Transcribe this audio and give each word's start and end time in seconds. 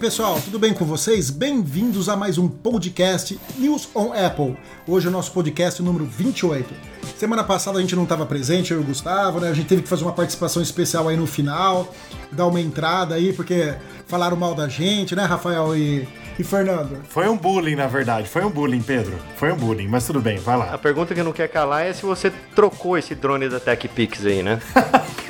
pessoal, 0.00 0.40
tudo 0.42 0.58
bem 0.58 0.72
com 0.72 0.86
vocês? 0.86 1.28
Bem-vindos 1.28 2.08
a 2.08 2.16
mais 2.16 2.38
um 2.38 2.48
podcast 2.48 3.38
News 3.58 3.86
on 3.94 4.14
Apple. 4.14 4.56
Hoje 4.88 5.06
é 5.06 5.10
o 5.10 5.12
nosso 5.12 5.30
podcast 5.30 5.82
número 5.82 6.06
28. 6.06 6.72
Semana 7.18 7.44
passada 7.44 7.76
a 7.76 7.82
gente 7.82 7.94
não 7.94 8.04
estava 8.04 8.24
presente, 8.24 8.72
eu 8.72 8.80
e 8.80 8.82
o 8.82 8.86
Gustavo, 8.86 9.40
né? 9.40 9.50
A 9.50 9.52
gente 9.52 9.68
teve 9.68 9.82
que 9.82 9.88
fazer 9.90 10.04
uma 10.04 10.14
participação 10.14 10.62
especial 10.62 11.06
aí 11.06 11.18
no 11.18 11.26
final, 11.26 11.94
dar 12.32 12.46
uma 12.46 12.58
entrada 12.58 13.14
aí, 13.14 13.34
porque 13.34 13.74
falaram 14.06 14.38
mal 14.38 14.54
da 14.54 14.68
gente, 14.68 15.14
né, 15.14 15.24
Rafael 15.24 15.76
e, 15.76 16.08
e 16.40 16.44
Fernando? 16.44 16.98
Foi 17.08 17.28
um 17.28 17.36
bullying, 17.36 17.76
na 17.76 17.86
verdade. 17.86 18.28
Foi 18.28 18.42
um 18.44 18.50
bullying, 18.50 18.82
Pedro. 18.82 19.12
Foi 19.36 19.52
um 19.52 19.56
bullying, 19.56 19.88
mas 19.88 20.06
tudo 20.06 20.20
bem, 20.20 20.38
vai 20.38 20.56
lá. 20.56 20.72
A 20.72 20.78
pergunta 20.78 21.14
que 21.14 21.22
não 21.22 21.32
quer 21.32 21.48
calar 21.48 21.86
é 21.86 21.92
se 21.92 22.02
você 22.02 22.32
trocou 22.54 22.96
esse 22.96 23.14
drone 23.14 23.48
da 23.48 23.60
TechPix 23.60 24.24
aí, 24.24 24.42
né? 24.42 24.58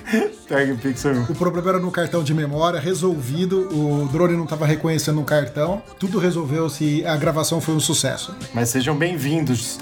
Tag 0.50 0.74
Pixel. 0.78 1.22
O 1.28 1.34
problema 1.36 1.68
era 1.68 1.78
no 1.78 1.92
cartão 1.92 2.24
de 2.24 2.34
memória, 2.34 2.80
resolvido. 2.80 3.68
O 3.72 4.08
drone 4.10 4.36
não 4.36 4.42
estava 4.42 4.66
reconhecendo 4.66 5.20
o 5.20 5.24
cartão. 5.24 5.80
Tudo 5.96 6.18
resolveu-se 6.18 7.06
a 7.06 7.16
gravação 7.16 7.60
foi 7.60 7.74
um 7.74 7.80
sucesso. 7.80 8.34
Mas 8.52 8.70
sejam 8.70 8.96
bem-vindos. 8.96 9.78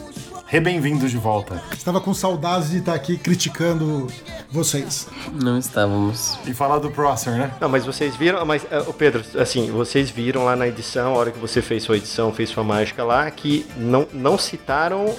Re-bem-vindos 0.51 1.11
de 1.11 1.19
volta. 1.19 1.63
Estava 1.77 2.01
com 2.01 2.15
saudades 2.15 2.71
de 2.71 2.79
estar 2.79 2.95
aqui 2.95 3.19
criticando 3.19 4.07
vocês. 4.51 5.07
Não 5.35 5.59
estávamos. 5.59 6.39
E 6.47 6.55
falar 6.55 6.79
do 6.79 6.91
Prosser, 6.91 7.35
né? 7.35 7.51
Não, 7.61 7.69
mas 7.69 7.85
vocês 7.85 8.17
viram, 8.17 8.43
mas 8.47 8.67
o 8.87 8.95
Pedro, 8.95 9.23
assim, 9.39 9.71
vocês 9.71 10.09
viram 10.09 10.47
lá 10.47 10.57
na 10.57 10.67
edição, 10.67 11.15
a 11.15 11.19
hora 11.19 11.31
que 11.31 11.39
você 11.39 11.61
fez 11.61 11.83
sua 11.83 11.99
edição, 11.99 12.33
fez 12.33 12.49
sua 12.49 12.65
mágica 12.65 13.05
lá, 13.05 13.31
que 13.31 13.67
não, 13.77 14.09
não 14.11 14.39
citaram 14.39 15.15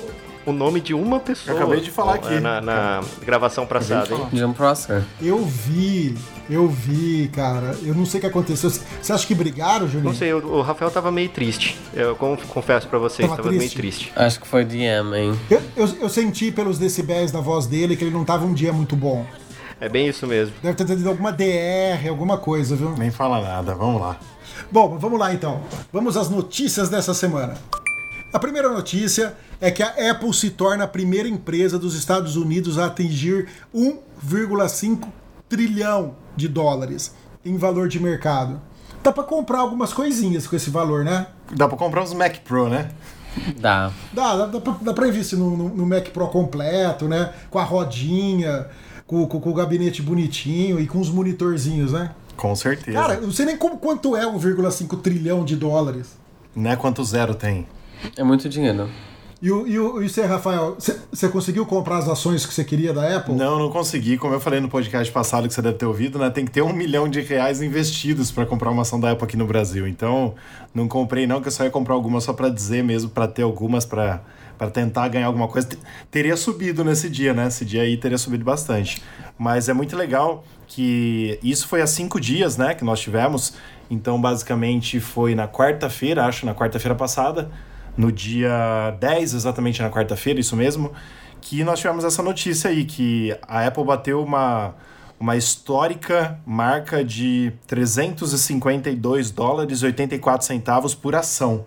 o 0.48 0.52
nome 0.52 0.82
de 0.82 0.96
uma 0.96 1.20
pessoa. 1.20 1.56
Eu 1.56 1.62
acabei 1.62 1.82
de 1.82 1.92
falar 1.92 2.16
aqui. 2.16 2.40
Na, 2.40 2.60
na 2.60 3.04
gravação 3.24 3.68
passada, 3.68 4.12
hein? 4.12 4.28
John 4.34 4.54
Prosser. 4.54 5.04
Eu 5.22 5.46
vi, 5.46 6.18
eu 6.50 6.68
vi, 6.68 7.30
cara. 7.34 7.78
Eu 7.84 7.94
não 7.94 8.06
sei 8.06 8.18
o 8.18 8.22
que 8.22 8.28
aconteceu. 8.28 8.70
Você 8.70 9.14
acha 9.14 9.26
que 9.28 9.36
brigaram, 9.36 9.88
Julinho? 9.88 10.10
Não 10.10 10.16
sei, 10.16 10.34
o, 10.34 10.46
o 10.46 10.62
Rafael 10.62 10.90
tava 10.90 11.12
meio 11.12 11.30
triste. 11.30 11.78
Eu 11.94 12.16
confesso 12.16 12.88
pra 12.88 12.98
vocês, 12.98 13.30
Tava 13.30 13.44
tava, 13.44 13.50
meio 13.50 13.62
triste? 13.62 13.78
triste. 13.78 14.14
Acho 14.16 14.40
que 14.40 14.48
foi 14.48 14.66
DM, 14.66 15.16
hein? 15.16 15.40
Eu, 15.50 15.62
eu, 15.76 15.88
eu 16.02 16.10
senti 16.10 16.52
pelos 16.52 16.78
decibéis 16.80 17.32
da 17.32 17.40
voz 17.40 17.68
dele 17.68 17.96
que 17.96 18.04
ele 18.04 18.14
não 18.14 18.26
tava 18.26 18.46
um 18.46 18.54
dia 18.54 18.74
muito 18.74 18.96
bom. 18.96 19.26
É 19.80 19.88
bem 19.88 20.08
isso 20.08 20.28
mesmo. 20.28 20.54
Deve 20.62 20.76
ter 20.76 20.86
tido 20.86 21.08
alguma 21.08 21.32
DR, 21.32 22.08
alguma 22.10 22.38
coisa, 22.38 22.76
viu? 22.76 22.96
Nem 22.98 23.12
fala 23.12 23.42
nada, 23.42 23.74
vamos 23.76 24.02
lá. 24.02 24.20
Bom, 24.72 24.98
vamos 24.98 25.20
lá 25.20 25.34
então. 25.34 25.62
Vamos 25.94 26.18
às 26.18 26.30
notícias 26.30 26.90
dessa 26.90 27.14
semana. 27.14 27.56
A 28.34 28.38
primeira 28.38 28.70
notícia 28.70 29.34
é 29.62 29.72
que 29.72 29.82
a 29.82 30.12
Apple 30.12 30.34
se 30.34 30.52
torna 30.52 30.84
a 30.84 30.88
primeira 30.88 31.28
empresa 31.28 31.80
dos 31.80 31.96
Estados 31.96 32.36
Unidos 32.36 32.78
a 32.78 32.86
atingir 32.86 33.48
1,5 33.74 35.08
trilhão 35.50 36.16
de 36.36 36.48
dólares 36.48 37.14
em 37.44 37.58
valor 37.58 37.90
de 37.90 38.00
mercado. 38.00 38.62
Dá 39.04 39.12
pra 39.12 39.24
comprar 39.24 39.60
algumas 39.60 39.92
coisinhas 39.94 40.46
com 40.46 40.56
esse 40.56 40.70
valor, 40.70 41.04
né? 41.04 41.28
Dá 41.56 41.68
pra 41.68 41.78
comprar 41.78 42.04
uns 42.04 42.14
Mac 42.14 42.38
Pro, 42.46 42.70
né? 42.70 42.92
Dá. 43.58 43.92
Dá, 44.14 44.36
dá, 44.36 44.46
dá, 44.48 44.60
pra, 44.62 44.76
dá 44.82 44.94
pra 44.94 45.08
investir 45.08 45.38
no, 45.40 45.56
no- 45.56 45.70
no 45.70 45.86
Mac 45.86 46.10
Pro 46.10 46.28
completo, 46.28 47.08
né? 47.08 47.34
Com 47.50 47.60
a 47.60 47.64
rodinha, 47.64 48.68
com, 49.08 49.26
com- 49.28 49.40
com 49.40 49.50
o 49.50 49.54
gabinete 49.54 50.02
bonitinho 50.02 50.80
e 50.80 50.86
com 50.88 51.00
os 51.00 51.10
monitorzinhos, 51.10 51.94
né? 51.94 52.12
Com 52.36 52.56
certeza. 52.56 52.98
Cara, 53.00 53.14
eu 53.16 53.22
não 53.24 53.32
sei 53.32 53.46
nem 53.46 53.58
como, 53.58 53.78
quanto 53.78 54.16
é 54.16 54.26
1,5 54.26 55.02
trilhão 55.02 55.44
de 55.46 55.56
dólares. 55.56 56.18
Né 56.56 56.76
quanto 56.76 57.04
zero 57.04 57.34
tem? 57.36 57.68
É 58.18 58.24
muito 58.24 58.48
dinheiro. 58.50 58.90
E, 59.42 59.50
o, 59.52 59.66
e, 59.66 59.80
o, 59.80 60.04
e 60.04 60.10
você, 60.10 60.26
Rafael, 60.26 60.76
você- 60.78 61.30
conseguiu 61.30 61.66
comprar 61.66 61.98
as 62.00 62.10
ações 62.10 62.46
que 62.46 62.54
você 62.54 62.64
queria 62.64 62.92
da 62.94 63.16
Apple? 63.18 63.34
Não, 63.36 63.58
não 63.58 63.70
consegui. 63.70 64.18
Como 64.18 64.34
eu 64.34 64.40
falei 64.40 64.60
no 64.60 64.68
podcast 64.68 65.10
passado 65.14 65.48
que 65.48 65.54
você 65.54 65.62
deve 65.62 65.78
ter 65.78 65.86
ouvido, 65.86 66.20
né? 66.20 66.30
Tem 66.30 66.44
que 66.44 66.52
ter 66.52 66.62
um 66.62 66.74
milhão 66.74 67.08
de 67.08 67.22
reais 67.22 67.62
investidos 67.62 68.32
pra 68.32 68.46
comprar 68.46 68.70
uma 68.70 68.82
ação 68.82 69.00
da 69.00 69.12
Apple 69.12 69.24
aqui 69.24 69.38
no 69.38 69.48
Brasil. 69.48 69.88
Então, 69.88 70.36
não 70.74 70.90
comprei 70.90 71.26
não, 71.26 71.40
que 71.42 71.48
eu 71.48 71.52
só 71.54 71.64
ia 71.64 71.70
comprar 71.70 71.94
algumas 71.96 72.26
só 72.26 72.34
pra 72.34 72.50
dizer 72.50 72.84
mesmo, 72.84 73.10
pra 73.10 73.28
ter 73.28 73.44
algumas 73.44 73.86
pra 73.86 74.22
para 74.58 74.70
tentar 74.70 75.08
ganhar 75.08 75.28
alguma 75.28 75.48
coisa. 75.48 75.70
Te- 75.70 75.78
Teria 76.12 76.36
subido 76.36 76.84
nesse 76.84 77.10
dia, 77.10 77.34
né? 77.34 77.48
Esse 77.48 77.64
dia 77.64 77.82
aí 77.84 77.96
teria 77.96 78.18
subido 78.18 78.44
bastante. 78.44 79.02
Mas 79.38 79.70
é 79.70 79.74
muito 79.74 79.96
legal 79.96 80.44
que 80.68 81.40
isso 81.42 81.66
foi 81.66 81.82
há 81.82 81.88
cinco 81.88 82.20
dias, 82.20 82.58
né? 82.58 82.74
Que 82.76 82.84
nós 82.84 83.00
tivemos. 83.00 83.54
Então, 83.90 84.20
basicamente, 84.20 85.00
foi 85.00 85.34
na 85.34 85.48
quarta-feira, 85.48 86.26
acho, 86.26 86.46
na 86.46 86.54
quarta-feira 86.54 86.94
passada, 86.94 87.50
no 88.00 88.14
dia 88.14 88.96
10, 88.98 89.34
exatamente 89.34 89.82
na 89.82 89.90
quarta-feira, 89.90 90.40
isso 90.40 90.56
mesmo, 90.56 90.94
que 91.42 91.66
nós 91.66 91.80
tivemos 91.80 92.06
essa 92.06 92.24
notícia 92.24 92.70
aí, 92.70 92.86
que 92.86 93.38
a 93.46 93.68
Apple 93.68 93.84
bateu 93.84 94.24
uma, 94.24 94.74
uma 95.20 95.36
histórica 95.36 96.40
marca 96.46 97.04
de 97.04 97.52
352 97.68 99.32
dólares 99.32 99.82
e 99.82 99.86
84 99.88 100.48
centavos 100.48 100.96
por 100.96 101.14
ação, 101.14 101.66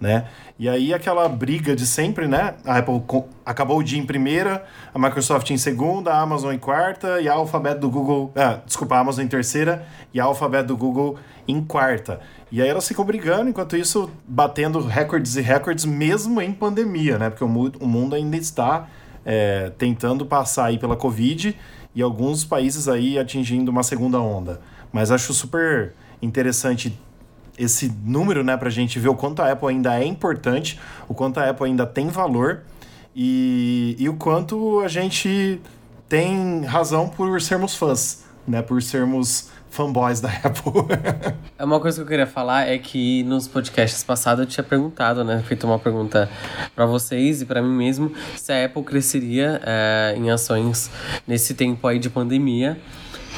né? 0.00 0.26
E 0.56 0.68
aí 0.68 0.94
aquela 0.94 1.28
briga 1.28 1.74
de 1.74 1.84
sempre, 1.84 2.28
né? 2.28 2.54
A 2.64 2.78
Apple 2.78 3.02
acabou 3.44 3.78
o 3.78 3.82
dia 3.82 3.98
em 3.98 4.06
primeira, 4.06 4.64
a 4.94 4.98
Microsoft 4.98 5.50
em 5.50 5.56
segunda, 5.56 6.12
a 6.12 6.20
Amazon 6.20 6.54
em 6.54 6.58
quarta 6.58 7.20
e 7.20 7.28
a 7.28 7.32
Alphabet 7.32 7.80
do 7.80 7.90
Google, 7.90 8.32
ah, 8.36 8.60
desculpa, 8.64 8.94
a 8.94 9.00
Amazon 9.00 9.24
em 9.24 9.28
terceira 9.28 9.84
e 10.12 10.20
a 10.20 10.24
Alphabet 10.24 10.64
do 10.64 10.76
Google 10.76 11.18
em 11.48 11.60
quarta. 11.60 12.20
E 12.52 12.62
aí 12.62 12.68
elas 12.68 12.86
ficam 12.86 13.04
brigando, 13.04 13.50
enquanto 13.50 13.76
isso 13.76 14.08
batendo 14.28 14.78
recordes 14.78 15.34
e 15.34 15.40
recordes 15.40 15.84
mesmo 15.84 16.40
em 16.40 16.52
pandemia, 16.52 17.18
né? 17.18 17.30
Porque 17.30 17.42
o 17.42 17.48
mundo 17.88 18.14
ainda 18.14 18.36
está 18.36 18.86
é, 19.24 19.72
tentando 19.76 20.24
passar 20.24 20.66
aí 20.66 20.78
pela 20.78 20.94
Covid 20.94 21.58
e 21.96 22.00
alguns 22.00 22.44
países 22.44 22.86
aí 22.86 23.18
atingindo 23.18 23.72
uma 23.72 23.82
segunda 23.82 24.20
onda. 24.20 24.60
Mas 24.92 25.10
acho 25.10 25.34
super 25.34 25.94
interessante 26.22 26.96
esse 27.58 27.92
número, 28.04 28.42
né, 28.42 28.56
pra 28.56 28.70
gente 28.70 28.98
ver 28.98 29.08
o 29.08 29.14
quanto 29.14 29.40
a 29.40 29.50
Apple 29.50 29.68
ainda 29.68 29.98
é 29.98 30.04
importante, 30.04 30.78
o 31.08 31.14
quanto 31.14 31.38
a 31.38 31.48
Apple 31.48 31.66
ainda 31.66 31.86
tem 31.86 32.08
valor 32.08 32.62
e, 33.14 33.96
e 33.98 34.08
o 34.08 34.14
quanto 34.14 34.80
a 34.80 34.88
gente 34.88 35.60
tem 36.08 36.64
razão 36.64 37.08
por 37.08 37.40
sermos 37.40 37.74
fãs, 37.74 38.24
né, 38.46 38.60
por 38.60 38.82
sermos 38.82 39.50
fanboys 39.74 40.20
da 40.20 40.30
Apple. 40.42 40.72
É 41.58 41.64
uma 41.64 41.80
coisa 41.80 41.98
que 41.98 42.02
eu 42.02 42.06
queria 42.06 42.26
falar 42.26 42.68
é 42.68 42.78
que 42.78 43.24
nos 43.24 43.48
podcasts 43.48 44.04
passados 44.04 44.44
eu 44.44 44.48
tinha 44.48 44.64
perguntado, 44.64 45.24
né? 45.24 45.42
Feito 45.46 45.66
uma 45.66 45.78
pergunta 45.78 46.30
pra 46.74 46.86
vocês 46.86 47.42
e 47.42 47.44
pra 47.44 47.60
mim 47.60 47.74
mesmo 47.76 48.12
se 48.36 48.52
a 48.52 48.64
Apple 48.64 48.84
cresceria 48.84 49.60
é, 49.64 50.14
em 50.16 50.30
ações 50.30 50.90
nesse 51.26 51.54
tempo 51.54 51.86
aí 51.88 51.98
de 51.98 52.08
pandemia. 52.08 52.78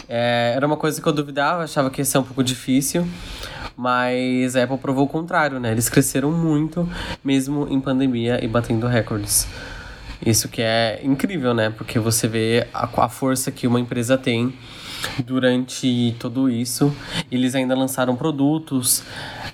É, 0.09 0.53
era 0.55 0.67
uma 0.67 0.77
coisa 0.77 1.01
que 1.01 1.09
eu 1.09 1.13
duvidava, 1.13 1.65
achava 1.65 1.91
que 1.91 2.01
ia 2.01 2.05
ser 2.05 2.19
um 2.19 2.23
pouco 2.23 2.43
difícil. 2.43 3.07
Mas 3.77 4.57
a 4.57 4.65
Apple 4.65 4.79
provou 4.79 5.05
o 5.05 5.09
contrário, 5.09 5.61
né? 5.61 5.71
Eles 5.71 5.89
cresceram 5.89 6.33
muito, 6.33 6.89
mesmo 7.23 7.69
em 7.69 7.79
pandemia 7.79 8.43
e 8.43 8.49
batendo 8.49 8.87
recordes. 8.87 9.47
Isso 10.25 10.49
que 10.49 10.63
é 10.63 11.01
incrível, 11.03 11.53
né? 11.53 11.71
Porque 11.71 11.99
você 11.99 12.27
vê 12.27 12.67
a, 12.73 12.89
a 13.05 13.09
força 13.09 13.51
que 13.51 13.67
uma 13.67 13.79
empresa 13.79 14.17
tem 14.17 14.55
durante 15.25 16.17
tudo 16.19 16.49
isso. 16.49 16.95
Eles 17.31 17.55
ainda 17.55 17.75
lançaram 17.75 18.17
produtos, 18.17 19.03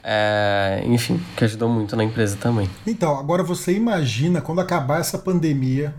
é, 0.04 0.82
enfim, 0.86 1.20
que 1.36 1.44
ajudou 1.44 1.68
muito 1.68 1.96
na 1.96 2.04
empresa 2.04 2.36
também. 2.36 2.70
Então, 2.86 3.18
agora 3.18 3.42
você 3.42 3.72
imagina 3.72 4.40
quando 4.40 4.60
acabar 4.60 5.00
essa 5.00 5.18
pandemia 5.18 5.92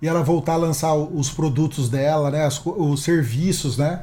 e 0.00 0.06
ela 0.08 0.22
voltar 0.22 0.54
a 0.54 0.56
lançar 0.56 0.94
os 0.94 1.30
produtos 1.30 1.88
dela, 1.88 2.30
né? 2.30 2.48
co- 2.62 2.70
os 2.78 3.02
serviços, 3.02 3.76
né? 3.76 4.02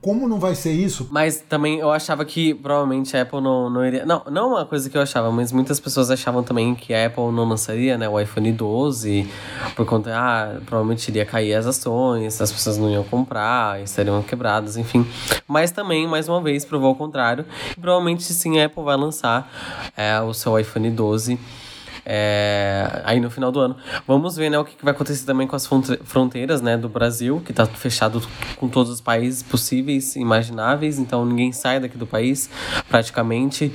Como 0.00 0.28
não 0.28 0.40
vai 0.40 0.56
ser 0.56 0.72
isso? 0.72 1.06
Mas 1.12 1.36
também 1.48 1.78
eu 1.78 1.88
achava 1.92 2.24
que 2.24 2.52
provavelmente 2.54 3.16
a 3.16 3.22
Apple 3.22 3.40
não, 3.40 3.70
não 3.70 3.86
iria. 3.86 4.04
Não, 4.04 4.20
não 4.28 4.48
uma 4.48 4.66
coisa 4.66 4.90
que 4.90 4.98
eu 4.98 5.00
achava, 5.00 5.30
mas 5.30 5.52
muitas 5.52 5.78
pessoas 5.78 6.10
achavam 6.10 6.42
também 6.42 6.74
que 6.74 6.92
a 6.92 7.06
Apple 7.06 7.30
não 7.30 7.44
lançaria 7.48 7.96
né, 7.96 8.08
o 8.08 8.18
iPhone 8.18 8.50
12 8.50 9.30
por 9.76 9.86
conta. 9.86 10.10
Ah, 10.12 10.56
provavelmente 10.66 11.06
iria 11.08 11.24
cair 11.24 11.54
as 11.54 11.66
ações, 11.66 12.40
as 12.40 12.50
pessoas 12.50 12.78
não 12.78 12.90
iam 12.90 13.04
comprar, 13.04 13.80
estariam 13.80 14.20
quebradas, 14.24 14.76
enfim. 14.76 15.06
Mas 15.46 15.70
também, 15.70 16.08
mais 16.08 16.28
uma 16.28 16.42
vez, 16.42 16.64
provou 16.64 16.90
o 16.90 16.96
contrário. 16.96 17.46
Provavelmente 17.80 18.24
sim 18.24 18.58
a 18.58 18.66
Apple 18.66 18.82
vai 18.82 18.96
lançar 18.96 19.48
é, 19.96 20.20
o 20.20 20.34
seu 20.34 20.58
iPhone 20.58 20.90
12 20.90 21.38
é, 22.04 23.02
aí 23.04 23.20
no 23.20 23.30
final 23.30 23.50
do 23.52 23.60
ano. 23.60 23.76
Vamos 24.06 24.36
ver 24.36 24.50
né, 24.50 24.58
o 24.58 24.64
que 24.64 24.76
vai 24.82 24.92
acontecer 24.92 25.24
também 25.24 25.46
com 25.46 25.56
as 25.56 25.66
fronte- 25.66 25.98
fronteiras 26.04 26.60
né, 26.60 26.76
do 26.76 26.88
Brasil, 26.88 27.40
que 27.44 27.52
está 27.52 27.66
fechado 27.66 28.22
com 28.56 28.68
todos 28.68 28.90
os 28.92 29.00
países 29.00 29.42
possíveis 29.42 30.16
imagináveis, 30.16 30.98
então 30.98 31.24
ninguém 31.24 31.52
sai 31.52 31.80
daqui 31.80 31.96
do 31.96 32.06
país 32.06 32.50
praticamente. 32.88 33.72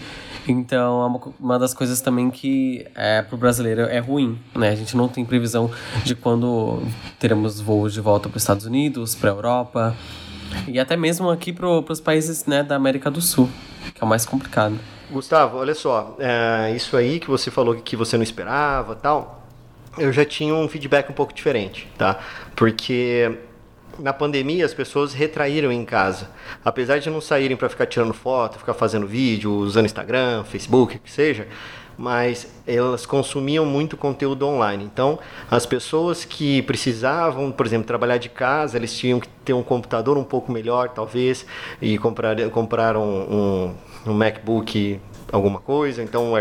Então, 0.50 1.02
é 1.04 1.06
uma, 1.06 1.20
uma 1.42 1.60
das 1.60 1.74
coisas 1.74 2.00
também 2.00 2.32
que 2.32 2.86
é, 2.96 3.22
para 3.22 3.36
o 3.36 3.38
brasileiro 3.38 3.82
é 3.82 4.00
ruim, 4.00 4.40
né? 4.56 4.70
A 4.70 4.76
gente 4.76 4.96
não 4.96 5.10
tem 5.10 5.26
previsão 5.26 5.70
de 6.06 6.16
quando 6.16 6.82
teremos 7.20 7.60
voos 7.60 7.94
de 7.94 8.00
volta 8.00 8.30
para 8.30 8.38
os 8.38 8.44
Estados 8.44 8.66
Unidos, 8.66 9.14
para 9.14 9.30
a 9.30 9.34
Europa 9.34 9.96
e 10.66 10.80
até 10.80 10.96
mesmo 10.96 11.30
aqui 11.30 11.52
para 11.52 11.68
os 11.68 12.00
países 12.00 12.46
né, 12.46 12.64
da 12.64 12.78
América 12.78 13.12
do 13.12 13.20
Sul, 13.20 13.50
que 13.94 14.02
é 14.02 14.06
o 14.06 14.08
mais 14.08 14.26
complicado. 14.26 14.80
Gustavo, 15.10 15.58
olha 15.58 15.74
só, 15.74 16.16
é, 16.20 16.74
isso 16.76 16.98
aí 16.98 17.20
que 17.20 17.30
você 17.30 17.50
falou 17.50 17.76
que 17.76 17.96
você 17.96 18.18
não 18.18 18.24
esperava 18.24 18.94
tal, 18.94 19.48
eu 19.98 20.12
já 20.12 20.26
tinha 20.26 20.54
um 20.54 20.68
feedback 20.68 21.10
um 21.10 21.14
pouco 21.14 21.34
diferente, 21.34 21.88
tá? 21.98 22.20
Porque 22.56 23.38
na 24.00 24.14
pandemia 24.14 24.66
as 24.66 24.74
pessoas 24.74 25.14
retraíram 25.14 25.72
em 25.72 25.84
casa. 25.86 26.30
Apesar 26.64 27.00
de 27.00 27.10
não 27.10 27.22
saírem 27.22 27.58
para 27.58 27.70
ficar 27.70 27.86
tirando 27.86 28.14
foto, 28.14 28.60
ficar 28.60 28.74
fazendo 28.74 29.08
vídeo, 29.08 29.52
usando 29.52 29.86
Instagram, 29.86 30.44
Facebook, 30.44 31.00
que 31.00 31.12
seja, 31.12 31.48
mas 31.98 32.48
elas 32.68 33.06
consumiam 33.06 33.66
muito 33.66 33.98
conteúdo 33.98 34.46
online. 34.46 34.84
Então, 34.84 35.18
as 35.50 35.66
pessoas 35.66 36.24
que 36.24 36.62
precisavam, 36.62 37.52
por 37.52 37.66
exemplo, 37.66 37.88
trabalhar 37.88 38.18
de 38.18 38.30
casa, 38.30 38.78
eles 38.78 38.96
tinham 38.96 39.20
que 39.20 39.28
ter 39.44 39.54
um 39.54 39.64
computador 39.64 40.18
um 40.18 40.24
pouco 40.24 40.52
melhor, 40.52 40.90
talvez, 40.90 41.46
e 41.82 41.98
comprar, 41.98 42.38
compraram 42.52 43.04
um, 43.04 43.74
um 44.08 44.14
MacBook 44.14 45.00
alguma 45.32 45.60
coisa, 45.60 46.02
então 46.02 46.34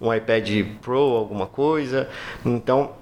um 0.00 0.14
iPad 0.14 0.48
Pro 0.80 1.16
alguma 1.16 1.46
coisa. 1.46 2.08
Então, 2.44 2.92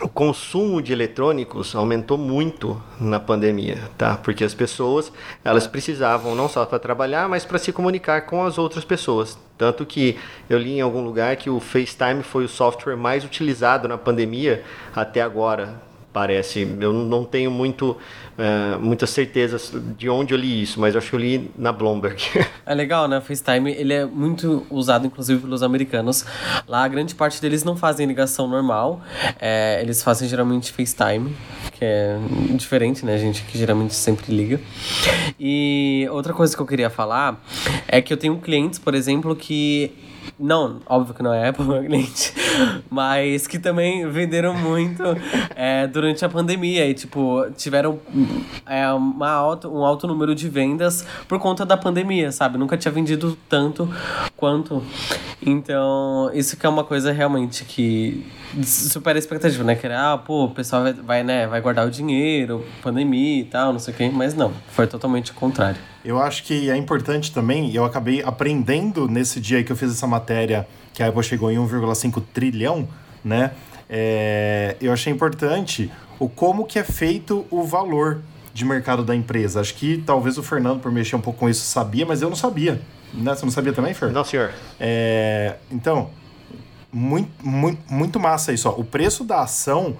o 0.00 0.08
consumo 0.08 0.82
de 0.82 0.92
eletrônicos 0.92 1.74
aumentou 1.76 2.18
muito 2.18 2.82
na 3.00 3.20
pandemia, 3.20 3.78
tá? 3.96 4.16
Porque 4.16 4.42
as 4.42 4.54
pessoas, 4.54 5.12
elas 5.44 5.66
precisavam 5.66 6.34
não 6.34 6.48
só 6.48 6.64
para 6.64 6.78
trabalhar, 6.78 7.28
mas 7.28 7.44
para 7.44 7.58
se 7.58 7.72
comunicar 7.72 8.22
com 8.22 8.44
as 8.44 8.58
outras 8.58 8.84
pessoas. 8.84 9.38
Tanto 9.56 9.86
que 9.86 10.18
eu 10.50 10.58
li 10.58 10.78
em 10.78 10.80
algum 10.80 11.04
lugar 11.04 11.36
que 11.36 11.48
o 11.48 11.60
FaceTime 11.60 12.22
foi 12.22 12.44
o 12.44 12.48
software 12.48 12.96
mais 12.96 13.24
utilizado 13.24 13.86
na 13.86 13.96
pandemia 13.96 14.64
até 14.94 15.20
agora, 15.20 15.80
parece. 16.12 16.66
Eu 16.80 16.92
não 16.92 17.24
tenho 17.24 17.50
muito, 17.50 17.96
uh, 18.38 18.80
muitas 18.80 19.10
certezas 19.10 19.72
de 19.96 20.08
onde 20.08 20.34
eu 20.34 20.38
li 20.38 20.62
isso, 20.62 20.80
mas 20.80 20.96
acho 20.96 21.10
que 21.10 21.16
eu 21.16 21.20
li 21.20 21.50
na 21.56 21.72
Bloomberg. 21.72 22.22
É 22.64 22.74
legal, 22.74 23.08
né? 23.08 23.18
O 23.18 23.20
FaceTime, 23.20 23.72
ele 23.72 23.92
é 23.92 24.04
muito 24.04 24.64
usado, 24.70 25.04
inclusive, 25.04 25.40
pelos 25.40 25.64
americanos. 25.64 26.24
Lá, 26.66 26.84
a 26.84 26.88
grande 26.88 27.12
parte 27.12 27.42
deles 27.42 27.64
não 27.64 27.76
fazem 27.76 28.06
ligação 28.06 28.46
normal. 28.46 29.02
É, 29.40 29.80
eles 29.82 30.00
fazem, 30.00 30.28
geralmente, 30.28 30.72
FaceTime, 30.72 31.34
que 31.72 31.84
é 31.84 32.16
diferente, 32.54 33.04
né? 33.04 33.18
Gente 33.18 33.42
que 33.42 33.58
geralmente 33.58 33.94
sempre 33.94 34.32
liga. 34.32 34.60
E 35.40 36.06
outra 36.12 36.32
coisa 36.32 36.54
que 36.54 36.62
eu 36.62 36.66
queria 36.66 36.88
falar 36.88 37.42
é 37.88 38.00
que 38.00 38.12
eu 38.12 38.16
tenho 38.16 38.38
clientes, 38.38 38.78
por 38.78 38.94
exemplo, 38.94 39.34
que 39.34 39.92
não, 40.38 40.80
óbvio 40.86 41.14
que 41.14 41.22
não 41.22 41.32
é 41.32 41.48
Apple, 41.48 41.64
meu 41.66 41.84
cliente. 41.84 42.32
Mas 42.90 43.46
que 43.46 43.58
também 43.58 44.08
venderam 44.08 44.54
muito 44.54 45.02
é, 45.54 45.86
durante 45.86 46.24
a 46.24 46.28
pandemia. 46.28 46.86
E, 46.86 46.94
tipo, 46.94 47.46
tiveram 47.56 48.00
é, 48.66 48.90
uma 48.92 49.30
alta, 49.30 49.68
um 49.68 49.84
alto 49.84 50.06
número 50.06 50.34
de 50.34 50.48
vendas 50.48 51.06
por 51.28 51.38
conta 51.38 51.64
da 51.64 51.76
pandemia, 51.76 52.32
sabe? 52.32 52.58
Nunca 52.58 52.76
tinha 52.76 52.92
vendido 52.92 53.36
tanto 53.48 53.88
quanto. 54.36 54.82
Então, 55.44 56.30
isso 56.34 56.56
que 56.56 56.64
é 56.64 56.68
uma 56.68 56.84
coisa 56.84 57.12
realmente 57.12 57.64
que 57.64 58.26
supera 58.64 59.18
a 59.18 59.20
expectativa, 59.20 59.64
né? 59.64 59.74
Que 59.74 59.86
era, 59.86 60.12
ah, 60.12 60.18
pô, 60.18 60.44
o 60.44 60.50
pessoal 60.50 60.82
vai, 60.82 60.92
vai, 60.92 61.22
né, 61.22 61.46
vai 61.46 61.60
guardar 61.60 61.86
o 61.86 61.90
dinheiro, 61.90 62.64
pandemia 62.82 63.40
e 63.40 63.44
tal, 63.44 63.72
não 63.72 63.80
sei 63.80 63.94
o 63.94 63.96
quê. 63.96 64.10
Mas 64.12 64.34
não, 64.34 64.52
foi 64.68 64.86
totalmente 64.86 65.32
o 65.32 65.34
contrário. 65.34 65.80
Eu 66.04 66.20
acho 66.20 66.42
que 66.44 66.68
é 66.68 66.76
importante 66.76 67.32
também, 67.32 67.74
eu 67.74 67.84
acabei 67.84 68.22
aprendendo 68.22 69.06
nesse 69.08 69.40
dia 69.40 69.62
que 69.62 69.70
eu 69.70 69.76
fiz 69.76 69.92
essa 69.92 70.06
matéria, 70.06 70.66
que 70.92 71.02
a 71.02 71.08
Apple 71.08 71.22
chegou 71.22 71.50
em 71.50 71.56
1,5 71.56 72.22
trilhão, 72.32 72.88
né? 73.24 73.52
É, 73.88 74.76
eu 74.80 74.92
achei 74.92 75.12
importante 75.12 75.90
o 76.22 76.28
como 76.28 76.64
que 76.64 76.78
é 76.78 76.84
feito 76.84 77.44
o 77.50 77.64
valor 77.64 78.22
de 78.54 78.64
mercado 78.64 79.02
da 79.02 79.14
empresa. 79.14 79.60
Acho 79.60 79.74
que 79.74 80.00
talvez 80.06 80.38
o 80.38 80.42
Fernando, 80.42 80.78
por 80.78 80.92
mexer 80.92 81.16
um 81.16 81.20
pouco 81.20 81.40
com 81.40 81.48
isso, 81.48 81.64
sabia, 81.64 82.06
mas 82.06 82.22
eu 82.22 82.28
não 82.28 82.36
sabia. 82.36 82.80
Né? 83.12 83.34
Você 83.34 83.44
não 83.44 83.50
sabia 83.50 83.72
também, 83.72 83.92
Fer? 83.92 84.12
Não, 84.12 84.24
senhor. 84.24 84.52
É, 84.78 85.56
então, 85.68 86.10
muito, 86.92 87.28
muito, 87.44 87.92
muito 87.92 88.20
massa 88.20 88.52
isso. 88.52 88.68
Ó. 88.68 88.72
O 88.78 88.84
preço 88.84 89.24
da 89.24 89.42
ação 89.42 89.96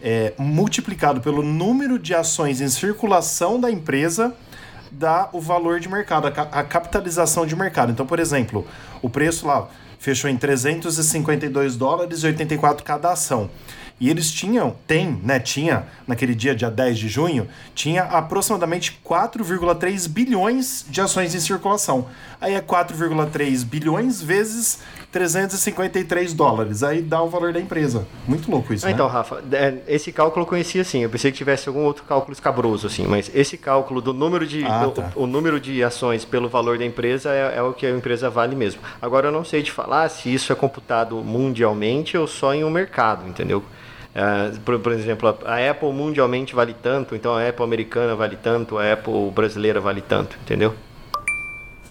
é 0.00 0.32
multiplicado 0.38 1.20
pelo 1.20 1.42
número 1.42 1.98
de 1.98 2.14
ações 2.14 2.60
em 2.60 2.68
circulação 2.68 3.60
da 3.60 3.68
empresa 3.68 4.32
dá 4.92 5.28
o 5.32 5.40
valor 5.40 5.80
de 5.80 5.88
mercado, 5.88 6.28
a, 6.28 6.30
a 6.30 6.62
capitalização 6.62 7.44
de 7.44 7.56
mercado. 7.56 7.90
Então, 7.90 8.06
por 8.06 8.20
exemplo, 8.20 8.64
o 9.02 9.10
preço 9.10 9.46
lá 9.46 9.68
fechou 9.98 10.30
em 10.30 10.36
352 10.36 11.76
dólares 11.76 12.22
e 12.22 12.26
84 12.26 12.84
cada 12.84 13.10
ação. 13.10 13.50
E 14.00 14.08
eles 14.08 14.30
tinham, 14.30 14.76
tem, 14.86 15.20
né, 15.24 15.40
tinha, 15.40 15.86
naquele 16.06 16.34
dia, 16.34 16.54
dia 16.54 16.70
10 16.70 16.98
de 16.98 17.08
junho, 17.08 17.48
tinha 17.74 18.04
aproximadamente 18.04 19.00
4,3 19.04 20.08
bilhões 20.08 20.84
de 20.88 21.00
ações 21.00 21.34
em 21.34 21.40
circulação. 21.40 22.06
Aí 22.40 22.54
é 22.54 22.60
4,3 22.60 23.64
bilhões 23.64 24.22
vezes 24.22 24.78
353 25.10 26.32
dólares. 26.32 26.82
Aí 26.82 27.02
dá 27.02 27.22
o 27.22 27.28
valor 27.28 27.52
da 27.52 27.60
empresa. 27.60 28.06
Muito 28.26 28.50
louco 28.50 28.72
isso, 28.72 28.86
né? 28.86 28.92
Então, 28.92 29.08
Rafa, 29.08 29.42
é, 29.50 29.78
esse 29.88 30.12
cálculo 30.12 30.44
eu 30.44 30.48
conhecia 30.48 30.82
assim. 30.82 31.02
Eu 31.02 31.10
pensei 31.10 31.32
que 31.32 31.38
tivesse 31.38 31.68
algum 31.68 31.82
outro 31.82 32.04
cálculo 32.04 32.32
escabroso, 32.32 32.86
assim. 32.86 33.06
Mas 33.06 33.30
esse 33.34 33.56
cálculo 33.56 34.00
do 34.00 34.12
número 34.12 34.46
de, 34.46 34.64
ah, 34.64 34.84
do, 34.84 34.90
tá. 34.92 35.12
o, 35.16 35.24
o, 35.24 35.26
número 35.26 35.58
de 35.58 35.82
ações 35.82 36.24
pelo 36.24 36.48
valor 36.48 36.78
da 36.78 36.84
empresa 36.84 37.30
é, 37.30 37.56
é, 37.56 37.62
o 37.62 37.72
que 37.72 37.86
a 37.86 37.90
empresa 37.90 38.30
vale 38.30 38.54
mesmo. 38.54 38.80
Agora, 39.00 39.28
eu 39.28 39.32
não 39.32 39.44
sei 39.44 39.62
te 39.62 39.72
falar 39.72 40.08
se 40.08 40.32
isso 40.32 40.52
é 40.52 40.56
computado 40.56 41.16
mundialmente 41.16 42.16
ou 42.16 42.26
só 42.26 42.54
em 42.54 42.62
um 42.62 42.70
mercado, 42.70 43.26
entendeu? 43.26 43.64
É, 44.18 44.50
por, 44.64 44.80
por, 44.80 44.90
exemplo, 44.90 45.28
a 45.46 45.70
Apple 45.70 45.92
mundialmente 45.92 46.52
vale 46.52 46.74
tanto, 46.74 47.14
então 47.14 47.36
a 47.36 47.48
Apple 47.48 47.64
americana 47.64 48.16
vale 48.16 48.34
tanto, 48.34 48.76
a 48.76 48.92
Apple 48.92 49.30
brasileira 49.32 49.80
vale 49.80 50.00
tanto, 50.00 50.36
entendeu? 50.42 50.74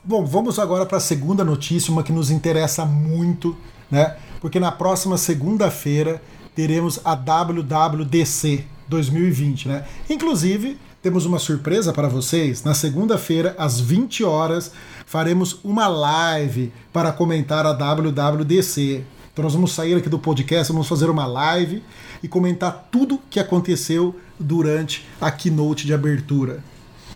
Bom, 0.04 0.26
vamos 0.26 0.60
agora 0.60 0.86
para 0.86 0.98
a 0.98 1.00
segunda 1.00 1.46
notícia, 1.46 1.90
uma 1.90 2.04
que 2.04 2.12
nos 2.12 2.30
interessa 2.30 2.86
muito, 2.86 3.56
né? 3.90 4.18
Porque 4.42 4.60
na 4.60 4.74
próxima 4.74 5.18
segunda-feira 5.18 6.22
teremos 6.54 7.00
a 7.06 7.16
WWDC 7.16 8.66
2020, 8.90 9.70
né? 9.70 9.86
Inclusive, 10.10 10.78
temos 11.02 11.26
uma 11.26 11.40
surpresa 11.40 11.94
para 11.94 12.10
vocês. 12.10 12.62
Na 12.62 12.74
segunda-feira, 12.74 13.56
às 13.58 13.80
20 13.80 14.26
horas, 14.26 14.74
faremos 15.06 15.62
uma 15.64 15.88
live 15.88 16.74
para 16.92 17.14
comentar 17.14 17.66
a 17.66 17.72
WWDC. 17.72 19.06
Então 19.38 19.44
nós 19.44 19.54
vamos 19.54 19.72
sair 19.72 19.94
aqui 19.94 20.10
do 20.10 20.18
podcast, 20.18 20.74
vamos 20.74 20.88
fazer 20.88 21.12
uma 21.12 21.28
live 21.28 21.84
e 22.24 22.28
comentar 22.28 22.88
tudo 22.90 23.22
que 23.30 23.40
aconteceu 23.40 24.16
durante 24.40 25.08
a 25.22 25.30
keynote 25.30 25.86
de 25.86 25.94
abertura. 25.94 26.64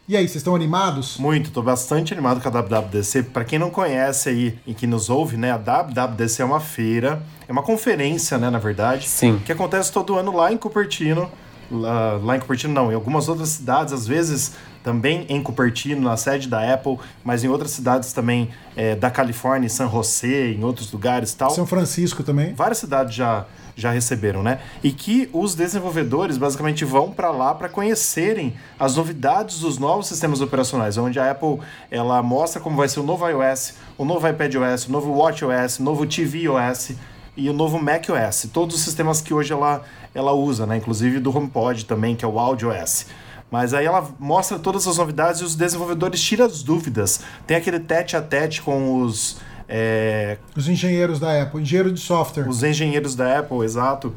E 0.08 0.16
aí, 0.16 0.28
vocês 0.28 0.36
estão 0.36 0.56
animados? 0.56 1.18
Muito, 1.18 1.48
estou 1.48 1.64
bastante 1.64 2.14
animado 2.14 2.40
com 2.40 2.48
a 2.48 2.62
WWDC. 2.62 3.24
Para 3.24 3.44
quem 3.44 3.58
não 3.58 3.72
conhece 3.72 4.30
aí 4.30 4.60
e 4.68 4.74
que 4.76 4.86
nos 4.86 5.10
ouve, 5.10 5.36
né, 5.36 5.50
a 5.50 5.58
WWDC 5.58 6.44
é 6.44 6.46
uma 6.46 6.60
feira, 6.60 7.24
é 7.48 7.52
uma 7.52 7.64
conferência, 7.64 8.38
né, 8.38 8.52
na 8.52 8.60
verdade, 8.60 9.10
Sim. 9.10 9.42
que 9.44 9.52
acontece 9.52 9.92
todo 9.92 10.16
ano 10.16 10.32
lá 10.32 10.54
em 10.54 10.58
Cupertino. 10.58 11.28
Lá, 11.72 12.20
lá 12.22 12.38
em 12.38 12.40
Cupertino 12.40 12.72
não, 12.72 12.92
em 12.92 12.94
algumas 12.94 13.30
outras 13.30 13.50
cidades, 13.50 13.94
às 13.94 14.06
vezes 14.06 14.52
também 14.84 15.26
em 15.30 15.42
Cupertino, 15.42 16.02
na 16.02 16.18
sede 16.18 16.48
da 16.48 16.74
Apple, 16.74 16.98
mas 17.24 17.44
em 17.44 17.48
outras 17.48 17.72
cidades 17.72 18.14
também 18.14 18.50
é, 18.76 18.96
da 18.96 19.10
Califórnia, 19.10 19.66
em 19.66 19.70
San 19.70 19.90
José, 19.90 20.52
em 20.52 20.64
outros 20.64 20.92
lugares 20.92 21.34
tal. 21.34 21.52
São 21.52 21.66
Francisco 21.66 22.24
também. 22.24 22.54
Várias 22.54 22.80
cidades 22.80 23.14
já 23.14 23.46
já 23.76 23.92
receberam, 23.92 24.44
né? 24.44 24.60
E 24.84 24.92
que 24.92 25.30
os 25.34 25.56
desenvolvedores 25.56 26.38
basicamente 26.38 26.84
vão 26.86 27.12
para 27.12 27.32
lá 27.32 27.56
para 27.56 27.70
conhecerem 27.70 28.54
as 28.80 28.96
novidades 28.96 29.60
dos 29.60 29.78
novos 29.78 30.08
sistemas 30.08 30.42
operacionais, 30.42 30.98
onde 30.98 31.20
a 31.20 31.32
Apple 31.32 31.60
ela 31.90 32.22
mostra 32.22 32.62
como 32.62 32.76
vai 32.76 32.88
ser 32.88 33.00
o 33.00 33.04
novo 33.04 33.28
iOS, 33.28 33.76
o 33.98 34.06
novo 34.06 34.28
iPadOS, 34.28 34.88
o 34.88 34.92
novo 34.92 35.12
WatchOS, 35.12 35.80
o 35.80 35.84
novo 35.84 36.06
tvOS 36.06 36.92
e 37.36 37.50
o 37.50 37.54
novo 37.54 37.82
macOS, 37.82 38.48
todos 38.52 38.76
os 38.76 38.82
sistemas 38.82 39.22
que 39.22 39.34
hoje 39.34 39.54
ela 39.54 39.82
ela 40.14 40.34
usa, 40.34 40.66
né? 40.66 40.78
Inclusive 40.78 41.20
do 41.20 41.36
HomePod 41.36 41.86
também, 41.86 42.16
que 42.16 42.26
é 42.26 42.28
o 42.28 42.38
AudioOS. 42.38 43.06
Mas 43.52 43.74
aí 43.74 43.86
ela 43.86 44.10
mostra 44.18 44.58
todas 44.58 44.88
as 44.88 44.98
novidades 44.98 45.42
e 45.42 45.44
os 45.44 45.56
desenvolvedores 45.56 46.22
tiram 46.22 46.46
as 46.46 46.64
dúvidas. 46.64 47.20
Tem 47.46 47.58
aquele 47.58 47.80
tete 47.80 48.16
a 48.16 48.22
tete 48.22 48.62
com 48.62 49.02
os 49.02 49.38
é... 49.74 50.38
Os 50.56 50.68
engenheiros 50.68 51.18
da 51.18 51.42
Apple, 51.42 51.62
engenheiro 51.62 51.94
de 51.94 52.00
software. 52.02 52.48
Os 52.48 52.62
engenheiros 52.62 53.16
da 53.16 53.40
Apple, 53.40 53.60
exato. 53.64 54.14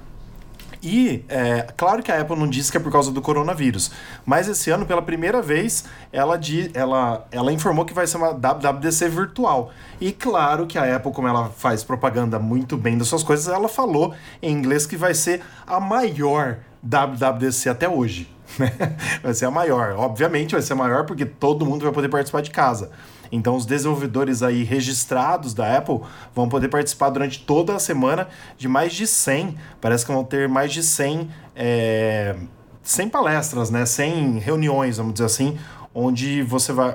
E, 0.83 1.25
é, 1.29 1.69
claro 1.77 2.03
que 2.03 2.13
a 2.13 2.21
Apple 2.21 2.37
não 2.37 2.47
disse 2.47 2.71
que 2.71 2.77
é 2.77 2.81
por 2.81 2.93
causa 2.93 3.11
do 3.11 3.23
coronavírus, 3.23 3.91
mas 4.27 4.49
esse 4.49 4.69
ano, 4.69 4.85
pela 4.85 5.01
primeira 5.01 5.41
vez, 5.41 5.85
ela, 6.13 6.37
di, 6.37 6.71
ela, 6.75 7.27
ela 7.31 7.51
informou 7.51 7.87
que 7.87 7.95
vai 7.95 8.07
ser 8.07 8.19
uma 8.19 8.33
WWDC 8.33 9.09
virtual. 9.09 9.71
E 9.99 10.13
claro 10.13 10.67
que 10.67 10.77
a 10.77 10.97
Apple, 10.97 11.11
como 11.13 11.27
ela 11.27 11.49
faz 11.49 11.83
propaganda 11.83 12.39
muito 12.39 12.77
bem 12.77 12.99
das 12.99 13.09
suas 13.09 13.23
coisas, 13.23 13.49
ela 13.49 13.69
falou 13.69 14.13
em 14.43 14.53
inglês 14.53 14.85
que 14.85 14.97
vai 14.97 15.15
ser 15.15 15.41
a 15.67 15.81
maior 15.81 16.59
WWDC 16.83 17.71
até 17.71 17.89
hoje. 17.89 18.34
Vai 19.23 19.35
ser 19.35 19.47
a 19.47 19.51
maior. 19.51 19.97
Obviamente 19.97 20.53
vai 20.53 20.63
ser 20.63 20.75
a 20.75 20.77
maior 20.77 21.05
porque 21.07 21.25
todo 21.25 21.65
mundo 21.67 21.83
vai 21.83 21.93
poder 21.93 22.09
participar 22.09 22.43
de 22.43 22.51
casa. 22.51 22.91
Então, 23.33 23.57
os 23.57 23.67
desenvolvedores 23.67 24.43
aí 24.43 24.63
registrados 24.63 25.55
da 25.55 25.77
Apple 25.77 26.01
vão 26.35 26.49
poder 26.49 26.69
participar 26.69 27.11
durante 27.11 27.41
toda 27.41 27.75
a 27.75 27.79
semana 27.79 28.29
de 28.57 28.69
mais 28.69 28.93
de 28.93 29.07
100. 29.07 29.57
Parece 29.81 30.07
que 30.07 30.13
vão 30.13 30.23
ter 30.23 30.49
mais 30.49 30.73
de 30.73 30.83
100, 30.83 31.29
é, 31.57 32.37
100 32.83 33.09
palestras, 33.09 33.71
né? 33.71 33.85
100 33.87 34.39
reuniões, 34.39 34.99
vamos 34.99 35.15
dizer 35.15 35.27
assim, 35.27 35.59
onde 35.93 36.43
você 36.43 36.73
vai, 36.73 36.95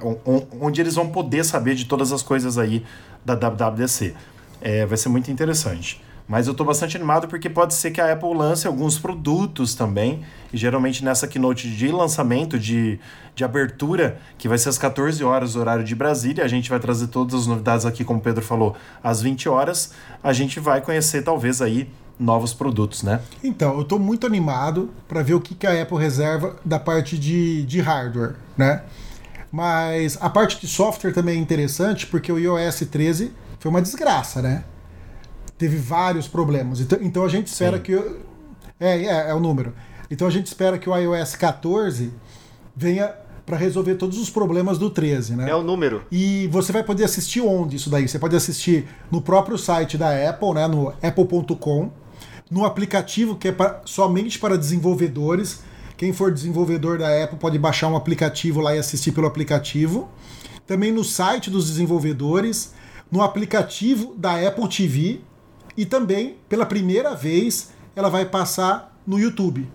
onde 0.62 0.80
eles 0.80 0.96
vão 0.96 1.10
poder 1.10 1.44
saber 1.44 1.76
de 1.76 1.86
todas 1.86 2.14
as 2.14 2.22
coisas 2.22 2.58
aí 2.58 2.86
da 3.26 3.34
WWDC. 3.34 4.16
É, 4.62 4.86
vai 4.86 4.98
ser 4.98 5.10
muito 5.10 5.30
interessante. 5.32 6.02
Mas 6.30 6.48
eu 6.48 6.54
tô 6.54 6.64
bastante 6.64 6.96
animado 6.96 7.28
porque 7.28 7.50
pode 7.50 7.74
ser 7.74 7.90
que 7.90 8.00
a 8.00 8.14
Apple 8.14 8.36
lance 8.36 8.68
alguns 8.68 9.00
produtos 9.00 9.74
também. 9.74 10.24
E 10.54 10.58
geralmente 10.58 11.04
nessa 11.04 11.28
keynote 11.28 11.68
de 11.68 11.88
lançamento, 11.88 12.60
de, 12.60 13.00
de 13.34 13.44
abertura, 13.44 14.22
que 14.38 14.48
vai 14.48 14.60
ser 14.60 14.70
às 14.70 14.78
14 14.78 15.24
horas, 15.24 15.56
horário 15.56 15.84
de 15.84 15.96
Brasília, 15.96 16.46
a 16.46 16.48
gente 16.48 16.70
vai 16.70 16.80
trazer 16.80 17.08
todas 17.08 17.34
as 17.34 17.48
novidades 17.48 17.84
aqui, 17.84 18.04
como 18.04 18.20
o 18.20 18.22
Pedro 18.22 18.46
falou, 18.46 18.76
às 19.04 19.24
20 19.24 19.50
horas. 19.50 19.92
A 20.24 20.32
gente 20.32 20.60
vai 20.60 20.82
conhecer 20.82 21.24
talvez 21.24 21.64
aí 21.64 21.90
novos 22.20 22.54
produtos, 22.54 23.02
né? 23.02 23.22
Então, 23.44 23.74
eu 23.74 23.82
estou 23.82 23.98
muito 23.98 24.28
animado 24.28 24.92
para 25.08 25.24
ver 25.24 25.34
o 25.34 25.42
que, 25.42 25.56
que 25.56 25.66
a 25.66 25.82
Apple 25.82 25.98
reserva 25.98 26.58
da 26.64 26.78
parte 26.78 27.18
de, 27.18 27.64
de 27.64 27.82
hardware, 27.82 28.36
né? 28.56 28.84
Mas 29.52 30.16
a 30.22 30.30
parte 30.30 30.62
de 30.62 30.68
software 30.68 31.12
também 31.12 31.40
é 31.40 31.42
interessante 31.42 32.06
porque 32.06 32.32
o 32.32 32.38
iOS 32.38 32.82
13 32.82 33.34
foi 33.60 33.72
uma 33.72 33.82
desgraça, 33.82 34.44
né? 34.44 34.64
Teve 35.60 35.78
vários 35.78 36.28
problemas. 36.28 36.80
Então, 36.82 36.98
então 37.02 37.24
a 37.24 37.30
gente 37.30 37.48
espera 37.48 37.78
Sim. 37.78 37.84
que. 37.84 37.94
É, 38.80 39.06
é, 39.06 39.30
é 39.30 39.34
o 39.36 39.40
número. 39.40 39.74
Então 40.10 40.28
a 40.28 40.32
gente 40.32 40.48
espera 40.48 40.80
que 40.80 40.90
o 40.90 40.96
iOS 40.98 41.36
14 41.36 42.12
venha 42.76 43.14
para 43.46 43.58
resolver 43.58 43.96
todos 43.96 44.18
os 44.18 44.30
problemas 44.30 44.78
do 44.78 44.90
13, 44.90 45.36
né? 45.36 45.50
É 45.50 45.56
o 45.56 45.62
número. 45.62 46.04
E 46.12 46.48
você 46.48 46.72
vai 46.72 46.84
poder 46.84 47.04
assistir 47.04 47.42
onde 47.42 47.76
isso 47.76 47.90
daí? 47.90 48.08
Você 48.08 48.18
pode 48.18 48.36
assistir 48.36 48.88
no 49.12 49.22
próprio 49.22 49.58
site 49.58 49.98
da 49.98 50.30
Apple, 50.30 50.54
né, 50.54 50.68
no 50.68 50.94
apple.com, 51.02 51.92
no 52.50 52.64
aplicativo 52.64 53.36
que 53.36 53.50
é 53.50 53.52
pra- 53.52 53.82
somente 53.86 54.40
para 54.40 54.58
desenvolvedores. 54.58 55.62
Quem 55.98 56.14
for 56.14 56.32
desenvolvedor 56.32 57.00
da 57.00 57.24
Apple 57.24 57.38
pode 57.38 57.60
baixar 57.60 57.90
um 57.90 57.96
aplicativo 57.98 58.62
lá 58.62 58.76
e 58.76 58.80
assistir 58.80 59.12
pelo 59.12 59.28
aplicativo. 59.28 60.08
Também 60.66 60.92
no 60.92 61.04
site 61.04 61.50
dos 61.50 61.68
desenvolvedores, 61.68 62.74
no 63.12 63.22
aplicativo 63.22 64.16
da 64.16 64.36
Apple 64.48 64.70
TV 64.70 65.22
e 65.80 65.86
também, 65.86 66.36
pela 66.50 66.66
primeira 66.66 67.16
vez, 67.16 67.72
ela 67.96 68.10
vai 68.10 68.26
passar 68.26 68.94
no 69.08 69.18
YouTube. 69.18 69.66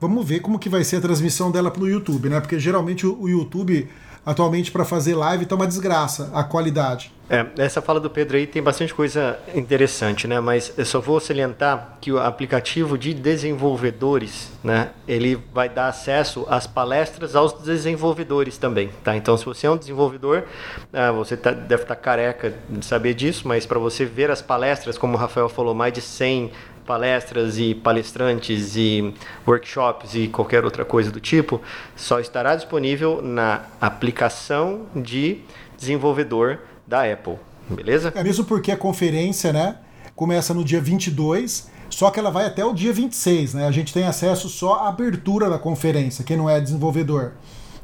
Vamos 0.00 0.26
ver 0.26 0.40
como 0.40 0.58
que 0.58 0.70
vai 0.70 0.82
ser 0.82 0.96
a 0.96 1.00
transmissão 1.02 1.50
dela 1.50 1.70
pro 1.70 1.86
YouTube, 1.86 2.30
né? 2.30 2.40
Porque 2.40 2.58
geralmente 2.58 3.06
o 3.06 3.14
o 3.20 3.28
YouTube 3.28 3.86
atualmente 4.24 4.70
para 4.70 4.84
fazer 4.84 5.14
live 5.14 5.46
tá 5.46 5.54
uma 5.54 5.66
desgraça 5.66 6.30
a 6.34 6.42
qualidade. 6.42 7.12
É, 7.28 7.46
essa 7.56 7.80
fala 7.80 7.98
do 7.98 8.10
Pedro 8.10 8.36
aí 8.36 8.46
tem 8.46 8.62
bastante 8.62 8.92
coisa 8.92 9.38
interessante, 9.54 10.28
né? 10.28 10.40
Mas 10.40 10.74
eu 10.76 10.84
só 10.84 11.00
vou 11.00 11.18
salientar 11.18 11.96
que 11.98 12.12
o 12.12 12.18
aplicativo 12.20 12.98
de 12.98 13.14
desenvolvedores, 13.14 14.50
né? 14.62 14.90
Ele 15.08 15.42
vai 15.52 15.68
dar 15.70 15.88
acesso 15.88 16.46
às 16.50 16.66
palestras 16.66 17.34
aos 17.34 17.54
desenvolvedores 17.54 18.58
também, 18.58 18.90
tá? 19.02 19.16
Então, 19.16 19.38
se 19.38 19.44
você 19.46 19.66
é 19.66 19.70
um 19.70 19.76
desenvolvedor, 19.76 20.44
ah, 20.92 21.12
você 21.12 21.34
tá- 21.34 21.52
deve 21.52 21.82
estar 21.84 21.96
careca 21.96 22.52
de 22.68 22.84
saber 22.84 23.14
disso, 23.14 23.48
mas 23.48 23.64
para 23.64 23.78
você 23.78 24.04
ver 24.04 24.30
as 24.30 24.42
palestras, 24.42 24.98
como 24.98 25.14
o 25.14 25.16
Rafael 25.18 25.48
falou, 25.48 25.74
mais 25.74 25.94
de 25.94 26.02
100 26.02 26.50
palestras 26.86 27.58
e 27.58 27.74
palestrantes 27.74 28.76
e 28.76 29.14
workshops 29.46 30.14
e 30.14 30.28
qualquer 30.28 30.64
outra 30.64 30.84
coisa 30.84 31.10
do 31.10 31.20
tipo, 31.20 31.60
só 31.96 32.20
estará 32.20 32.54
disponível 32.54 33.20
na 33.22 33.62
aplicação 33.80 34.86
de 34.94 35.40
desenvolvedor 35.76 36.58
da 36.86 37.10
Apple, 37.10 37.38
beleza? 37.68 38.12
É 38.14 38.22
mesmo 38.22 38.44
porque 38.44 38.70
a 38.70 38.76
conferência, 38.76 39.52
né, 39.52 39.76
começa 40.14 40.52
no 40.54 40.64
dia 40.64 40.80
22, 40.80 41.70
só 41.90 42.10
que 42.10 42.18
ela 42.18 42.30
vai 42.30 42.46
até 42.46 42.64
o 42.64 42.72
dia 42.72 42.92
26, 42.92 43.54
né? 43.54 43.66
A 43.66 43.70
gente 43.70 43.92
tem 43.92 44.04
acesso 44.04 44.48
só 44.48 44.74
à 44.74 44.88
abertura 44.88 45.48
da 45.48 45.58
conferência, 45.58 46.24
quem 46.24 46.36
não 46.36 46.48
é 46.48 46.60
desenvolvedor. 46.60 47.32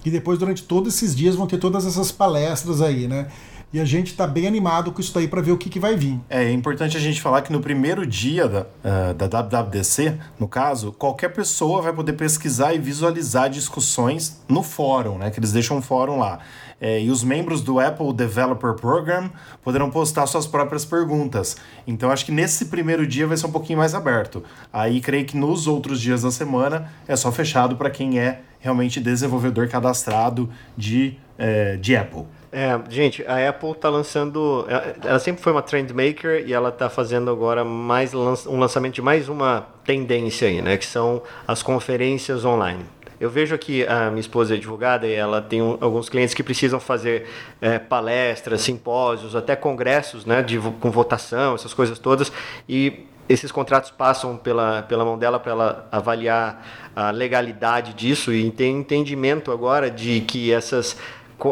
E 0.05 0.11
depois, 0.11 0.39
durante 0.39 0.65
todos 0.65 0.95
esses 0.95 1.15
dias, 1.15 1.35
vão 1.35 1.47
ter 1.47 1.59
todas 1.59 1.87
essas 1.87 2.11
palestras 2.11 2.81
aí, 2.81 3.07
né? 3.07 3.29
E 3.73 3.79
a 3.79 3.85
gente 3.85 4.15
tá 4.15 4.27
bem 4.27 4.49
animado 4.49 4.91
com 4.91 5.01
isso 5.01 5.15
daí 5.15 5.29
para 5.29 5.41
ver 5.41 5.53
o 5.53 5.57
que, 5.57 5.71
que 5.71 5.79
vai 5.79 5.95
vir. 5.95 6.19
É, 6.29 6.43
é 6.43 6.51
importante 6.51 6.97
a 6.97 7.01
gente 7.01 7.23
falar 7.23 7.43
que 7.43 7.53
no 7.53 7.61
primeiro 7.61 8.05
dia 8.05 8.49
da, 8.49 8.67
ah, 8.83 9.13
da 9.13 9.27
WWDC, 9.27 10.19
no 10.41 10.49
caso, 10.49 10.91
qualquer 10.93 11.29
pessoa 11.29 11.81
vai 11.81 11.93
poder 11.93 12.15
pesquisar 12.15 12.75
e 12.75 12.79
visualizar 12.79 13.49
discussões 13.49 14.41
no 14.49 14.65
fórum, 14.65 15.19
né? 15.19 15.31
Que 15.31 15.39
eles 15.39 15.53
deixam 15.53 15.77
um 15.77 15.83
fórum 15.83 16.19
lá. 16.19 16.41
É, 16.81 17.01
e 17.01 17.11
os 17.11 17.23
membros 17.23 17.61
do 17.61 17.79
Apple 17.79 18.13
Developer 18.13 18.75
Program 18.75 19.31
poderão 19.63 19.89
postar 19.89 20.27
suas 20.27 20.49
próprias 20.49 20.85
perguntas. 20.85 21.57
Então 21.87 22.11
acho 22.11 22.25
que 22.25 22.33
nesse 22.33 22.65
primeiro 22.65 23.07
dia 23.07 23.27
vai 23.27 23.37
ser 23.37 23.47
um 23.47 23.53
pouquinho 23.53 23.79
mais 23.79 23.95
aberto. 23.95 24.43
Aí 24.73 25.01
creio 25.01 25.27
que 25.27 25.37
nos 25.37 25.69
outros 25.69 26.01
dias 26.01 26.23
da 26.23 26.33
semana 26.33 26.91
é 27.07 27.15
só 27.15 27.31
fechado 27.31 27.77
para 27.77 27.91
quem 27.91 28.19
é 28.19 28.41
realmente 28.59 28.99
desenvolvedor 28.99 29.69
cadastrado 29.69 30.51
de, 30.77 31.17
eh, 31.39 31.77
de 31.77 31.95
Apple. 31.95 32.25
É, 32.53 32.81
gente, 32.89 33.25
a 33.27 33.49
Apple 33.49 33.75
tá 33.77 33.89
lançando. 33.89 34.65
ela- 34.69 34.95
Ela 35.05 35.19
sempre 35.21 35.41
foi 35.41 35.53
uma 35.53 35.63
trend 35.63 35.93
maker 35.95 36.45
e 36.47 36.53
ela 36.53 36.73
tá 36.73 36.91
fazendo 36.91 37.31
agora 37.31 37.65
mais 37.65 38.13
um 38.13 38.59
lançamento 38.59 38.95
de 38.95 39.03
mais 39.03 39.29
uma 39.29 39.69
tendência 39.85 40.49
aí, 40.49 40.61
né? 40.61 40.77
Que 40.77 40.87
são 40.87 41.23
as 41.47 41.63
conferências 41.63 42.45
online. 42.45 42.85
Eu 43.21 43.31
vejo 43.31 43.55
aqui 43.55 43.87
a 43.87 44.09
minha 44.09 44.21
esposa 44.21 44.55
é 44.55 44.57
advogada 44.57 45.07
e 45.07 45.13
ela 45.13 45.41
tem 45.43 45.63
um- 45.63 45.77
alguns 45.81 46.09
clientes 46.09 46.35
que 46.35 46.43
precisam 46.43 46.81
fazer 46.81 47.29
é, 47.61 47.79
palestras, 47.79 48.63
simpósios, 48.63 49.37
até 49.37 49.55
congressos, 49.55 50.27
né? 50.27 50.43
De, 50.43 50.59
com 50.59 50.91
votação, 50.91 51.55
essas 51.55 51.73
coisas 51.73 52.01
todas. 52.01 52.33
E 52.69 53.07
esses 53.29 53.53
contratos 53.53 53.93
passam 53.93 54.37
pela, 54.37 54.83
pela 54.83 55.05
mão 55.05 55.17
dela 55.17 55.39
para 55.39 55.53
ela 55.53 55.89
avaliar 55.93 56.67
a 56.97 57.13
legalidade 57.13 57.95
disso 57.95 58.33
e 58.33 58.51
tem 58.51 58.79
entendimento 58.79 59.53
agora 59.53 59.89
de 59.89 60.21
que 60.23 60.53
essas 60.53 60.97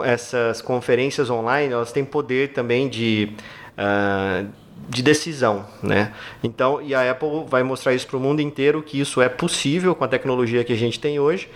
essas 0.05 0.61
conferências 0.61 1.31
online 1.31 1.73
elas 1.73 1.93
têm 1.93 2.05
poder 2.05 2.53
também 2.53 2.89
de 2.89 3.31
ah, 3.77 4.45
de 4.89 5.03
decisão, 5.03 5.67
né? 5.83 6.13
Então, 6.43 6.81
e 6.81 6.95
a 6.95 7.11
Apple 7.11 7.45
vai 7.47 7.63
mostrar 7.63 7.95
isso 7.95 8.07
para 8.07 8.17
o 8.17 8.21
mundo 8.21 8.41
inteiro 8.41 8.83
que 8.83 9.01
isso 9.01 9.21
é 9.21 9.29
possível 9.29 9.95
com 9.95 10.05
a 10.05 10.09
tecnologia 10.09 10.65
que 10.65 10.73
a 10.73 10.77
gente 10.77 10.99
tem 10.99 11.19
hoje 11.19 11.49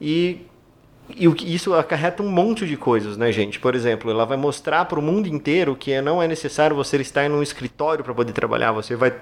e 0.00 0.40
e 1.08 1.54
isso 1.54 1.74
acarreta 1.74 2.22
um 2.22 2.28
monte 2.28 2.66
de 2.66 2.76
coisas, 2.76 3.16
né, 3.16 3.30
gente? 3.30 3.60
Por 3.60 3.74
exemplo, 3.74 4.10
ela 4.10 4.24
vai 4.24 4.38
mostrar 4.38 4.86
para 4.86 4.98
o 4.98 5.02
mundo 5.02 5.28
inteiro 5.28 5.76
que 5.76 6.00
não 6.00 6.22
é 6.22 6.26
necessário 6.26 6.74
você 6.74 6.96
estar 6.96 7.26
em 7.26 7.30
um 7.30 7.42
escritório 7.42 8.02
para 8.02 8.14
poder 8.14 8.32
trabalhar. 8.32 8.72
Você 8.72 8.96
vai, 8.96 9.14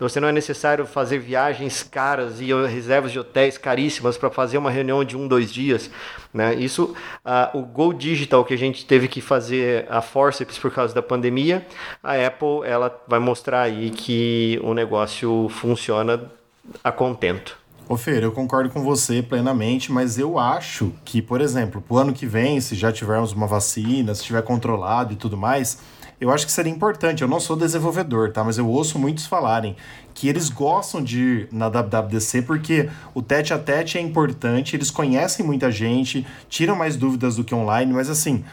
você 0.00 0.18
não 0.18 0.28
é 0.28 0.32
necessário 0.32 0.86
fazer 0.86 1.18
viagens 1.18 1.82
caras 1.82 2.40
e 2.40 2.52
reservas 2.66 3.12
de 3.12 3.18
hotéis 3.18 3.58
caríssimas 3.58 4.16
para 4.16 4.30
fazer 4.30 4.56
uma 4.56 4.70
reunião 4.70 5.04
de 5.04 5.16
um, 5.16 5.28
dois 5.28 5.52
dias, 5.52 5.90
né? 6.32 6.54
Isso, 6.54 6.94
ah, 7.22 7.50
o 7.52 7.60
Go 7.60 7.92
Digital 7.92 8.42
que 8.44 8.54
a 8.54 8.58
gente 8.58 8.86
teve 8.86 9.06
que 9.06 9.20
fazer 9.20 9.86
a 9.90 10.00
forceps 10.00 10.58
por 10.58 10.70
causa 10.70 10.94
da 10.94 11.02
pandemia, 11.02 11.66
a 12.02 12.14
Apple 12.14 12.62
ela 12.64 12.98
vai 13.06 13.18
mostrar 13.18 13.62
aí 13.62 13.90
que 13.90 14.58
o 14.62 14.72
negócio 14.72 15.48
funciona 15.50 16.30
a 16.82 16.90
contento. 16.90 17.65
Ô 17.88 17.96
Fer, 17.96 18.24
eu 18.24 18.32
concordo 18.32 18.68
com 18.68 18.82
você 18.82 19.22
plenamente, 19.22 19.92
mas 19.92 20.18
eu 20.18 20.40
acho 20.40 20.92
que, 21.04 21.22
por 21.22 21.40
exemplo, 21.40 21.80
pro 21.80 21.98
ano 21.98 22.12
que 22.12 22.26
vem, 22.26 22.60
se 22.60 22.74
já 22.74 22.90
tivermos 22.90 23.30
uma 23.30 23.46
vacina, 23.46 24.12
se 24.12 24.22
estiver 24.22 24.42
controlado 24.42 25.12
e 25.12 25.16
tudo 25.16 25.36
mais, 25.36 25.78
eu 26.20 26.32
acho 26.32 26.44
que 26.44 26.50
seria 26.50 26.72
importante. 26.72 27.22
Eu 27.22 27.28
não 27.28 27.38
sou 27.38 27.54
desenvolvedor, 27.54 28.32
tá? 28.32 28.42
Mas 28.42 28.58
eu 28.58 28.66
ouço 28.68 28.98
muitos 28.98 29.26
falarem 29.26 29.76
que 30.14 30.28
eles 30.28 30.48
gostam 30.48 31.00
de 31.00 31.20
ir 31.20 31.48
na 31.52 31.68
WWDC 31.68 32.42
porque 32.42 32.90
o 33.14 33.22
tete 33.22 33.54
a 33.54 33.58
tete 33.58 33.98
é 33.98 34.00
importante, 34.00 34.74
eles 34.74 34.90
conhecem 34.90 35.46
muita 35.46 35.70
gente, 35.70 36.26
tiram 36.48 36.74
mais 36.74 36.96
dúvidas 36.96 37.36
do 37.36 37.44
que 37.44 37.54
online, 37.54 37.92
mas 37.92 38.10
assim, 38.10 38.44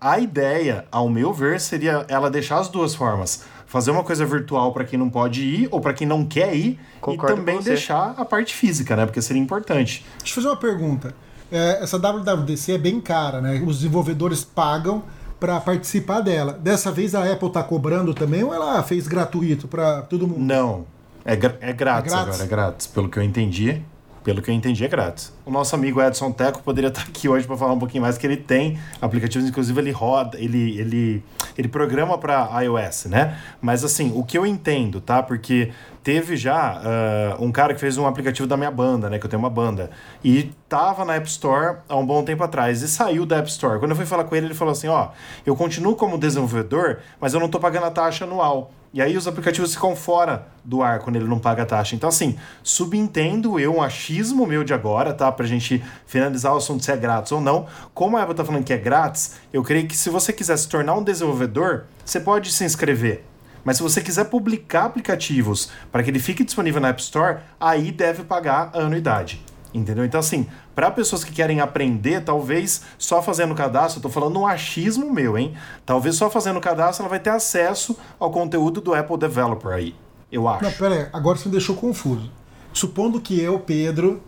a 0.00 0.18
ideia, 0.18 0.86
ao 0.90 1.08
meu 1.08 1.32
ver, 1.32 1.60
seria 1.60 2.04
ela 2.08 2.28
deixar 2.28 2.58
as 2.58 2.68
duas 2.68 2.96
formas. 2.96 3.44
Fazer 3.66 3.90
uma 3.90 4.04
coisa 4.04 4.24
virtual 4.24 4.72
para 4.72 4.84
quem 4.84 4.98
não 4.98 5.10
pode 5.10 5.42
ir 5.42 5.68
ou 5.72 5.80
para 5.80 5.92
quem 5.92 6.06
não 6.06 6.24
quer 6.24 6.54
ir 6.54 6.78
Concordo 7.00 7.34
e 7.34 7.36
também 7.36 7.60
deixar 7.60 8.14
a 8.16 8.24
parte 8.24 8.54
física, 8.54 8.94
né? 8.96 9.04
Porque 9.06 9.20
seria 9.20 9.42
importante. 9.42 10.04
Deixa 10.18 10.30
eu 10.32 10.34
fazer 10.36 10.48
uma 10.48 10.56
pergunta. 10.56 11.14
É, 11.50 11.82
essa 11.82 11.98
WWDC 11.98 12.72
é 12.72 12.78
bem 12.78 13.00
cara, 13.00 13.40
né? 13.40 13.62
Os 13.66 13.76
desenvolvedores 13.78 14.44
pagam 14.44 15.02
para 15.38 15.60
participar 15.60 16.20
dela. 16.20 16.52
Dessa 16.52 16.90
vez 16.92 17.14
a 17.14 17.30
Apple 17.30 17.50
tá 17.50 17.62
cobrando 17.62 18.14
também 18.14 18.42
ou 18.44 18.54
ela 18.54 18.82
fez 18.82 19.06
gratuito 19.06 19.66
para 19.68 20.02
todo 20.02 20.26
mundo? 20.26 20.40
Não. 20.40 20.86
É, 21.24 21.34
gra- 21.36 21.56
é 21.60 21.72
grátis, 21.72 22.12
É 22.12 22.14
grátis? 22.16 22.34
agora, 22.34 22.44
é 22.44 22.46
grátis. 22.46 22.86
Pelo 22.86 23.08
que 23.08 23.18
eu 23.18 23.22
entendi. 23.22 23.82
Pelo 24.26 24.42
que 24.42 24.50
eu 24.50 24.54
entendi, 24.56 24.84
é 24.84 24.88
grátis. 24.88 25.32
O 25.44 25.52
nosso 25.52 25.72
amigo 25.76 26.02
Edson 26.02 26.32
Teco 26.32 26.60
poderia 26.60 26.88
estar 26.88 27.02
aqui 27.02 27.28
hoje 27.28 27.46
para 27.46 27.56
falar 27.56 27.74
um 27.74 27.78
pouquinho 27.78 28.02
mais, 28.02 28.18
que 28.18 28.26
ele 28.26 28.36
tem 28.36 28.76
aplicativos, 29.00 29.48
inclusive 29.48 29.80
ele 29.80 29.92
roda, 29.92 30.36
ele, 30.36 30.76
ele, 30.80 31.24
ele 31.56 31.68
programa 31.68 32.18
para 32.18 32.60
iOS, 32.64 33.04
né? 33.04 33.38
Mas 33.60 33.84
assim, 33.84 34.12
o 34.16 34.24
que 34.24 34.36
eu 34.36 34.44
entendo, 34.44 35.00
tá? 35.00 35.22
Porque 35.22 35.70
teve 36.02 36.36
já 36.36 36.82
ah, 36.84 37.36
um 37.38 37.52
cara 37.52 37.72
que 37.72 37.78
fez 37.78 37.96
um 37.98 38.04
aplicativo 38.04 38.48
da 38.48 38.56
minha 38.56 38.70
banda, 38.70 39.08
né? 39.08 39.20
Que 39.20 39.26
eu 39.26 39.30
tenho 39.30 39.38
uma 39.38 39.48
banda. 39.48 39.92
E 40.24 40.50
tava 40.68 41.04
na 41.04 41.14
App 41.14 41.28
Store 41.28 41.76
há 41.88 41.96
um 41.96 42.04
bom 42.04 42.24
tempo 42.24 42.42
atrás 42.42 42.82
e 42.82 42.88
saiu 42.88 43.24
da 43.24 43.36
App 43.36 43.48
Store. 43.48 43.78
Quando 43.78 43.92
eu 43.92 43.96
fui 43.96 44.06
falar 44.06 44.24
com 44.24 44.34
ele, 44.34 44.46
ele 44.46 44.54
falou 44.54 44.72
assim: 44.72 44.88
ó, 44.88 45.10
eu 45.46 45.54
continuo 45.54 45.94
como 45.94 46.18
desenvolvedor, 46.18 46.98
mas 47.20 47.32
eu 47.32 47.38
não 47.38 47.48
tô 47.48 47.60
pagando 47.60 47.86
a 47.86 47.90
taxa 47.92 48.24
anual. 48.24 48.72
E 48.96 49.02
aí 49.02 49.14
os 49.14 49.28
aplicativos 49.28 49.74
ficam 49.74 49.94
fora 49.94 50.46
do 50.64 50.82
ar 50.82 51.00
quando 51.00 51.16
ele 51.16 51.26
não 51.26 51.38
paga 51.38 51.64
a 51.64 51.66
taxa. 51.66 51.94
Então, 51.94 52.08
assim, 52.08 52.38
subentendo 52.62 53.60
eu 53.60 53.76
um 53.76 53.82
achismo 53.82 54.46
meu 54.46 54.64
de 54.64 54.72
agora, 54.72 55.12
tá? 55.12 55.30
Pra 55.30 55.44
gente 55.44 55.84
finalizar 56.06 56.54
o 56.54 56.56
assunto 56.56 56.82
se 56.82 56.90
é 56.90 56.96
grátis 56.96 57.30
ou 57.30 57.38
não. 57.38 57.66
Como 57.92 58.16
a 58.16 58.22
Eva 58.22 58.32
tá 58.32 58.42
falando 58.42 58.64
que 58.64 58.72
é 58.72 58.78
grátis, 58.78 59.34
eu 59.52 59.62
creio 59.62 59.86
que 59.86 59.94
se 59.94 60.08
você 60.08 60.32
quiser 60.32 60.56
se 60.56 60.66
tornar 60.66 60.94
um 60.94 61.04
desenvolvedor, 61.04 61.84
você 62.02 62.18
pode 62.18 62.50
se 62.50 62.64
inscrever. 62.64 63.22
Mas 63.62 63.76
se 63.76 63.82
você 63.82 64.00
quiser 64.00 64.30
publicar 64.30 64.86
aplicativos 64.86 65.70
para 65.92 66.02
que 66.02 66.08
ele 66.08 66.18
fique 66.18 66.42
disponível 66.42 66.80
na 66.80 66.88
App 66.88 67.02
Store, 67.02 67.40
aí 67.60 67.92
deve 67.92 68.24
pagar 68.24 68.70
a 68.72 68.78
anuidade. 68.78 69.44
Entendeu? 69.74 70.06
Então, 70.06 70.20
assim, 70.20 70.46
para 70.76 70.90
pessoas 70.90 71.24
que 71.24 71.32
querem 71.32 71.58
aprender, 71.58 72.22
talvez 72.22 72.82
só 72.98 73.22
fazendo 73.22 73.54
cadastro, 73.54 73.98
eu 73.98 74.02
tô 74.02 74.10
falando 74.10 74.38
um 74.38 74.46
achismo 74.46 75.10
meu, 75.10 75.38
hein? 75.38 75.54
Talvez 75.86 76.16
só 76.16 76.28
fazendo 76.28 76.60
cadastro 76.60 77.02
ela 77.02 77.08
vai 77.08 77.18
ter 77.18 77.30
acesso 77.30 77.96
ao 78.20 78.30
conteúdo 78.30 78.82
do 78.82 78.92
Apple 78.92 79.16
Developer 79.16 79.72
aí. 79.72 79.94
Eu 80.30 80.46
acho. 80.46 80.62
Não, 80.62 80.72
pera 80.72 80.94
aí, 80.94 81.06
agora 81.14 81.38
você 81.38 81.48
me 81.48 81.52
deixou 81.52 81.74
confuso. 81.76 82.30
Supondo 82.74 83.18
que 83.22 83.40
eu, 83.40 83.58
Pedro, 83.58 84.22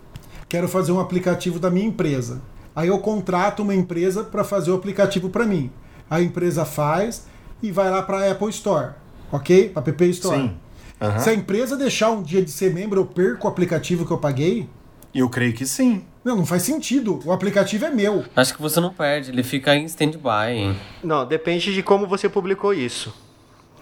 quero 0.49 0.67
fazer 0.67 0.91
um 0.91 0.99
aplicativo 0.99 1.59
da 1.59 1.69
minha 1.69 1.85
empresa. 1.85 2.41
Aí 2.75 2.87
eu 2.87 2.97
contrato 2.97 3.61
uma 3.61 3.75
empresa 3.75 4.23
para 4.23 4.43
fazer 4.43 4.71
o 4.71 4.75
aplicativo 4.75 5.29
para 5.29 5.45
mim. 5.45 5.69
A 6.09 6.19
empresa 6.19 6.65
faz 6.65 7.27
e 7.61 7.71
vai 7.71 7.91
lá 7.91 8.01
para 8.01 8.25
a 8.25 8.31
Apple 8.31 8.49
Store, 8.49 8.93
ok? 9.31 9.69
Para 9.69 9.87
App 9.87 10.09
Store. 10.09 10.41
Sim. 10.41 10.57
Aham. 10.99 11.19
Se 11.19 11.29
a 11.29 11.33
empresa 11.35 11.77
deixar 11.77 12.09
um 12.09 12.23
dia 12.23 12.43
de 12.43 12.49
ser 12.49 12.73
membro, 12.73 13.01
eu 13.01 13.05
perco 13.05 13.45
o 13.45 13.51
aplicativo 13.51 14.03
que 14.03 14.11
eu 14.11 14.17
paguei? 14.17 14.67
Eu 15.13 15.29
creio 15.29 15.53
que 15.53 15.67
sim. 15.67 16.03
Não, 16.23 16.35
não 16.35 16.45
faz 16.45 16.63
sentido. 16.63 17.19
O 17.25 17.31
aplicativo 17.31 17.85
é 17.85 17.89
meu. 17.89 18.25
Acho 18.35 18.53
que 18.53 18.61
você 18.61 18.79
não 18.79 18.93
perde, 18.93 19.31
ele 19.31 19.43
fica 19.43 19.75
em 19.75 19.85
stand-by. 19.85 20.75
Não, 21.03 21.25
depende 21.25 21.73
de 21.73 21.81
como 21.81 22.05
você 22.05 22.27
publicou 22.27 22.73
isso. 22.73 23.13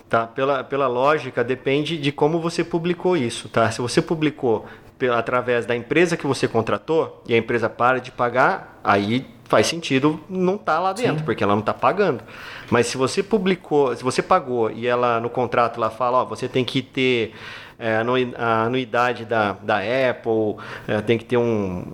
Tá? 0.07 0.25
Pela, 0.25 0.63
pela 0.63 0.87
lógica, 0.87 1.43
depende 1.43 1.97
de 1.97 2.11
como 2.11 2.39
você 2.39 2.63
publicou 2.63 3.17
isso. 3.17 3.49
Tá? 3.49 3.69
Se 3.71 3.81
você 3.81 4.01
publicou 4.01 4.65
pela, 4.97 5.17
através 5.19 5.65
da 5.65 5.75
empresa 5.75 6.15
que 6.15 6.25
você 6.25 6.47
contratou 6.47 7.21
e 7.27 7.33
a 7.33 7.37
empresa 7.37 7.69
para 7.69 7.99
de 7.99 8.11
pagar, 8.11 8.79
aí 8.83 9.25
faz 9.45 9.67
sentido 9.67 10.19
não 10.29 10.57
tá 10.57 10.79
lá 10.79 10.93
dentro, 10.93 11.23
porque 11.23 11.43
ela 11.43 11.53
não 11.53 11.61
está 11.61 11.73
pagando. 11.73 12.23
Mas 12.69 12.87
se 12.87 12.97
você 12.97 13.23
publicou, 13.23 13.95
se 13.95 14.03
você 14.03 14.21
pagou 14.21 14.69
e 14.69 14.85
ela 14.85 15.19
no 15.19 15.29
contrato 15.29 15.79
lá 15.79 15.89
fala, 15.89 16.19
ó, 16.19 16.25
você 16.25 16.47
tem 16.47 16.65
que 16.65 16.81
ter 16.81 17.33
é, 17.79 18.01
a 18.37 18.63
anuidade 18.63 19.25
da, 19.25 19.53
da 19.53 19.77
Apple, 19.77 20.55
é, 20.87 21.01
tem 21.01 21.17
que 21.17 21.25
ter 21.25 21.37
um, 21.37 21.85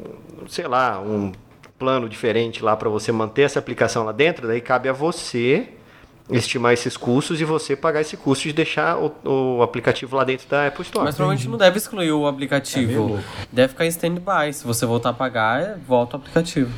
sei 0.47 0.67
lá, 0.67 0.99
um 1.01 1.31
plano 1.77 2.07
diferente 2.07 2.63
lá 2.63 2.75
para 2.75 2.89
você 2.89 3.11
manter 3.11 3.43
essa 3.43 3.59
aplicação 3.59 4.03
lá 4.05 4.11
dentro, 4.11 4.47
daí 4.47 4.61
cabe 4.61 4.87
a 4.89 4.93
você 4.93 5.67
estimar 6.29 6.71
esses 6.71 6.95
custos 6.95 7.41
e 7.41 7.43
você 7.43 7.75
pagar 7.75 7.99
esse 7.99 8.15
custo 8.15 8.43
de 8.47 8.53
deixar 8.53 8.97
o, 8.97 9.13
o 9.57 9.61
aplicativo 9.61 10.15
lá 10.15 10.23
dentro 10.23 10.47
da 10.47 10.67
Apple 10.67 10.81
Store. 10.83 11.03
Mas 11.05 11.15
provavelmente 11.15 11.49
não 11.49 11.57
deve 11.57 11.77
excluir 11.77 12.11
o 12.13 12.25
É 12.25 12.29
aplicativo. 12.29 13.03
louco. 13.07 13.23
deve 13.51 13.69
ficar 13.73 13.85
em 13.85 13.89
stand-by. 13.89 14.53
Se 14.53 14.65
você 14.65 14.85
voltar 14.85 15.09
a 15.09 15.13
pagar, 15.13 15.61
é- 15.61 15.75
volta 15.85 16.15
o 16.15 16.19
aplicativo. 16.21 16.71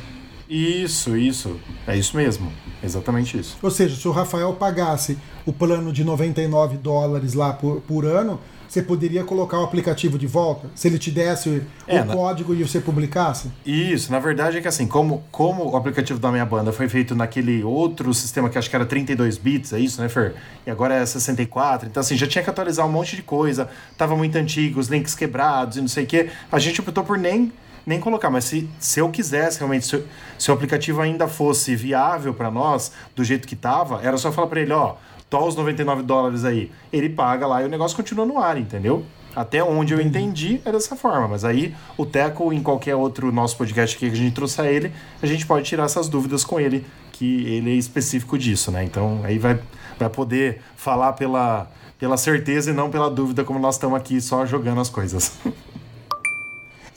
Isso, 0.48 1.16
isso. 1.16 1.56
É 1.86 1.96
isso 1.96 2.16
mesmo. 2.16 2.52
Exatamente 2.82 3.38
isso. 3.38 3.56
Ou 3.62 3.70
seja, 3.70 3.96
se 3.96 4.06
o 4.06 4.12
Rafael 4.12 4.52
pagasse 4.54 5.18
o 5.44 5.52
plano 5.52 5.92
de 5.92 6.04
99 6.04 6.76
dólares 6.76 7.34
lá 7.34 7.52
por, 7.52 7.80
por 7.80 8.04
ano, 8.04 8.38
você 8.68 8.82
poderia 8.82 9.22
colocar 9.24 9.60
o 9.60 9.64
aplicativo 9.64 10.18
de 10.18 10.26
volta? 10.26 10.68
Se 10.74 10.88
ele 10.88 10.98
te 10.98 11.10
desse 11.10 11.62
É, 11.86 12.00
o 12.00 12.04
na- 12.04 12.14
código 12.14 12.52
e 12.54 12.62
você 12.62 12.80
publicasse? 12.80 13.50
Isso, 13.64 14.10
na 14.10 14.18
verdade 14.18 14.58
é 14.58 14.60
que 14.60 14.66
assim, 14.68 14.86
como, 14.88 15.22
como 15.30 15.70
o 15.70 15.76
aplicativo 15.76 16.18
da 16.18 16.30
minha 16.32 16.44
banda 16.44 16.72
foi 16.72 16.88
feito 16.88 17.14
naquele 17.14 17.62
outro 17.62 18.12
sistema 18.12 18.48
que 18.50 18.58
acho 18.58 18.68
que 18.68 18.74
era 18.76 18.84
32 18.84 19.38
bits, 19.38 19.72
é 19.72 19.78
isso, 19.78 20.00
né, 20.02 20.08
Fer? 20.08 20.34
E 20.66 20.70
agora 20.70 20.94
é 20.94 21.06
64, 21.06 21.88
então 21.88 22.00
assim, 22.00 22.16
já 22.16 22.26
tinha 22.26 22.42
que 22.42 22.50
atualizar 22.50 22.84
um 22.86 22.90
monte 22.90 23.14
de 23.16 23.22
coisa, 23.22 23.68
tava 23.96 24.16
muito 24.16 24.36
antigo, 24.36 24.80
os 24.80 24.88
links 24.88 25.14
quebrados 25.14 25.76
e 25.76 25.80
não 25.80 25.88
sei 25.88 26.02
o 26.04 26.06
quê. 26.06 26.28
A 26.50 26.58
gente 26.58 26.80
optou 26.80 27.04
por 27.04 27.16
nem, 27.16 27.52
nem 27.86 28.00
colocar, 28.00 28.28
mas 28.30 28.44
se, 28.44 28.68
se 28.80 29.00
eu 29.00 29.08
quisesse 29.10 29.58
realmente, 29.58 29.86
se, 29.86 29.96
o- 29.96 30.04
se 30.38 30.50
o 30.50 30.54
aplicativo 30.54 31.00
ainda 31.00 31.28
fosse 31.28 31.74
viável 31.76 32.34
para 32.34 32.50
nós, 32.50 32.90
do 33.14 33.22
jeito 33.22 33.46
que 33.46 33.54
tava, 33.56 34.00
era 34.02 34.18
só 34.18 34.32
falar 34.32 34.48
para 34.48 34.60
ele, 34.60 34.72
ó, 34.72 34.96
tó 35.30 35.46
os 35.46 35.54
99 35.56 36.02
dólares 36.02 36.44
aí. 36.44 36.70
Ele 36.92 37.08
paga 37.08 37.46
lá 37.46 37.62
e 37.62 37.64
o 37.64 37.68
negócio 37.68 37.96
continua 37.96 38.26
no 38.26 38.38
ar, 38.38 38.58
entendeu? 38.58 39.04
Até 39.34 39.62
onde 39.62 39.92
eu 39.92 40.00
entendi 40.00 40.60
é 40.64 40.72
dessa 40.72 40.96
forma, 40.96 41.28
mas 41.28 41.44
aí 41.44 41.74
o 41.96 42.06
Teco, 42.06 42.52
em 42.52 42.62
qualquer 42.62 42.94
outro 42.96 43.30
nosso 43.30 43.56
podcast 43.56 43.94
aqui 43.96 44.08
que 44.08 44.14
a 44.14 44.18
gente 44.18 44.34
trouxer 44.34 44.64
ele, 44.64 44.92
a 45.22 45.26
gente 45.26 45.44
pode 45.46 45.64
tirar 45.66 45.84
essas 45.84 46.08
dúvidas 46.08 46.42
com 46.42 46.58
ele, 46.58 46.86
que 47.12 47.44
ele 47.46 47.70
é 47.70 47.74
específico 47.74 48.38
disso, 48.38 48.70
né? 48.70 48.82
Então 48.82 49.20
aí 49.24 49.38
vai, 49.38 49.60
vai 49.98 50.08
poder 50.08 50.62
falar 50.74 51.12
pela, 51.12 51.70
pela 51.98 52.16
certeza 52.16 52.70
e 52.70 52.74
não 52.74 52.88
pela 52.90 53.10
dúvida, 53.10 53.44
como 53.44 53.58
nós 53.58 53.74
estamos 53.74 53.98
aqui 53.98 54.20
só 54.22 54.46
jogando 54.46 54.80
as 54.80 54.88
coisas. 54.88 55.32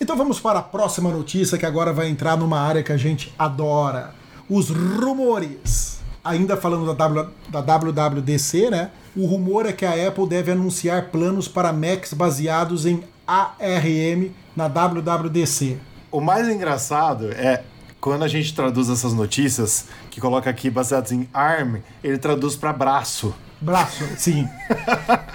Então 0.02 0.16
vamos 0.16 0.40
para 0.40 0.60
a 0.60 0.64
próxima 0.64 1.10
notícia 1.12 1.58
que 1.58 1.66
agora 1.66 1.92
vai 1.92 2.08
entrar 2.08 2.38
numa 2.38 2.60
área 2.60 2.82
que 2.82 2.92
a 2.92 2.98
gente 2.98 3.34
adora: 3.38 4.14
os 4.50 4.70
rumores. 4.70 6.00
Ainda 6.24 6.58
falando 6.58 6.94
da, 6.94 7.08
w, 7.08 7.28
da 7.50 7.62
WWDC, 7.62 8.70
né? 8.70 8.92
O 9.16 9.26
rumor 9.26 9.66
é 9.66 9.72
que 9.72 9.86
a 9.86 10.08
Apple 10.08 10.28
deve 10.28 10.52
anunciar 10.52 11.10
planos 11.10 11.48
para 11.48 11.72
Macs 11.72 12.14
baseados 12.14 12.86
em 12.86 13.04
ARM 13.26 14.32
na 14.56 14.68
WWDC. 14.68 15.78
O 16.12 16.20
mais 16.20 16.48
engraçado 16.50 17.32
é 17.32 17.64
quando 18.00 18.24
a 18.24 18.28
gente 18.28 18.54
traduz 18.54 18.90
essas 18.90 19.14
notícias, 19.14 19.86
que 20.10 20.22
coloca 20.22 20.50
aqui 20.50 20.70
baseados 20.70 21.12
em 21.12 21.28
ARM, 21.34 21.82
ele 22.04 22.18
traduz 22.18 22.56
para 22.56 22.72
braço. 22.72 23.34
Braço, 23.62 24.04
sim. 24.18 24.48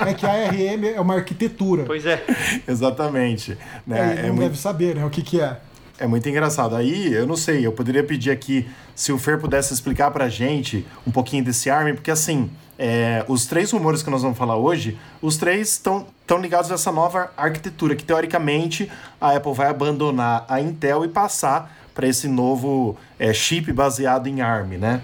é 0.06 0.14
que 0.14 0.24
a 0.24 0.30
ARM 0.30 0.84
é 0.94 1.00
uma 1.00 1.14
arquitetura. 1.14 1.84
Pois 1.84 2.06
é. 2.06 2.24
Exatamente. 2.66 3.52
É, 3.52 3.56
Né? 3.86 4.12
ele 4.12 4.20
É, 4.20 4.22
não 4.22 4.28
muito, 4.30 4.40
deve 4.40 4.58
saber, 4.58 4.96
né? 4.96 5.04
O 5.04 5.10
que, 5.10 5.22
que 5.22 5.40
é. 5.40 5.58
é 5.98 6.06
muito 6.06 6.28
engraçado. 6.28 6.74
Aí, 6.74 7.12
eu 7.12 7.26
não 7.26 7.36
sei, 7.36 7.66
eu 7.66 7.72
poderia 7.72 8.02
pedir 8.02 8.30
aqui 8.30 8.66
se 8.94 9.12
o 9.12 9.18
Fer 9.18 9.38
pudesse 9.38 9.74
explicar 9.74 10.10
pra 10.10 10.28
gente 10.28 10.86
um 11.06 11.10
pouquinho 11.10 11.44
desse 11.44 11.68
ARM, 11.68 11.94
porque 11.94 12.10
assim, 12.10 12.50
é, 12.78 13.24
os 13.28 13.46
três 13.46 13.70
rumores 13.70 14.02
que 14.02 14.10
nós 14.10 14.22
vamos 14.22 14.38
falar 14.38 14.56
hoje, 14.56 14.98
os 15.20 15.36
três 15.36 15.70
estão 15.70 16.06
estão 16.24 16.40
ligados 16.40 16.70
a 16.70 16.74
essa 16.74 16.90
nova 16.90 17.30
arquitetura, 17.36 17.94
que 17.94 18.02
teoricamente 18.02 18.90
a 19.20 19.36
Apple 19.36 19.52
vai 19.52 19.68
abandonar 19.68 20.46
a 20.48 20.58
Intel 20.58 21.04
e 21.04 21.08
passar 21.08 21.70
para 21.94 22.08
esse 22.08 22.26
novo 22.28 22.96
é, 23.18 23.32
chip 23.34 23.70
baseado 23.72 24.26
em 24.26 24.40
ARM, 24.40 24.78
né? 24.78 25.02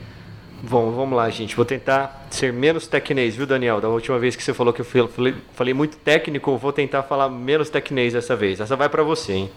Bom, 0.62 0.90
vamos 0.90 1.16
lá, 1.16 1.30
gente. 1.30 1.56
Vou 1.56 1.64
tentar 1.64 2.26
ser 2.30 2.52
menos 2.52 2.86
tecnês, 2.86 3.34
viu, 3.34 3.46
Daniel? 3.46 3.80
Da 3.80 3.88
última 3.88 4.18
vez 4.18 4.36
que 4.36 4.42
você 4.42 4.52
falou 4.52 4.74
que 4.74 4.82
eu 4.82 4.84
falei, 4.84 5.34
falei 5.54 5.72
muito 5.72 5.96
técnico, 5.96 6.54
vou 6.58 6.70
tentar 6.70 7.02
falar 7.02 7.30
menos 7.30 7.70
tecnês 7.70 8.12
dessa 8.12 8.36
vez. 8.36 8.60
Essa 8.60 8.76
vai 8.76 8.88
para 8.88 9.02
você, 9.02 9.32
hein? 9.32 9.50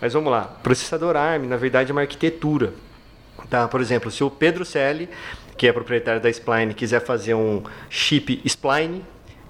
Mas 0.00 0.14
vamos 0.14 0.32
lá. 0.32 0.42
Processador 0.62 1.14
ARM, 1.14 1.46
na 1.46 1.56
verdade, 1.56 1.90
é 1.90 1.92
uma 1.92 2.00
arquitetura. 2.00 2.74
Tá? 3.48 3.68
Por 3.68 3.80
exemplo, 3.80 4.10
se 4.10 4.24
o 4.24 4.30
Pedro 4.30 4.64
Celli, 4.64 5.08
que 5.56 5.68
é 5.68 5.72
proprietário 5.72 6.20
da 6.20 6.28
Spline, 6.28 6.74
quiser 6.74 7.00
fazer 7.00 7.34
um 7.34 7.62
chip 7.88 8.42
Spline, 8.44 9.04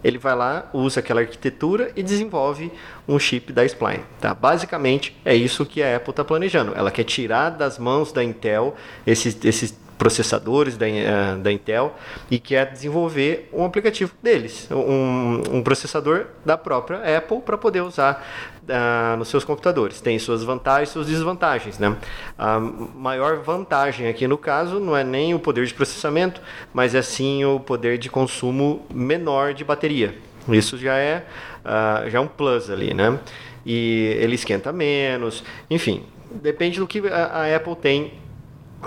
ele 0.05 0.18
vai 0.18 0.37
lá, 0.37 0.68
usa 0.75 1.01
aquela 1.01 1.21
arquitetura 1.21 1.90
e 1.97 2.03
desenvolve 2.03 2.71
um 3.09 3.18
chip 3.18 3.51
da 3.51 3.64
Spline. 3.64 4.05
Tá? 4.21 4.35
Basicamente, 4.35 5.16
é 5.25 5.35
isso 5.35 5.64
que 5.64 5.83
a 5.83 5.97
Apple 5.97 6.11
está 6.11 6.23
planejando. 6.23 6.75
Ela 6.77 6.90
quer 6.90 7.05
tirar 7.05 7.49
das 7.49 7.79
mãos 7.79 8.12
da 8.12 8.23
Intel 8.23 8.77
esses, 9.07 9.37
esses 9.42 9.88
processadores 9.99 10.77
da, 10.77 10.89
eh, 10.89 11.37
da 11.43 11.53
Intel 11.53 11.95
e 12.31 12.39
quer 12.39 12.71
desenvolver 12.71 13.51
um 13.53 13.65
aplicativo 13.65 14.13
deles, 14.23 14.69
um, 14.71 15.59
um 15.59 15.63
processador 15.63 16.27
da 16.45 16.57
própria 16.57 17.19
Apple 17.19 17.41
para 17.41 17.59
poder 17.59 17.83
usar 17.83 18.25
ah, 18.69 19.17
nos 19.19 19.29
seus 19.29 19.45
computadores. 19.45 20.01
Tem 20.01 20.19
suas 20.19 20.45
vantagens 20.45 20.91
e 20.91 20.93
suas 20.93 21.07
desvantagens. 21.09 21.79
Né? 21.79 21.97
A 22.39 22.61
maior 22.61 23.39
vantagem 23.39 24.09
aqui 24.09 24.29
no 24.29 24.39
caso 24.39 24.79
não 24.79 24.97
é 24.97 25.03
nem 25.03 25.35
o 25.35 25.39
poder 25.39 25.67
de 25.67 25.75
processamento, 25.75 26.41
mas 26.73 26.95
é 26.95 27.03
sim 27.03 27.45
o 27.45 27.59
poder 27.59 27.99
de 27.99 28.09
consumo 28.09 28.87
menor 28.95 29.53
de 29.53 29.65
bateria. 29.65 30.15
Isso 30.49 30.79
já 30.79 30.97
é, 30.97 31.27
ah, 31.65 32.05
já 32.09 32.19
é 32.19 32.21
um 32.21 32.29
plus 32.29 32.71
ali, 32.71 32.95
né? 32.95 33.19
E 33.67 34.17
ele 34.21 34.37
esquenta 34.37 34.73
menos, 34.73 35.45
enfim, 35.69 36.05
depende 36.31 36.79
do 36.79 36.87
que 36.87 37.03
a 37.09 37.55
Apple 37.55 37.77
tem 37.77 38.13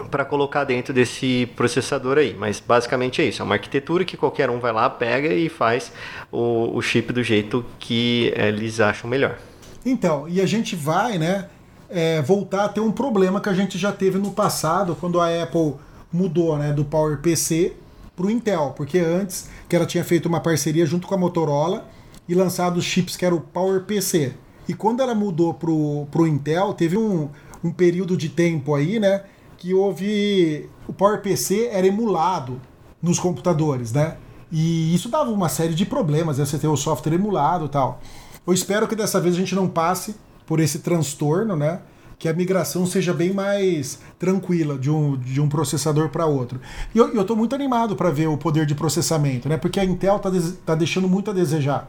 para 0.09 0.23
colocar 0.23 0.63
dentro 0.63 0.93
desse 0.93 1.49
processador 1.55 2.17
aí. 2.17 2.35
Mas 2.37 2.59
basicamente 2.59 3.21
é 3.21 3.25
isso. 3.25 3.41
É 3.41 3.45
uma 3.45 3.55
arquitetura 3.55 4.05
que 4.05 4.15
qualquer 4.15 4.49
um 4.49 4.59
vai 4.59 4.71
lá, 4.71 4.89
pega 4.89 5.33
e 5.33 5.49
faz 5.49 5.91
o, 6.31 6.75
o 6.75 6.81
chip 6.81 7.11
do 7.11 7.23
jeito 7.23 7.65
que 7.79 8.33
eh, 8.35 8.47
eles 8.47 8.79
acham 8.79 9.09
melhor. 9.09 9.37
Então, 9.85 10.27
e 10.29 10.39
a 10.39 10.45
gente 10.45 10.75
vai, 10.75 11.17
né, 11.17 11.47
é, 11.89 12.21
voltar 12.21 12.65
a 12.65 12.69
ter 12.69 12.79
um 12.79 12.91
problema 12.91 13.41
que 13.41 13.49
a 13.49 13.53
gente 13.53 13.77
já 13.77 13.91
teve 13.91 14.17
no 14.17 14.31
passado, 14.31 14.95
quando 14.99 15.19
a 15.19 15.43
Apple 15.43 15.75
mudou, 16.11 16.57
né, 16.57 16.71
do 16.71 16.85
PowerPC 16.85 17.73
para 18.15 18.25
o 18.25 18.31
Intel, 18.31 18.73
porque 18.75 18.99
antes 18.99 19.49
que 19.67 19.75
ela 19.75 19.85
tinha 19.85 20.03
feito 20.03 20.27
uma 20.27 20.39
parceria 20.39 20.85
junto 20.85 21.07
com 21.07 21.15
a 21.15 21.17
Motorola 21.17 21.85
e 22.27 22.35
lançado 22.35 22.77
os 22.77 22.85
chips 22.85 23.17
que 23.17 23.25
era 23.25 23.33
o 23.33 23.41
PowerPC. 23.41 24.33
E 24.67 24.73
quando 24.73 25.01
ela 25.01 25.15
mudou 25.15 25.53
para 25.53 25.71
o 25.71 26.27
Intel, 26.27 26.73
teve 26.73 26.97
um, 26.97 27.29
um 27.63 27.71
período 27.71 28.15
de 28.15 28.29
tempo 28.29 28.75
aí, 28.75 28.99
né, 28.99 29.23
que 29.61 29.75
houve 29.75 30.67
o 30.87 30.93
PowerPC 30.93 31.69
era 31.71 31.85
emulado 31.85 32.59
nos 32.99 33.19
computadores, 33.19 33.93
né? 33.93 34.17
E 34.51 34.93
isso 34.93 35.07
dava 35.07 35.29
uma 35.29 35.49
série 35.49 35.75
de 35.75 35.85
problemas, 35.85 36.39
né? 36.39 36.45
você 36.45 36.57
ter 36.57 36.67
o 36.67 36.75
software 36.75 37.13
emulado 37.13 37.65
e 37.65 37.69
tal. 37.69 38.01
Eu 38.45 38.53
espero 38.53 38.87
que 38.87 38.95
dessa 38.95 39.21
vez 39.21 39.35
a 39.35 39.37
gente 39.37 39.53
não 39.53 39.67
passe 39.69 40.15
por 40.47 40.59
esse 40.59 40.79
transtorno, 40.79 41.55
né? 41.55 41.79
que 42.17 42.27
a 42.27 42.33
migração 42.33 42.87
seja 42.87 43.13
bem 43.13 43.33
mais 43.33 43.99
tranquila 44.17 44.79
de 44.79 44.89
um, 44.89 45.15
de 45.15 45.39
um 45.39 45.47
processador 45.47 46.09
para 46.09 46.25
outro. 46.25 46.59
E 46.93 46.97
eu, 46.97 47.21
estou 47.21 47.37
muito 47.37 47.53
animado 47.53 47.95
para 47.95 48.09
ver 48.09 48.27
o 48.27 48.37
poder 48.37 48.65
de 48.65 48.73
processamento, 48.73 49.47
né? 49.47 49.57
Porque 49.57 49.79
a 49.79 49.85
Intel 49.85 50.17
está 50.17 50.31
tá 50.65 50.75
deixando 50.75 51.07
muito 51.07 51.29
a 51.29 51.33
desejar. 51.33 51.87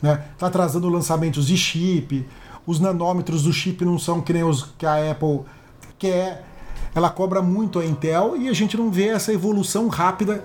Né? 0.00 0.24
Tá 0.38 0.46
atrasando 0.46 0.88
lançamentos 0.88 1.46
de 1.46 1.56
chip, 1.56 2.26
os 2.66 2.80
nanômetros 2.80 3.42
do 3.42 3.52
chip 3.52 3.84
não 3.84 3.98
são 3.98 4.22
que 4.22 4.32
nem 4.32 4.42
os 4.42 4.70
que 4.78 4.86
a 4.86 5.10
Apple 5.10 5.40
quer. 5.98 6.49
Ela 6.94 7.10
cobra 7.10 7.40
muito 7.40 7.78
a 7.78 7.84
Intel 7.84 8.36
e 8.36 8.48
a 8.48 8.52
gente 8.52 8.76
não 8.76 8.90
vê 8.90 9.08
essa 9.08 9.32
evolução 9.32 9.88
rápida 9.88 10.44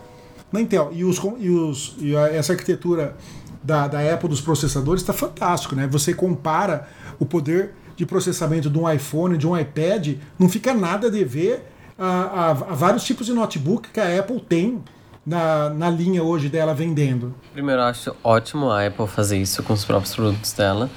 na 0.51 0.61
Intel. 0.61 0.89
E, 0.93 1.03
os, 1.03 1.19
e, 1.39 1.49
os, 1.49 1.95
e 1.99 2.15
essa 2.15 2.53
arquitetura 2.53 3.15
da, 3.63 3.87
da 3.87 4.13
Apple 4.13 4.29
dos 4.29 4.41
processadores 4.41 5.01
está 5.01 5.13
fantástico, 5.13 5.75
né? 5.75 5.87
Você 5.87 6.13
compara 6.13 6.87
o 7.19 7.25
poder 7.25 7.73
de 7.95 8.05
processamento 8.05 8.69
de 8.69 8.77
um 8.77 8.89
iPhone, 8.89 9.37
de 9.37 9.47
um 9.47 9.57
iPad, 9.57 10.17
não 10.37 10.49
fica 10.49 10.73
nada 10.73 11.07
a 11.07 11.09
dever 11.09 11.65
a, 11.97 12.05
a, 12.05 12.49
a 12.49 12.53
vários 12.53 13.03
tipos 13.03 13.25
de 13.25 13.33
notebook 13.33 13.89
que 13.89 13.99
a 13.99 14.19
Apple 14.19 14.39
tem 14.39 14.83
na, 15.25 15.69
na 15.69 15.89
linha 15.89 16.21
hoje 16.21 16.49
dela 16.49 16.73
vendendo. 16.73 17.33
Primeiro, 17.53 17.81
eu 17.81 17.85
acho 17.85 18.15
ótimo 18.23 18.69
a 18.69 18.85
Apple 18.85 19.07
fazer 19.07 19.37
isso 19.37 19.63
com 19.63 19.73
os 19.73 19.83
próprios 19.83 20.13
produtos 20.13 20.53
dela. 20.53 20.89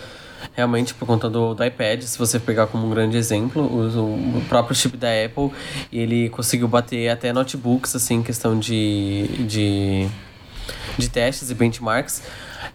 Realmente, 0.55 0.94
por 0.94 1.07
conta 1.07 1.29
do, 1.29 1.55
do 1.55 1.64
iPad, 1.64 2.03
se 2.03 2.18
você 2.18 2.38
pegar 2.38 2.66
como 2.66 2.87
um 2.87 2.90
grande 2.90 3.16
exemplo, 3.16 3.62
o, 3.62 4.38
o 4.38 4.44
próprio 4.48 4.74
chip 4.74 4.96
da 4.96 5.09
Apple, 5.09 5.51
ele 5.92 6.29
conseguiu 6.31 6.68
bater 6.68 7.09
até 7.09 7.33
notebooks, 7.33 7.94
assim, 7.94 8.22
questão 8.22 8.59
de, 8.59 9.27
de, 9.46 10.09
de 10.96 11.09
testes 11.09 11.51
e 11.51 11.55
benchmarks. 11.55 12.22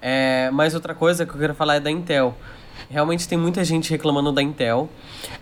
É, 0.02 0.50
mas 0.52 0.74
outra 0.74 0.94
coisa 0.94 1.26
que 1.26 1.34
eu 1.34 1.40
quero 1.40 1.56
falar 1.56 1.76
é 1.76 1.80
da 1.80 1.92
Intel. 1.92 2.36
Realmente 2.90 3.28
tem 3.28 3.38
muita 3.38 3.64
gente 3.64 3.90
reclamando 3.90 4.32
da 4.32 4.42
Intel. 4.42 4.90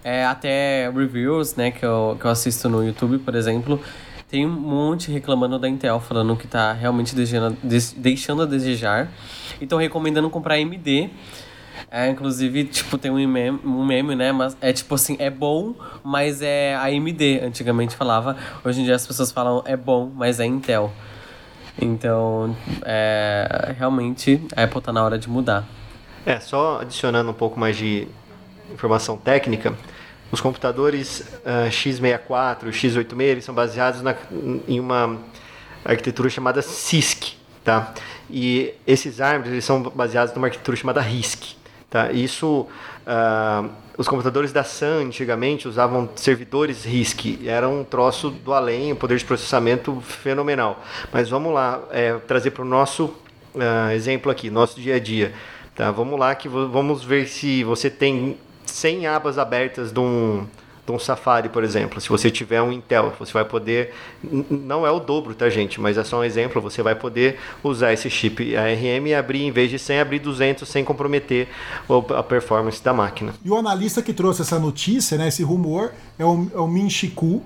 É, 0.03 0.25
até 0.25 0.89
reviews, 0.89 1.55
né, 1.55 1.71
que 1.71 1.86
eu, 1.86 2.17
que 2.19 2.25
eu 2.25 2.31
assisto 2.31 2.69
no 2.69 2.84
YouTube, 2.84 3.19
por 3.19 3.36
exemplo, 3.36 3.81
tem 4.29 4.45
um 4.45 4.49
monte 4.49 5.12
reclamando 5.12 5.60
da 5.60 5.67
Intel, 5.67 5.99
falando 5.99 6.36
que 6.38 6.47
tá 6.47 6.71
realmente 6.71 7.13
deixando, 7.13 7.57
deixando 7.97 8.43
a 8.43 8.45
desejar. 8.45 9.12
E 9.60 9.67
recomendando 9.75 10.29
comprar 10.29 10.55
AMD. 10.55 11.10
É, 11.93 12.08
inclusive, 12.10 12.63
tipo, 12.63 12.97
tem 12.97 13.12
um 13.12 13.27
meme, 13.27 13.60
um 13.65 13.86
meme, 13.86 14.15
né? 14.15 14.32
Mas 14.32 14.56
é 14.62 14.71
tipo 14.71 14.95
assim, 14.95 15.17
é 15.19 15.30
bom, 15.30 15.75
mas 16.01 16.41
é 16.41 16.73
AMD. 16.75 17.41
Antigamente 17.43 17.97
falava. 17.97 18.38
Hoje 18.63 18.80
em 18.80 18.86
dia 18.86 18.95
as 18.95 19.06
pessoas 19.06 19.30
falam 19.30 19.62
é 19.65 19.75
bom, 19.75 20.10
mas 20.15 20.39
é 20.39 20.45
Intel. 20.45 20.93
Então, 21.80 22.56
é, 22.84 23.75
realmente, 23.77 24.41
a 24.56 24.63
Apple 24.63 24.82
tá 24.82 24.93
na 24.93 25.04
hora 25.04 25.19
de 25.19 25.30
mudar. 25.30 25.67
É, 26.25 26.39
só 26.39 26.80
adicionando 26.80 27.30
um 27.30 27.34
pouco 27.34 27.60
mais 27.60 27.75
de 27.75 28.08
informação 28.71 29.17
técnica, 29.17 29.73
os 30.32 30.39
computadores 30.39 31.19
uh, 31.43 31.69
x64, 31.69 32.69
x86, 32.69 33.21
eles 33.21 33.43
são 33.43 33.54
baseados 33.54 34.01
na, 34.01 34.15
em 34.65 34.80
uma 34.80 35.17
arquitetura 35.84 36.30
chamada 36.30 36.62
CISC, 36.62 37.34
tá? 37.65 37.93
E 38.30 38.73
esses 38.88 39.19
ARMs 39.19 39.47
eles 39.47 39.65
são 39.65 39.82
baseados 39.84 40.34
numa 40.34 40.47
arquitetura 40.47 40.77
chamada 40.77 41.01
RISC, 41.01 41.58
tá? 41.91 42.12
Isso, 42.12 42.67
uh, 43.06 43.69
os 43.97 44.08
computadores 44.08 44.51
da 44.51 44.63
Sun 44.63 45.06
antigamente 45.06 45.67
usavam 45.67 46.10
servidores 46.15 46.86
RISC, 46.86 47.45
era 47.45 47.69
um 47.69 47.84
troço 47.84 48.32
do 48.32 48.54
além, 48.54 48.93
um 48.93 48.95
poder 48.95 49.17
de 49.17 49.25
processamento 49.25 50.01
fenomenal. 50.01 50.82
Mas 51.12 51.30
vamos 51.30 51.54
lá, 51.54 51.80
é, 51.91 52.13
trazer 52.19 52.51
para 52.51 52.63
o 52.63 52.65
nosso 52.65 53.13
uh, 53.54 53.91
exemplo 53.93 54.32
aqui, 54.32 54.49
nosso 54.49 54.80
dia 54.80 54.95
a 54.95 54.99
dia. 54.99 55.34
Tá, 55.75 55.91
vamos 55.91 56.19
lá 56.19 56.34
que 56.34 56.49
vamos 56.49 57.04
ver 57.04 57.27
se 57.27 57.63
você 57.63 57.89
tem 57.89 58.38
100 58.65 59.08
abas 59.08 59.38
abertas 59.38 59.91
de 59.91 59.99
um, 59.99 60.45
um 60.91 60.99
Safari, 60.99 61.49
por 61.49 61.63
exemplo. 61.63 61.99
Se 61.99 62.10
você 62.10 62.30
tiver 62.30 62.62
um 62.62 62.71
Intel, 62.71 63.13
você 63.17 63.32
vai 63.34 63.45
poder. 63.45 63.93
Não 64.49 64.86
é 64.86 64.91
o 64.91 64.99
dobro, 64.99 65.34
tá, 65.34 65.49
gente? 65.49 65.80
Mas 65.80 65.97
é 65.97 66.04
só 66.04 66.19
um 66.19 66.23
exemplo. 66.23 66.62
Você 66.62 66.84
vai 66.84 66.95
poder 66.95 67.39
usar 67.63 67.93
esse 67.93 68.10
chip 68.10 68.56
ARM 68.56 69.08
e 69.08 69.15
abrir, 69.15 69.43
em 69.43 69.51
vez 69.51 69.69
de 69.69 69.80
100, 69.80 69.99
abrir 69.99 70.19
200 70.19 70.67
sem 70.67 70.84
comprometer 70.84 71.47
a 72.15 72.23
performance 72.23 72.84
da 72.84 72.93
máquina. 72.93 73.34
E 73.43 73.49
o 73.49 73.58
analista 73.58 74.01
que 74.01 74.13
trouxe 74.13 74.41
essa 74.41 74.60
notícia, 74.60 75.17
né, 75.17 75.27
esse 75.27 75.43
rumor, 75.43 75.91
é 76.19 76.25
o, 76.25 76.47
é 76.54 76.60
o 76.60 76.67
Min 76.67 76.89
Chiku, 76.89 77.41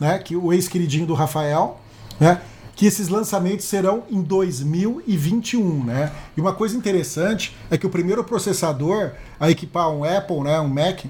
né, 0.00 0.18
que, 0.18 0.36
o 0.36 0.52
ex-queridinho 0.52 1.06
do 1.06 1.14
Rafael, 1.14 1.80
né? 2.18 2.40
que 2.80 2.86
esses 2.86 3.08
lançamentos 3.08 3.66
serão 3.66 4.04
em 4.10 4.22
2021, 4.22 5.84
né? 5.84 6.10
E 6.34 6.40
uma 6.40 6.54
coisa 6.54 6.74
interessante 6.74 7.54
é 7.70 7.76
que 7.76 7.86
o 7.86 7.90
primeiro 7.90 8.24
processador 8.24 9.10
a 9.38 9.50
equipar 9.50 9.90
um 9.90 10.02
Apple, 10.02 10.40
né, 10.40 10.58
um 10.60 10.68
Mac, 10.68 11.04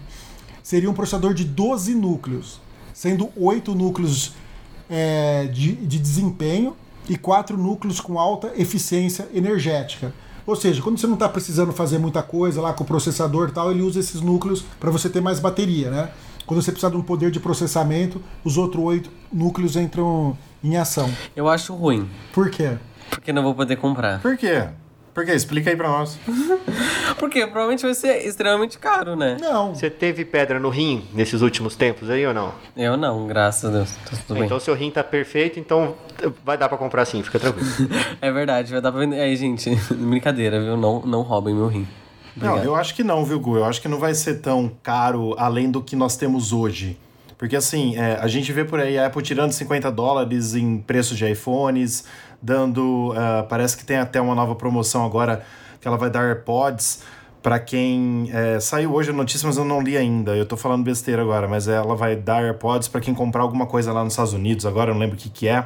seria 0.71 0.89
um 0.89 0.95
processador 0.95 1.35
de 1.35 1.43
12 1.43 1.97
núcleos, 1.97 2.61
sendo 2.95 3.29
8 3.37 3.75
núcleos 3.75 4.35
é, 4.89 5.49
de, 5.53 5.73
de 5.73 5.99
desempenho 5.99 6.77
e 7.09 7.17
4 7.17 7.57
núcleos 7.57 7.99
com 7.99 8.21
alta 8.21 8.53
eficiência 8.57 9.27
energética. 9.35 10.15
Ou 10.47 10.55
seja, 10.55 10.81
quando 10.81 10.97
você 10.97 11.09
não 11.09 11.15
está 11.15 11.29
precisando 11.29 11.73
fazer 11.73 11.99
muita 11.99 12.23
coisa 12.23 12.61
lá 12.61 12.73
com 12.73 12.85
o 12.85 12.87
processador 12.87 13.49
e 13.49 13.53
tal, 13.53 13.73
ele 13.73 13.83
usa 13.83 13.99
esses 13.99 14.21
núcleos 14.21 14.65
para 14.79 14.93
você 14.93 15.11
ter 15.11 15.21
mais 15.21 15.41
bateria, 15.41 15.91
né? 15.91 16.11
Quando 16.47 16.63
você 16.63 16.71
precisa 16.71 16.93
de 16.93 16.97
um 16.97 17.03
poder 17.03 17.33
de 17.33 17.41
processamento, 17.41 18.23
os 18.45 18.57
outros 18.57 18.85
oito 18.85 19.11
núcleos 19.33 19.75
entram 19.75 20.39
em 20.63 20.77
ação. 20.77 21.11
Eu 21.35 21.49
acho 21.49 21.75
ruim. 21.75 22.09
Por 22.33 22.49
quê? 22.49 22.79
Porque 23.11 23.33
não 23.33 23.43
vou 23.43 23.57
poder 23.57 23.75
comprar. 23.75 24.23
Por 24.23 24.37
quê? 24.37 24.69
Por 25.13 25.25
quê? 25.25 25.33
Explica 25.33 25.71
aí 25.71 25.77
pra 25.77 25.89
nós. 25.89 26.19
Porque 27.19 27.41
provavelmente 27.41 27.83
vai 27.83 27.95
ser 27.95 28.27
extremamente 28.27 28.79
caro, 28.79 29.17
né? 29.17 29.37
Não. 29.41 29.75
Você 29.75 29.91
teve 29.91 30.25
pedra 30.25 30.61
no 30.61 30.69
rim 30.69 31.05
nesses 31.13 31.43
últimos 31.43 31.75
tempos 31.75 32.09
aí 32.09 32.25
ou 32.27 32.33
não? 32.33 32.53
Eu 32.77 32.97
não, 32.97 33.27
graças 33.27 33.65
a 33.65 33.73
Deus. 33.73 33.91
Tá 33.97 34.17
tudo 34.27 34.35
bem. 34.37 34.45
Então 34.45 34.61
seu 34.61 34.75
rim 34.75 34.91
tá 34.91 35.03
perfeito, 35.03 35.59
então 35.59 35.95
vai 36.45 36.57
dar 36.57 36.69
pra 36.69 36.79
comprar 36.79 37.05
sim, 37.05 37.23
fica 37.23 37.39
tranquilo. 37.39 37.69
é 38.21 38.31
verdade, 38.31 38.71
vai 38.71 38.81
dar 38.81 38.93
pra 38.93 39.01
vender. 39.01 39.21
Aí, 39.21 39.35
gente, 39.37 39.75
brincadeira, 39.93 40.61
viu? 40.61 40.77
Não, 40.77 41.01
não 41.01 41.23
roubem 41.23 41.55
meu 41.55 41.67
rim. 41.67 41.87
Obrigado. 42.37 42.59
Não, 42.59 42.65
eu 42.65 42.77
acho 42.77 42.95
que 42.95 43.03
não, 43.03 43.25
viu, 43.25 43.41
Gu? 43.41 43.57
Eu 43.57 43.65
acho 43.65 43.83
que 43.83 43.89
não 43.89 43.99
vai 43.99 44.15
ser 44.15 44.41
tão 44.41 44.71
caro 44.83 45.35
além 45.37 45.71
do 45.71 45.83
que 45.83 45.97
nós 45.97 46.17
temos 46.17 46.53
hoje. 46.53 46.97
Porque 47.41 47.57
assim, 47.57 47.97
é, 47.97 48.19
a 48.21 48.29
gente 48.29 48.53
vê 48.53 48.67
por 48.67 48.79
aí 48.79 48.99
a 48.99 49.07
Apple 49.07 49.23
tirando 49.23 49.51
50 49.53 49.91
dólares 49.91 50.55
em 50.55 50.77
preço 50.77 51.15
de 51.15 51.27
iPhones, 51.27 52.05
dando. 52.43 53.13
Uh, 53.13 53.47
parece 53.49 53.77
que 53.77 53.85
tem 53.85 53.99
até 53.99 54.21
uma 54.21 54.35
nova 54.35 54.55
promoção 54.55 55.05
agora 55.05 55.45
que 55.81 55.89
ela 55.89 55.97
vai 55.97 56.11
dar 56.11 56.25
AirPods 56.25 57.03
para 57.43 57.59
quem. 57.59 58.31
É, 58.33 58.61
saiu 58.61 58.93
hoje 58.93 59.11
a 59.11 59.13
notícia, 59.13 59.47
mas 59.47 59.57
eu 59.57 59.65
não 59.65 59.81
li 59.81 59.97
ainda. 59.97 60.37
Eu 60.37 60.47
tô 60.47 60.57
falando 60.57 60.85
besteira 60.85 61.23
agora, 61.23 61.49
mas 61.49 61.69
ela 61.69 61.95
vai 61.95 62.17
dar 62.17 62.43
AirPods 62.43 62.89
para 62.89 63.01
quem 63.01 63.15
comprar 63.15 63.43
alguma 63.43 63.67
coisa 63.67 63.93
lá 63.93 64.05
nos 64.05 64.13
Estados 64.13 64.33
Unidos, 64.33 64.67
agora 64.67 64.91
eu 64.91 64.95
não 64.95 65.01
lembro 65.01 65.17
o 65.17 65.19
que, 65.19 65.31
que 65.31 65.49
é. 65.49 65.65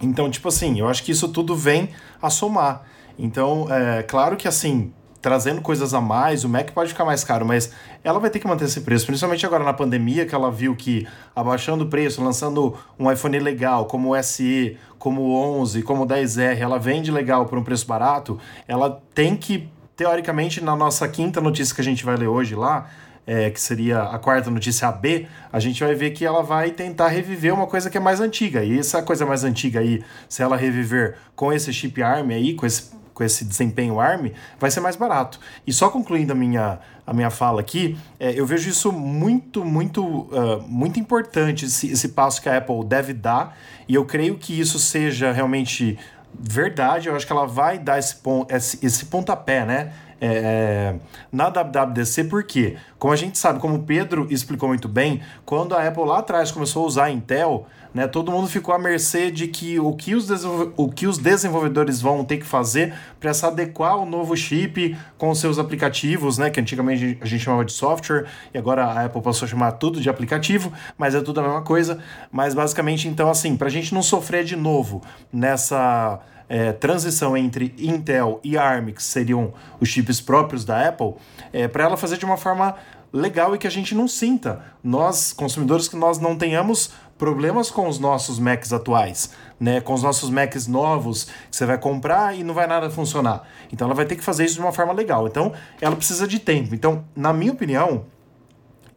Então, 0.00 0.30
tipo 0.30 0.48
assim, 0.48 0.80
eu 0.80 0.88
acho 0.88 1.02
que 1.02 1.12
isso 1.12 1.28
tudo 1.28 1.54
vem 1.54 1.90
a 2.22 2.30
somar. 2.30 2.84
Então, 3.18 3.66
é 3.70 4.02
claro 4.02 4.36
que 4.36 4.48
assim, 4.48 4.92
trazendo 5.20 5.60
coisas 5.60 5.92
a 5.92 6.00
mais, 6.00 6.44
o 6.44 6.48
Mac 6.48 6.70
pode 6.70 6.90
ficar 6.90 7.04
mais 7.04 7.22
caro, 7.22 7.44
mas 7.44 7.72
ela 8.02 8.18
vai 8.18 8.30
ter 8.30 8.38
que 8.38 8.46
manter 8.46 8.64
esse 8.64 8.80
preço, 8.80 9.06
principalmente 9.06 9.44
agora 9.44 9.62
na 9.62 9.72
pandemia, 9.72 10.24
que 10.24 10.34
ela 10.34 10.50
viu 10.50 10.74
que 10.74 11.06
abaixando 11.36 11.84
o 11.84 11.88
preço, 11.88 12.22
lançando 12.22 12.74
um 12.98 13.10
iPhone 13.10 13.38
legal, 13.38 13.84
como 13.84 14.14
o 14.14 14.22
SE, 14.22 14.76
como 14.98 15.22
o 15.22 15.60
11, 15.60 15.82
como 15.82 16.04
o 16.04 16.06
10R, 16.06 16.58
ela 16.58 16.78
vende 16.78 17.10
legal 17.10 17.46
por 17.46 17.58
um 17.58 17.62
preço 17.62 17.86
barato, 17.86 18.38
ela 18.66 19.02
tem 19.14 19.36
que, 19.36 19.68
teoricamente, 19.94 20.62
na 20.62 20.74
nossa 20.74 21.06
quinta 21.06 21.40
notícia 21.40 21.74
que 21.74 21.80
a 21.80 21.84
gente 21.84 22.04
vai 22.04 22.16
ler 22.16 22.28
hoje 22.28 22.54
lá, 22.54 22.88
é, 23.26 23.50
que 23.50 23.60
seria 23.60 24.02
a 24.02 24.18
quarta 24.18 24.50
notícia 24.50 24.88
AB, 24.88 25.28
a 25.52 25.60
gente 25.60 25.84
vai 25.84 25.94
ver 25.94 26.10
que 26.10 26.24
ela 26.24 26.42
vai 26.42 26.70
tentar 26.70 27.08
reviver 27.08 27.54
uma 27.54 27.66
coisa 27.66 27.88
que 27.90 27.96
é 27.96 28.00
mais 28.00 28.20
antiga. 28.20 28.64
E 28.64 28.78
essa 28.78 29.02
coisa 29.02 29.24
mais 29.24 29.44
antiga 29.44 29.80
aí, 29.80 30.02
se 30.28 30.42
ela 30.42 30.56
reviver 30.56 31.16
com 31.36 31.52
esse 31.52 31.72
chip 31.72 32.02
ARM 32.02 32.30
aí, 32.30 32.54
com 32.54 32.66
esse 32.66 32.90
com 33.20 33.24
esse 33.24 33.44
desempenho 33.44 34.00
ARM, 34.00 34.32
vai 34.58 34.70
ser 34.70 34.80
mais 34.80 34.96
barato. 34.96 35.38
E 35.66 35.74
só 35.74 35.90
concluindo 35.90 36.32
a 36.32 36.34
minha, 36.34 36.78
a 37.06 37.12
minha 37.12 37.28
fala 37.28 37.60
aqui, 37.60 37.98
é, 38.18 38.32
eu 38.32 38.46
vejo 38.46 38.70
isso 38.70 38.90
muito, 38.90 39.62
muito, 39.62 40.02
uh, 40.02 40.62
muito 40.66 40.98
importante, 40.98 41.66
esse, 41.66 41.92
esse 41.92 42.08
passo 42.08 42.40
que 42.40 42.48
a 42.48 42.56
Apple 42.56 42.82
deve 42.82 43.12
dar, 43.12 43.58
e 43.86 43.94
eu 43.94 44.06
creio 44.06 44.38
que 44.38 44.58
isso 44.58 44.78
seja 44.78 45.32
realmente 45.32 45.98
verdade, 46.32 47.08
eu 47.08 47.14
acho 47.14 47.26
que 47.26 47.32
ela 47.32 47.46
vai 47.46 47.78
dar 47.78 47.98
esse, 47.98 48.16
pon 48.16 48.46
esse, 48.48 48.78
esse 48.84 49.04
pontapé, 49.04 49.66
né? 49.66 49.92
É, 50.22 50.96
na 51.32 51.48
WWDC, 51.48 52.24
porque, 52.24 52.76
como 52.98 53.12
a 53.12 53.16
gente 53.16 53.38
sabe, 53.38 53.58
como 53.58 53.76
o 53.76 53.82
Pedro 53.82 54.26
explicou 54.30 54.68
muito 54.68 54.86
bem, 54.86 55.22
quando 55.46 55.74
a 55.74 55.86
Apple 55.86 56.04
lá 56.04 56.18
atrás 56.18 56.50
começou 56.50 56.84
a 56.84 56.86
usar 56.86 57.04
a 57.04 57.10
Intel, 57.10 57.66
né? 57.92 58.06
Todo 58.06 58.30
mundo 58.30 58.48
ficou 58.48 58.74
à 58.74 58.78
mercê 58.78 59.30
de 59.30 59.48
que 59.48 59.78
o 59.78 59.92
que 59.94 60.14
os, 60.14 60.28
o 60.76 60.88
que 60.88 61.06
os 61.06 61.18
desenvolvedores 61.18 62.00
vão 62.00 62.24
ter 62.24 62.38
que 62.38 62.46
fazer 62.46 62.94
para 63.18 63.32
se 63.34 63.44
adequar 63.44 63.92
ao 63.92 64.06
novo 64.06 64.36
chip 64.36 64.96
com 65.18 65.30
os 65.30 65.38
seus 65.38 65.58
aplicativos, 65.58 66.38
né? 66.38 66.50
Que 66.50 66.60
antigamente 66.60 67.18
a 67.20 67.26
gente 67.26 67.44
chamava 67.44 67.64
de 67.64 67.72
software 67.72 68.26
e 68.54 68.58
agora 68.58 68.84
a 68.84 69.04
Apple 69.04 69.22
passou 69.22 69.46
a 69.46 69.48
chamar 69.48 69.72
tudo 69.72 70.00
de 70.00 70.08
aplicativo, 70.08 70.72
mas 70.96 71.14
é 71.14 71.20
tudo 71.20 71.40
a 71.40 71.42
mesma 71.42 71.62
coisa. 71.62 71.98
Mas 72.30 72.54
basicamente, 72.54 73.08
então, 73.08 73.30
assim, 73.30 73.56
para 73.56 73.66
a 73.68 73.70
gente 73.70 73.92
não 73.92 74.02
sofrer 74.02 74.44
de 74.44 74.56
novo 74.56 75.02
nessa 75.32 76.20
é, 76.48 76.72
transição 76.72 77.36
entre 77.36 77.74
Intel 77.78 78.40
e 78.42 78.58
ARM, 78.58 78.92
que 78.92 79.02
seriam 79.02 79.52
os 79.80 79.88
chips 79.88 80.20
próprios 80.20 80.64
da 80.64 80.88
Apple, 80.88 81.14
é, 81.52 81.68
para 81.68 81.84
ela 81.84 81.96
fazer 81.96 82.18
de 82.18 82.24
uma 82.24 82.36
forma 82.36 82.74
legal 83.12 83.54
e 83.54 83.58
que 83.58 83.66
a 83.66 83.70
gente 83.70 83.94
não 83.94 84.08
sinta. 84.08 84.60
Nós, 84.82 85.32
consumidores, 85.32 85.88
que 85.88 85.96
nós 85.96 86.18
não 86.18 86.36
tenhamos 86.36 86.90
problemas 87.20 87.70
com 87.70 87.86
os 87.86 87.98
nossos 87.98 88.38
Macs 88.38 88.72
atuais, 88.72 89.32
né? 89.60 89.78
Com 89.82 89.92
os 89.92 90.02
nossos 90.02 90.30
Macs 90.30 90.66
novos 90.66 91.24
que 91.50 91.54
você 91.54 91.66
vai 91.66 91.76
comprar 91.76 92.34
e 92.34 92.42
não 92.42 92.54
vai 92.54 92.66
nada 92.66 92.88
funcionar. 92.88 93.42
Então 93.70 93.86
ela 93.86 93.94
vai 93.94 94.06
ter 94.06 94.16
que 94.16 94.24
fazer 94.24 94.46
isso 94.46 94.54
de 94.54 94.60
uma 94.62 94.72
forma 94.72 94.94
legal. 94.94 95.26
Então 95.28 95.52
ela 95.82 95.94
precisa 95.94 96.26
de 96.26 96.38
tempo. 96.38 96.74
Então, 96.74 97.04
na 97.14 97.30
minha 97.34 97.52
opinião, 97.52 98.06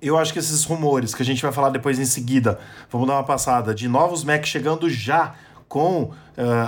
eu 0.01 0.17
acho 0.17 0.31
que 0.31 0.39
esses 0.39 0.63
rumores 0.63 1.13
que 1.13 1.21
a 1.21 1.25
gente 1.25 1.41
vai 1.41 1.51
falar 1.51 1.69
depois 1.69 1.99
em 1.99 2.05
seguida, 2.05 2.59
vamos 2.89 3.09
dar 3.09 3.15
uma 3.15 3.25
passada, 3.25 3.75
de 3.75 3.89
novos 3.89 4.23
Macs 4.23 4.47
chegando 4.47 4.89
já 4.89 5.35
com 5.67 6.03
uh, 6.03 6.13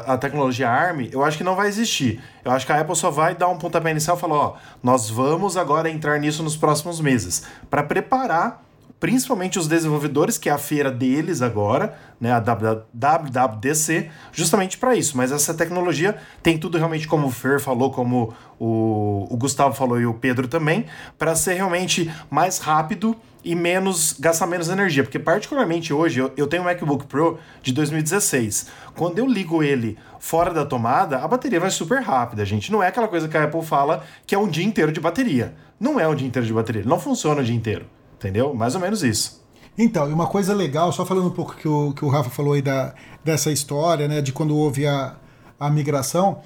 a 0.08 0.18
tecnologia 0.18 0.70
ARM, 0.70 1.08
eu 1.10 1.24
acho 1.24 1.38
que 1.38 1.44
não 1.44 1.56
vai 1.56 1.70
existir. 1.70 2.22
Eu 2.44 2.52
acho 2.52 2.66
que 2.66 2.72
a 2.74 2.82
Apple 2.82 2.98
só 2.98 3.10
vai 3.10 3.34
dar 3.34 3.48
um 3.48 3.58
pontapé 3.58 3.92
inicial 3.92 4.18
e 4.18 4.20
falar: 4.20 4.36
ó, 4.36 4.56
nós 4.84 5.10
vamos 5.10 5.56
agora 5.56 5.90
entrar 5.90 6.20
nisso 6.20 6.44
nos 6.44 6.58
próximos 6.58 7.00
meses, 7.00 7.44
para 7.70 7.82
preparar 7.82 8.65
principalmente 9.06 9.60
os 9.60 9.68
desenvolvedores, 9.68 10.36
que 10.36 10.50
é 10.50 10.52
a 10.52 10.58
feira 10.58 10.90
deles 10.90 11.44
agora, 11.44 11.96
né, 12.20 12.32
a 12.32 12.40
WWDC, 12.40 14.10
justamente 14.32 14.80
para 14.80 14.96
isso. 14.96 15.16
Mas 15.16 15.32
essa 15.32 15.54
tecnologia 15.54 16.18
tem 16.42 16.58
tudo 16.58 16.80
realmente, 16.80 17.08
como 17.08 17.28
o 17.28 17.30
Fer 17.30 17.60
falou, 17.60 17.92
como 17.92 18.34
o, 18.58 19.28
o 19.30 19.38
Gustavo 19.38 19.76
falou 19.76 20.02
e 20.02 20.08
o 20.08 20.16
Pedro 20.16 20.48
também, 20.48 20.88
para 21.20 21.36
ser 21.36 21.54
realmente 21.54 22.12
mais 22.32 22.58
rápido 22.58 23.16
e 23.44 23.54
menos 23.54 24.16
gastar 24.20 24.48
menos 24.48 24.70
energia. 24.70 25.04
Porque, 25.04 25.20
particularmente 25.20 25.94
hoje, 25.94 26.22
eu, 26.22 26.34
eu 26.36 26.48
tenho 26.48 26.64
um 26.64 26.66
MacBook 26.66 27.06
Pro 27.06 27.38
de 27.62 27.72
2016. 27.74 28.70
Quando 28.96 29.20
eu 29.20 29.28
ligo 29.28 29.62
ele 29.62 30.00
fora 30.20 30.52
da 30.52 30.66
tomada, 30.66 31.20
a 31.20 31.28
bateria 31.28 31.60
vai 31.60 31.70
super 31.70 32.02
rápida, 32.02 32.44
gente. 32.44 32.72
Não 32.72 32.82
é 32.82 32.88
aquela 32.88 33.08
coisa 33.08 33.28
que 33.28 33.38
a 33.38 33.44
Apple 33.44 33.62
fala 33.62 34.04
que 34.26 34.34
é 34.34 34.40
um 34.40 34.48
dia 34.48 34.66
inteiro 34.66 34.92
de 34.92 35.00
bateria. 35.00 35.54
Não 35.80 36.00
é 36.00 36.08
um 36.08 36.16
dia 36.16 36.28
inteiro 36.28 36.48
de 36.48 36.54
bateria. 36.54 36.82
Não 36.84 37.00
funciona 37.00 37.42
o 37.42 37.44
dia 37.44 37.54
inteiro. 37.54 37.86
Entendeu? 38.16 38.54
Mais 38.54 38.76
ou 38.76 38.82
menos 38.82 39.04
isso. 39.04 39.44
Então, 39.78 40.10
e 40.10 40.14
uma 40.14 40.28
coisa 40.28 40.54
legal, 40.54 40.92
só 40.92 41.06
falando 41.06 41.28
um 41.28 41.32
pouco 41.32 41.56
que 41.56 41.68
o, 41.68 41.94
que 41.94 42.06
o 42.06 42.08
Rafa 42.08 42.30
falou 42.30 42.54
aí 42.54 42.62
da, 42.62 42.94
dessa 43.24 43.52
história, 43.52 44.08
né, 44.08 44.22
de 44.22 44.32
quando 44.32 44.56
houve 44.56 44.88
a, 44.88 45.18
a 45.60 45.70
migração, 45.70 46.40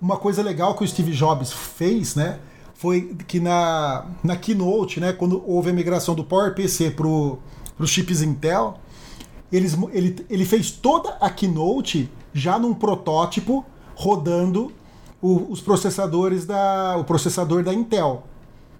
uma 0.00 0.18
coisa 0.18 0.42
legal 0.42 0.74
que 0.74 0.84
o 0.84 0.86
Steve 0.86 1.12
Jobs 1.12 1.50
fez, 1.50 2.14
né, 2.14 2.38
foi 2.74 3.16
que 3.26 3.40
na, 3.40 4.04
na 4.22 4.36
Keynote, 4.36 5.00
né, 5.00 5.14
quando 5.14 5.42
houve 5.46 5.70
a 5.70 5.72
migração 5.72 6.14
do 6.14 6.22
PowerPC 6.22 6.90
para 6.90 7.06
os 7.06 7.88
chips 7.90 8.20
Intel, 8.20 8.78
eles, 9.50 9.76
ele, 9.92 10.26
ele 10.28 10.44
fez 10.44 10.70
toda 10.70 11.10
a 11.20 11.30
Keynote 11.30 12.10
já 12.34 12.58
num 12.58 12.74
protótipo 12.74 13.64
rodando 13.94 14.72
o, 15.22 15.50
os 15.50 15.60
processadores 15.60 16.44
da, 16.44 16.96
o 16.98 17.04
processador 17.04 17.62
da 17.62 17.72
Intel. 17.72 18.24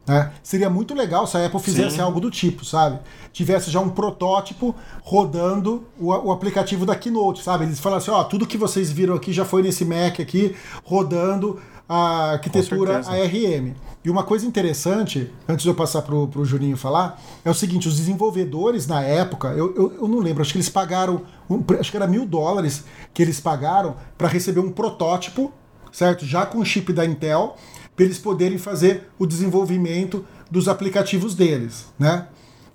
Né? 0.07 0.33
Seria 0.43 0.69
muito 0.69 0.95
legal 0.95 1.27
se 1.27 1.37
a 1.37 1.47
Apple 1.47 1.61
fizesse 1.61 1.97
Sim. 1.97 2.03
algo 2.03 2.21
do 2.21 2.31
tipo, 2.31 2.65
sabe? 2.65 2.99
Tivesse 3.33 3.71
já 3.71 3.81
um 3.81 3.89
protótipo 3.89 4.75
rodando 5.03 5.85
o, 5.99 6.09
o 6.09 6.31
aplicativo 6.31 6.85
da 6.85 6.95
Keynote, 6.95 7.43
sabe? 7.43 7.65
Eles 7.65 7.81
falassem, 7.81 8.13
ó, 8.13 8.23
tudo 8.25 8.47
que 8.47 8.59
vocês 8.59 8.91
viram 8.91 9.15
aqui 9.15 9.33
já 9.33 9.45
foi 9.45 9.63
nesse 9.63 9.85
Mac 9.85 10.21
aqui, 10.21 10.55
rodando 10.85 11.59
a 11.89 12.33
arquitetura 12.33 12.99
ARM. 12.99 13.75
E 14.05 14.11
uma 14.11 14.23
coisa 14.23 14.47
interessante, 14.47 15.31
antes 15.49 15.63
de 15.63 15.69
eu 15.71 15.75
passar 15.75 16.03
pro, 16.03 16.29
pro 16.29 16.45
Juninho 16.45 16.77
falar, 16.77 17.19
é 17.43 17.51
o 17.51 17.55
seguinte, 17.55 17.89
os 17.89 17.97
desenvolvedores 17.97 18.87
na 18.87 19.03
época, 19.03 19.49
eu, 19.49 19.75
eu, 19.75 19.95
eu 20.03 20.09
não 20.09 20.19
lembro, 20.19 20.43
acho 20.43 20.53
que 20.53 20.59
eles 20.59 20.69
pagaram, 20.69 21.23
um, 21.49 21.63
acho 21.81 21.91
que 21.91 21.97
era 21.97 22.07
mil 22.07 22.27
dólares 22.27 22.85
que 23.15 23.23
eles 23.23 23.41
pagaram 23.41 23.97
para 24.19 24.29
receber 24.29 24.61
um 24.61 24.71
protótipo, 24.71 25.51
certo? 25.91 26.27
Já 26.27 26.45
com 26.45 26.59
o 26.59 26.65
chip 26.65 26.93
da 26.93 27.07
Intel, 27.07 27.57
para 27.95 28.05
eles 28.05 28.19
poderem 28.19 28.59
fazer 28.59 29.09
o 29.19 29.27
desenvolvimento 29.27 30.25
dos 30.51 30.69
aplicativos 30.69 31.35
deles, 31.35 31.87
né? 31.99 32.27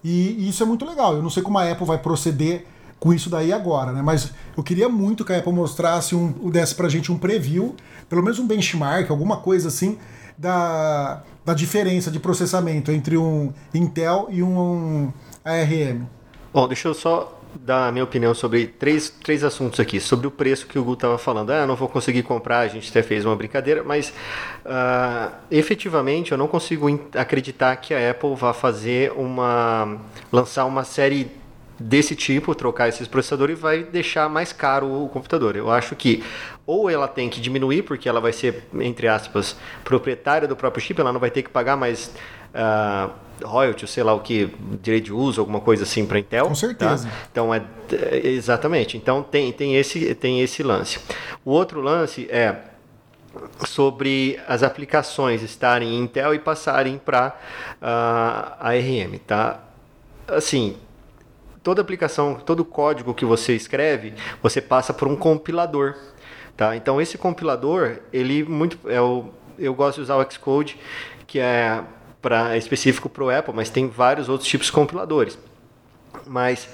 E, 0.03 0.35
e, 0.39 0.49
isso 0.49 0.63
é 0.63 0.65
muito 0.65 0.85
legal. 0.85 1.15
Eu 1.15 1.21
não 1.21 1.29
sei 1.29 1.43
como 1.43 1.57
a 1.57 1.69
Apple 1.69 1.85
vai 1.85 1.97
proceder 1.97 2.65
com 2.99 3.13
isso 3.13 3.29
daí 3.29 3.51
agora, 3.51 3.91
né? 3.91 4.01
Mas 4.01 4.31
eu 4.55 4.63
queria 4.63 4.89
muito 4.89 5.25
que 5.25 5.33
a 5.33 5.37
Apple 5.37 5.53
mostrasse 5.53 6.15
um, 6.15 6.49
desse 6.49 6.75
pra 6.75 6.89
gente 6.89 7.11
um 7.11 7.17
preview, 7.17 7.75
pelo 8.07 8.23
menos 8.23 8.39
um 8.39 8.47
benchmark, 8.47 9.09
alguma 9.09 9.37
coisa 9.37 9.67
assim, 9.67 9.97
da, 10.37 11.21
da 11.45 11.53
diferença 11.53 12.09
de 12.09 12.19
processamento 12.19 12.91
entre 12.91 13.17
um 13.17 13.53
Intel 13.73 14.27
e 14.29 14.41
um 14.41 15.11
ARM. 15.43 16.05
Bom, 16.53 16.67
deixa 16.67 16.87
eu 16.87 16.93
só 16.93 17.38
dar 17.55 17.87
a 17.87 17.91
minha 17.91 18.03
opinião 18.03 18.33
sobre 18.33 18.67
três, 18.67 19.09
três 19.09 19.43
assuntos 19.43 19.79
aqui. 19.79 19.99
Sobre 19.99 20.27
o 20.27 20.31
preço 20.31 20.67
que 20.67 20.77
o 20.77 20.83
Gu 20.83 20.93
estava 20.93 21.17
falando. 21.17 21.51
Ah, 21.51 21.65
não 21.65 21.75
vou 21.75 21.87
conseguir 21.87 22.23
comprar, 22.23 22.59
a 22.59 22.67
gente 22.67 22.89
até 22.89 23.01
fez 23.01 23.25
uma 23.25 23.35
brincadeira, 23.35 23.83
mas 23.83 24.13
uh, 24.65 25.31
efetivamente 25.49 26.31
eu 26.31 26.37
não 26.37 26.47
consigo 26.47 26.87
acreditar 27.15 27.75
que 27.77 27.93
a 27.93 28.11
Apple 28.11 28.35
vá 28.35 28.53
fazer 28.53 29.11
uma. 29.13 29.97
lançar 30.31 30.65
uma 30.65 30.83
série 30.83 31.31
desse 31.79 32.13
tipo, 32.15 32.53
trocar 32.53 32.89
esses 32.89 33.07
processadores 33.07 33.57
vai 33.57 33.83
deixar 33.83 34.27
mais 34.29 34.51
caro 34.51 35.03
o 35.03 35.07
computador. 35.07 35.55
Eu 35.55 35.71
acho 35.71 35.95
que 35.95 36.23
ou 36.65 36.89
ela 36.89 37.07
tem 37.07 37.29
que 37.29 37.39
diminuir, 37.39 37.83
porque 37.83 38.07
ela 38.07 38.19
vai 38.21 38.33
ser, 38.33 38.67
entre 38.75 39.07
aspas, 39.07 39.55
proprietária 39.83 40.47
do 40.47 40.55
próprio 40.55 40.83
chip, 40.83 40.99
ela 40.99 41.13
não 41.13 41.19
vai 41.19 41.31
ter 41.31 41.41
que 41.41 41.49
pagar 41.49 41.75
mais. 41.75 42.13
Uh, 42.53 43.28
royalty, 43.43 43.87
sei 43.87 44.03
lá 44.03 44.13
o 44.13 44.19
que, 44.19 44.53
direito 44.81 45.05
de 45.05 45.13
uso, 45.13 45.39
alguma 45.39 45.59
coisa 45.59 45.83
assim 45.83 46.05
para 46.05 46.19
Intel. 46.19 46.47
Com 46.47 46.55
certeza. 46.55 47.07
Tá? 47.07 47.13
Então 47.31 47.53
é, 47.53 47.63
é 47.91 48.27
exatamente. 48.27 48.97
Então 48.97 49.23
tem, 49.23 49.51
tem 49.51 49.75
esse 49.75 50.13
tem 50.15 50.41
esse 50.41 50.63
lance. 50.63 50.99
O 51.43 51.51
outro 51.51 51.81
lance 51.81 52.27
é 52.29 52.55
sobre 53.65 54.39
as 54.47 54.63
aplicações 54.63 55.41
estarem 55.41 55.95
em 55.95 56.03
Intel 56.03 56.33
e 56.33 56.39
passarem 56.39 56.97
para 56.97 57.35
uh, 57.81 58.55
ARM, 58.59 59.19
tá? 59.25 59.59
Assim, 60.27 60.77
toda 61.63 61.81
aplicação, 61.81 62.35
todo 62.35 62.65
código 62.65 63.13
que 63.13 63.25
você 63.25 63.55
escreve, 63.55 64.13
você 64.41 64.61
passa 64.61 64.93
por 64.93 65.07
um 65.07 65.15
compilador, 65.15 65.95
tá? 66.57 66.75
Então 66.75 66.99
esse 66.99 67.17
compilador, 67.17 67.97
ele 68.11 68.43
muito 68.43 68.77
é 68.89 69.01
o 69.01 69.29
eu 69.59 69.73
gosto 69.73 69.97
de 69.97 70.03
usar 70.03 70.15
o 70.15 70.31
Xcode, 70.31 70.79
que 71.27 71.37
é 71.37 71.83
para 72.21 72.57
específico 72.57 73.09
para 73.09 73.23
o 73.23 73.29
Apple, 73.29 73.53
mas 73.53 73.69
tem 73.69 73.87
vários 73.87 74.29
outros 74.29 74.49
tipos 74.49 74.67
de 74.67 74.73
compiladores. 74.73 75.37
Mas 76.25 76.69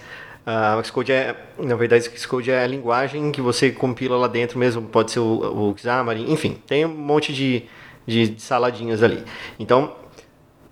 uh, 0.45 0.84
Xcode 0.84 1.12
é, 1.12 1.36
na 1.60 1.75
verdade, 1.75 2.10
Xcode 2.17 2.51
é 2.51 2.63
a 2.63 2.67
linguagem 2.67 3.31
que 3.31 3.41
você 3.41 3.71
compila 3.71 4.17
lá 4.17 4.27
dentro 4.27 4.58
mesmo, 4.58 4.81
pode 4.84 5.12
ser 5.12 5.19
o, 5.19 5.71
o 5.71 5.75
Xamarin, 5.77 6.31
enfim, 6.31 6.62
tem 6.65 6.86
um 6.86 6.89
monte 6.89 7.34
de, 7.34 7.63
de 8.08 8.36
saladinhas 8.39 9.03
ali. 9.03 9.23
Então, 9.60 9.95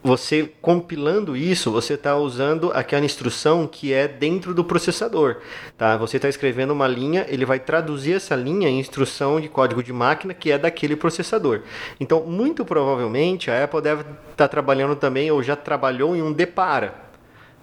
você 0.03 0.51
compilando 0.61 1.35
isso, 1.35 1.71
você 1.71 1.93
está 1.93 2.17
usando 2.17 2.71
aquela 2.73 3.05
instrução 3.05 3.65
que 3.65 3.93
é 3.93 4.07
dentro 4.07 4.53
do 4.53 4.63
processador. 4.63 5.37
Tá? 5.77 5.95
Você 5.95 6.17
está 6.17 6.27
escrevendo 6.27 6.71
uma 6.71 6.87
linha, 6.87 7.25
ele 7.29 7.45
vai 7.45 7.59
traduzir 7.59 8.13
essa 8.13 8.35
linha 8.35 8.67
em 8.67 8.79
instrução 8.79 9.39
de 9.39 9.47
código 9.47 9.81
de 9.81 9.93
máquina 9.93 10.33
que 10.33 10.51
é 10.51 10.57
daquele 10.57 10.97
processador. 10.97 11.61
Então, 11.99 12.21
muito 12.25 12.65
provavelmente, 12.65 13.49
a 13.49 13.63
Apple 13.63 13.81
deve 13.81 14.01
estar 14.01 14.15
tá 14.35 14.47
trabalhando 14.47 14.95
também, 14.95 15.31
ou 15.31 15.41
já 15.41 15.55
trabalhou 15.55 16.15
em 16.15 16.21
um 16.21 16.33
depara, 16.33 16.93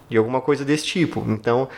de 0.09 0.16
alguma 0.16 0.40
coisa 0.40 0.64
desse 0.64 0.87
tipo. 0.87 1.24
Então, 1.29 1.68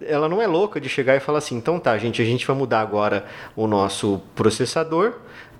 ela 0.00 0.28
não 0.28 0.42
é 0.42 0.46
louca 0.46 0.80
de 0.80 0.88
chegar 0.88 1.16
e 1.16 1.20
falar 1.20 1.38
assim, 1.38 1.56
então 1.56 1.78
tá, 1.78 1.96
gente, 1.96 2.20
a 2.20 2.24
gente 2.24 2.46
vai 2.46 2.54
mudar 2.54 2.80
agora 2.80 3.24
o 3.56 3.66
nosso 3.66 4.20
processador, 4.34 5.14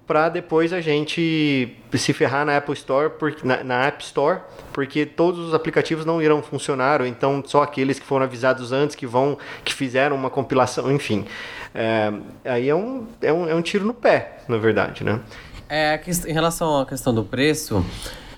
para 0.09 0.31
depois 0.31 0.73
a 0.73 0.81
gente 0.81 1.77
se 1.93 2.13
ferrar 2.15 2.47
na 2.47 2.57
Apple 2.57 2.73
Store, 2.73 3.11
porque, 3.11 3.47
na, 3.47 3.63
na, 3.63 3.85
App 3.85 4.03
Store, 4.03 4.41
porque 4.73 5.05
todos 5.05 5.39
os 5.39 5.53
aplicativos 5.53 6.07
não 6.07 6.23
irão 6.23 6.43
funcionar, 6.43 7.03
ou 7.03 7.07
então 7.07 7.43
só 7.47 7.63
aqueles 7.63 7.99
que 7.99 8.07
foram 8.07 8.25
avisados 8.25 8.73
antes, 8.73 8.97
que 8.97 9.07
vão, 9.07 9.37
que 9.63 9.75
fizeram 9.75 10.17
uma 10.17 10.31
compilação, 10.31 10.91
enfim. 10.91 11.27
É, 11.75 12.11
aí 12.47 12.71
é 12.71 12.75
um, 12.75 13.07
é, 13.21 13.31
um, 13.31 13.49
é 13.51 13.55
um 13.55 13.61
tiro 13.61 13.85
no 13.85 13.93
pé, 13.93 14.39
na 14.49 14.57
verdade, 14.57 15.05
né? 15.05 15.21
É, 15.69 16.01
em 16.27 16.33
relação 16.33 16.81
à 16.81 16.87
questão 16.87 17.15
do 17.15 17.23
preço, 17.23 17.85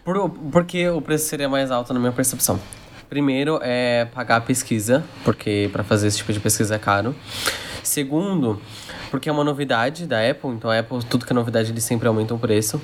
por, 0.05 0.29
porque 0.51 0.89
o 0.89 1.01
preço 1.01 1.29
seria 1.29 1.49
mais 1.49 1.71
alto 1.71 1.95
na 1.95 2.01
minha 2.01 2.13
percepção? 2.13 2.59
Primeiro 3.09 3.61
é 3.63 4.07
pagar 4.07 4.37
a 4.37 4.41
pesquisa, 4.41 5.05
porque 5.25 5.71
para 5.73 5.85
fazer 5.85 6.09
esse 6.09 6.17
tipo 6.17 6.33
de 6.33 6.41
pesquisa 6.41 6.75
é 6.75 6.79
caro. 6.79 7.15
Segundo, 7.85 8.61
porque 9.11 9.29
é 9.29 9.33
uma 9.33 9.45
novidade 9.45 10.07
da 10.07 10.19
Apple, 10.29 10.51
então 10.51 10.71
a 10.71 10.79
Apple, 10.79 11.05
tudo 11.05 11.27
que 11.27 11.33
é 11.33 11.35
novidade, 11.35 11.71
eles 11.71 11.85
sempre 11.85 12.07
aumentam 12.07 12.37
o 12.37 12.41
preço. 12.41 12.81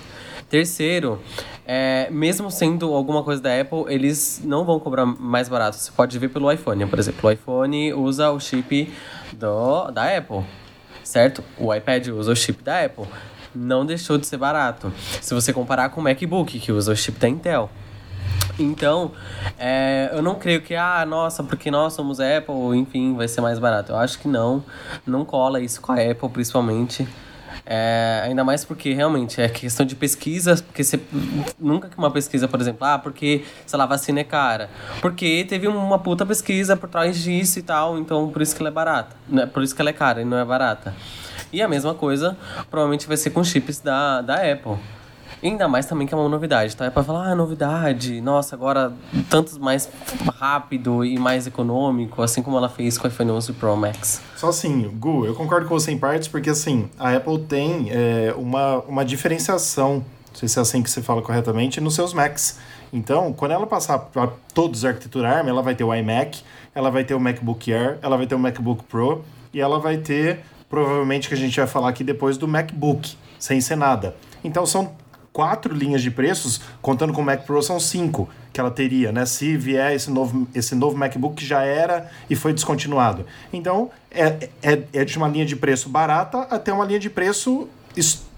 Terceiro, 0.49 1.21
é, 1.67 2.09
mesmo 2.11 2.51
sendo 2.51 2.93
alguma 2.95 3.23
coisa 3.23 3.43
da 3.43 3.61
Apple, 3.61 3.85
eles 3.89 4.41
não 4.45 4.65
vão 4.65 4.79
cobrar 4.79 5.05
mais 5.05 5.49
barato. 5.49 5.77
Você 5.77 5.91
pode 5.91 6.19
ver 6.19 6.29
pelo 6.29 6.51
iPhone, 6.51 6.87
por 6.87 6.99
exemplo. 6.99 7.29
O 7.29 7.33
iPhone 7.33 7.93
usa 7.95 8.31
o 8.31 8.39
chip 8.39 8.93
do, 9.33 9.91
da 9.91 10.17
Apple, 10.17 10.45
certo? 11.03 11.43
O 11.59 11.75
iPad 11.75 12.09
usa 12.09 12.33
o 12.33 12.37
chip 12.37 12.63
da 12.63 12.85
Apple. 12.85 13.07
Não 13.55 13.85
deixou 13.85 14.19
de 14.19 14.27
ser 14.27 14.37
barato. 14.37 14.93
Se 15.21 15.35
você 15.35 15.53
comparar 15.53 15.89
com 15.89 16.01
o 16.01 16.05
MacBook, 16.05 16.61
que 16.61 16.71
usa 16.71 16.93
o 16.93 16.97
chip 16.97 17.19
da 17.19 17.29
Intel. 17.29 17.71
Então, 18.59 19.13
é, 19.59 20.11
eu 20.13 20.23
não 20.23 20.35
creio 20.35 20.63
que, 20.63 20.75
ah, 20.75 21.05
nossa, 21.07 21.43
porque 21.43 21.71
nós 21.71 21.93
somos 21.93 22.19
Apple, 22.21 22.77
enfim, 22.77 23.15
vai 23.15 23.29
ser 23.29 23.41
mais 23.41 23.59
barato. 23.59 23.93
Eu 23.93 23.97
acho 23.97 24.19
que 24.19 24.29
não. 24.29 24.65
Não 25.07 25.25
cola 25.25 25.61
isso 25.61 25.81
com 25.81 25.93
a 25.93 25.97
Apple, 25.97 26.29
principalmente. 26.31 27.07
É, 27.69 28.23
ainda 28.25 28.45
mais 28.45 28.65
porque 28.65 28.93
realmente 28.93 29.41
é 29.41 29.49
questão 29.49 29.85
de 29.85 29.97
pesquisa, 29.97 30.55
porque 30.63 30.85
você 30.85 31.01
nunca 31.59 31.89
que 31.89 31.99
uma 31.99 32.11
pesquisa, 32.13 32.47
por 32.47 32.61
exemplo, 32.61 32.87
ah, 32.87 32.97
porque, 32.97 33.45
sei 33.67 33.79
lá, 33.79 33.85
vacina 33.87 34.21
é 34.21 34.25
cara. 34.25 34.71
Porque 35.01 35.45
teve 35.49 35.67
uma 35.67 35.99
puta 35.99 36.25
pesquisa 36.25 36.77
por 36.77 36.89
trás 36.89 37.19
disso 37.19 37.59
e 37.59 37.63
tal, 37.63 37.99
então 37.99 38.31
por 38.31 38.41
isso 38.41 38.55
que 38.55 38.63
ela 38.63 38.69
é 38.69 38.73
barata. 38.73 39.17
Né? 39.29 39.47
Por 39.47 39.63
isso 39.65 39.75
que 39.75 39.81
ela 39.83 39.91
é 39.91 39.93
cara 39.93 40.23
e 40.23 40.25
não 40.25 40.39
é 40.39 40.45
barata. 40.45 40.95
E 41.53 41.61
a 41.61 41.69
mesma 41.69 41.93
coisa 41.93 42.37
provavelmente 42.71 43.07
vai 43.09 43.17
ser 43.17 43.31
com 43.31 43.43
chips 43.43 43.81
da, 43.81 44.21
da 44.21 44.35
Apple. 44.37 44.77
Ainda 45.43 45.69
mais 45.69 45.87
também 45.87 46.07
que 46.07 46.15
é 46.15 46.17
uma 46.17 46.29
novidade, 46.29 46.75
tá? 46.75 46.87
É 46.87 46.91
pra 46.91 47.03
falar, 47.03 47.31
ah, 47.31 47.35
novidade, 47.35 48.21
nossa, 48.21 48.57
agora 48.57 48.93
tanto 49.29 49.61
mais 49.61 49.89
rápido 50.39 51.05
e 51.05 51.19
mais 51.19 51.47
econômico, 51.47 52.23
assim 52.23 52.43
como 52.43 52.57
ela 52.57 52.69
fez 52.69 52.97
com 52.97 53.07
o 53.07 53.11
iPhone 53.11 53.33
11 53.33 53.53
Pro 53.53 53.77
Max. 53.77 54.23
Só 54.35 54.49
assim, 54.49 54.89
Gu, 54.99 55.27
eu 55.27 55.35
concordo 55.35 55.69
com 55.69 55.79
você 55.79 55.93
em 55.93 55.99
partes, 55.99 56.27
porque 56.27 56.51
assim, 56.51 56.89
a 56.99 57.15
Apple 57.15 57.39
tem 57.41 57.89
é, 57.91 58.35
uma, 58.37 58.79
uma 58.81 59.05
diferenciação, 59.05 59.97
não 59.97 60.35
sei 60.35 60.49
se 60.49 60.59
é 60.59 60.63
assim 60.63 60.83
que 60.83 60.91
você 60.91 61.03
fala 61.03 61.21
corretamente, 61.21 61.81
nos 61.81 61.95
seus 61.95 62.13
Macs. 62.13 62.59
Então, 62.93 63.33
quando 63.33 63.53
ela 63.53 63.67
passar 63.67 63.99
para 63.99 64.31
todos 64.55 64.85
a 64.85 64.89
arquitetura 64.89 65.29
ARM, 65.29 65.49
ela 65.49 65.63
vai 65.63 65.75
ter 65.75 65.85
o 65.85 65.95
iMac, 65.95 66.43
ela 66.75 66.91
vai 66.91 67.05
ter 67.05 67.15
o 67.15 67.21
MacBook 67.21 67.73
Air, 67.73 67.99
ela 68.01 68.17
vai 68.17 68.27
ter 68.27 68.35
o 68.35 68.39
MacBook 68.39 68.85
Pro 68.85 69.25
e 69.53 69.61
ela 69.61 69.79
vai 69.79 69.99
ter, 69.99 70.41
provavelmente, 70.69 71.29
que 71.29 71.35
a 71.35 71.37
gente 71.37 71.57
vai 71.57 71.67
falar 71.67 71.89
aqui 71.89 72.05
depois, 72.05 72.39
do 72.39 72.47
MacBook, 72.47 73.17
sem 73.39 73.61
ser 73.61 73.77
nada. 73.77 74.15
Então, 74.45 74.65
são 74.65 74.93
quatro 75.37 75.75
linhas 75.75 76.01
de 76.01 76.11
preços, 76.11 76.63
contando 76.81 77.13
com 77.13 77.21
o 77.21 77.25
Mac 77.25 77.45
Pro, 77.45 77.61
são 77.61 77.79
cinco 77.79 78.27
que 78.55 78.59
ela 78.59 78.71
teria, 78.71 79.13
né? 79.13 79.27
Se 79.27 79.55
vier 79.55 79.93
esse 79.93 80.11
novo, 80.11 80.49
esse 80.55 80.75
novo 80.75 80.97
MacBook 80.97 81.35
que 81.35 81.45
já 81.45 81.63
era 81.63 82.11
e 82.31 82.35
foi 82.35 82.55
descontinuado. 82.55 83.27
Então, 83.53 83.91
é, 84.11 84.49
é, 84.63 84.83
é 84.95 85.05
de 85.05 85.19
uma 85.19 85.29
linha 85.29 85.45
de 85.45 85.55
preço 85.55 85.91
barata 85.91 86.39
até 86.51 86.73
uma 86.73 86.87
linha 86.87 86.99
de 86.99 87.11
preço 87.11 87.69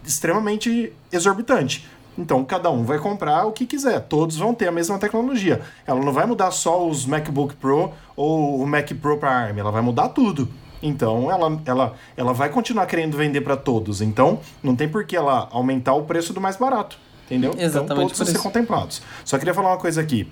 extremamente 0.04 0.92
exorbitante. 1.12 1.86
Então, 2.18 2.44
cada 2.44 2.68
um 2.68 2.82
vai 2.82 2.98
comprar 2.98 3.46
o 3.46 3.52
que 3.52 3.64
quiser. 3.64 4.00
Todos 4.00 4.36
vão 4.36 4.52
ter 4.52 4.66
a 4.66 4.72
mesma 4.72 4.98
tecnologia. 4.98 5.60
Ela 5.86 6.00
não 6.00 6.12
vai 6.12 6.26
mudar 6.26 6.50
só 6.50 6.84
os 6.84 7.06
MacBook 7.06 7.54
Pro 7.54 7.92
ou 8.16 8.60
o 8.60 8.66
Mac 8.66 8.90
Pro 9.00 9.18
para 9.18 9.30
ARM. 9.30 9.56
Ela 9.56 9.70
vai 9.70 9.82
mudar 9.82 10.08
tudo. 10.08 10.48
Então 10.82 11.30
ela, 11.30 11.60
ela, 11.64 11.94
ela 12.16 12.32
vai 12.32 12.48
continuar 12.48 12.86
querendo 12.86 13.16
vender 13.16 13.40
para 13.40 13.56
todos. 13.56 14.00
Então 14.00 14.40
não 14.62 14.76
tem 14.76 14.88
por 14.88 15.04
que 15.04 15.16
ela 15.16 15.48
aumentar 15.50 15.94
o 15.94 16.04
preço 16.04 16.32
do 16.32 16.40
mais 16.40 16.56
barato. 16.56 16.98
Entendeu? 17.26 17.54
Exatamente 17.58 17.84
então 17.84 17.96
todos 17.96 18.18
vão 18.18 18.26
ser 18.26 18.38
contemplados. 18.38 19.02
Só 19.24 19.38
queria 19.38 19.52
falar 19.52 19.70
uma 19.70 19.78
coisa 19.78 20.00
aqui. 20.00 20.30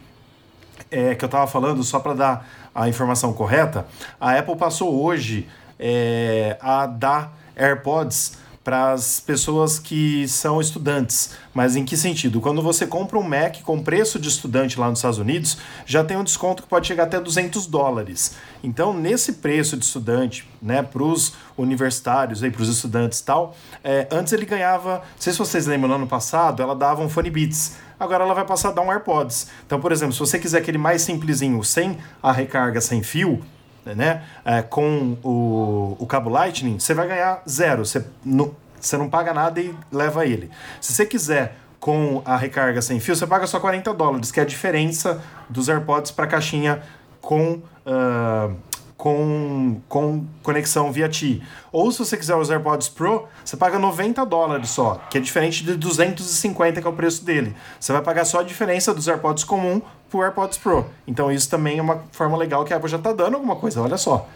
É, 0.90 1.14
que 1.14 1.24
eu 1.24 1.26
estava 1.26 1.46
falando, 1.46 1.82
só 1.82 1.98
para 1.98 2.14
dar 2.14 2.48
a 2.74 2.88
informação 2.88 3.32
correta, 3.32 3.86
a 4.20 4.38
Apple 4.38 4.56
passou 4.56 5.02
hoje 5.02 5.48
é, 5.80 6.56
a 6.60 6.86
dar 6.86 7.36
AirPods 7.56 8.38
para 8.66 8.90
as 8.90 9.20
pessoas 9.20 9.78
que 9.78 10.26
são 10.26 10.60
estudantes. 10.60 11.36
Mas 11.54 11.76
em 11.76 11.84
que 11.84 11.96
sentido? 11.96 12.40
Quando 12.40 12.60
você 12.60 12.84
compra 12.84 13.16
um 13.16 13.22
Mac 13.22 13.62
com 13.62 13.80
preço 13.80 14.18
de 14.18 14.28
estudante 14.28 14.76
lá 14.80 14.90
nos 14.90 14.98
Estados 14.98 15.20
Unidos, 15.20 15.56
já 15.86 16.02
tem 16.02 16.16
um 16.16 16.24
desconto 16.24 16.64
que 16.64 16.68
pode 16.68 16.88
chegar 16.88 17.04
até 17.04 17.20
200 17.20 17.64
dólares. 17.68 18.34
Então, 18.64 18.92
nesse 18.92 19.34
preço 19.34 19.76
de 19.76 19.84
estudante, 19.84 20.50
né, 20.60 20.82
para 20.82 21.00
os 21.00 21.34
universitários, 21.56 22.40
para 22.40 22.60
os 22.60 22.68
estudantes 22.68 23.20
e 23.20 23.24
tal, 23.24 23.56
é, 23.84 24.08
antes 24.10 24.32
ele 24.32 24.44
ganhava, 24.44 24.96
não 24.96 25.20
sei 25.20 25.32
se 25.32 25.38
vocês 25.38 25.64
lembram, 25.68 25.90
no 25.90 25.94
ano 25.94 26.06
passado, 26.08 26.60
ela 26.60 26.74
dava 26.74 27.00
um 27.02 27.08
Phone 27.08 27.30
Beats. 27.30 27.76
Agora 28.00 28.24
ela 28.24 28.34
vai 28.34 28.44
passar 28.44 28.70
a 28.70 28.72
dar 28.72 28.82
um 28.82 28.90
AirPods. 28.90 29.46
Então, 29.64 29.78
por 29.78 29.92
exemplo, 29.92 30.12
se 30.12 30.18
você 30.18 30.40
quiser 30.40 30.58
aquele 30.58 30.76
mais 30.76 31.02
simplesinho, 31.02 31.62
sem 31.62 31.98
a 32.20 32.32
recarga 32.32 32.80
sem 32.80 33.00
fio, 33.00 33.44
né, 33.94 34.22
é, 34.44 34.62
com 34.62 35.16
o, 35.22 35.96
o 35.98 36.06
cabo 36.06 36.30
Lightning, 36.30 36.78
você 36.78 36.94
vai 36.94 37.08
ganhar 37.08 37.42
zero. 37.48 37.84
Você 37.84 38.04
não, 38.24 38.54
você 38.80 38.96
não 38.96 39.08
paga 39.08 39.32
nada 39.32 39.60
e 39.60 39.74
leva 39.92 40.26
ele. 40.26 40.50
Se 40.80 40.92
você 40.92 41.06
quiser 41.06 41.56
com 41.78 42.22
a 42.24 42.36
recarga 42.36 42.82
sem 42.82 42.98
fio, 42.98 43.14
você 43.14 43.26
paga 43.26 43.46
só 43.46 43.60
40 43.60 43.92
dólares, 43.94 44.32
que 44.32 44.40
é 44.40 44.42
a 44.42 44.46
diferença 44.46 45.22
dos 45.48 45.68
AirPods 45.68 46.10
para 46.10 46.24
a 46.24 46.28
caixinha 46.28 46.82
com, 47.20 47.60
uh, 47.84 48.56
com, 48.96 49.80
com 49.88 50.24
conexão 50.42 50.90
via 50.90 51.08
Ti. 51.08 51.42
Ou 51.70 51.90
se 51.92 51.98
você 51.98 52.16
quiser 52.16 52.34
os 52.34 52.50
AirPods 52.50 52.88
Pro, 52.88 53.26
você 53.44 53.56
paga 53.56 53.78
90 53.78 54.24
dólares 54.24 54.70
só, 54.70 55.00
que 55.10 55.18
é 55.18 55.20
diferente 55.20 55.64
de 55.64 55.74
250 55.76 56.80
que 56.80 56.86
é 56.86 56.90
o 56.90 56.92
preço 56.92 57.24
dele. 57.24 57.54
Você 57.78 57.92
vai 57.92 58.02
pagar 58.02 58.24
só 58.24 58.40
a 58.40 58.42
diferença 58.42 58.94
dos 58.94 59.06
AirPods 59.06 59.44
comum 59.44 59.82
pro 60.10 60.22
AirPods 60.22 60.58
Pro. 60.58 60.86
Então 61.06 61.30
isso 61.30 61.48
também 61.50 61.78
é 61.78 61.82
uma 61.82 62.02
forma 62.10 62.36
legal 62.36 62.64
que 62.64 62.72
a 62.72 62.76
Apple 62.76 62.90
já 62.90 62.96
está 62.96 63.12
dando 63.12 63.34
alguma 63.34 63.56
coisa, 63.56 63.82
olha 63.82 63.98
só. 63.98 64.28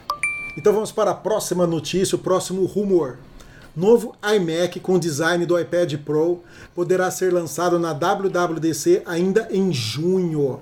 Então 0.57 0.73
vamos 0.73 0.93
para 0.93 1.13
a 1.13 1.15
próxima 1.15 1.67
notícia, 1.67 2.17
o 2.17 2.19
próximo 2.19 2.65
rumor. 2.67 3.19
Novo 3.75 4.17
iMac 4.35 4.81
com 4.81 4.99
design 4.99 5.47
do 5.47 5.59
iPad 5.59 5.95
Pro 6.05 6.43
poderá 6.75 7.09
ser 7.11 7.33
lançado 7.33 7.79
na 7.79 7.93
WWDC 7.93 9.03
ainda 9.07 9.49
em 9.51 9.73
junho. 9.73 10.61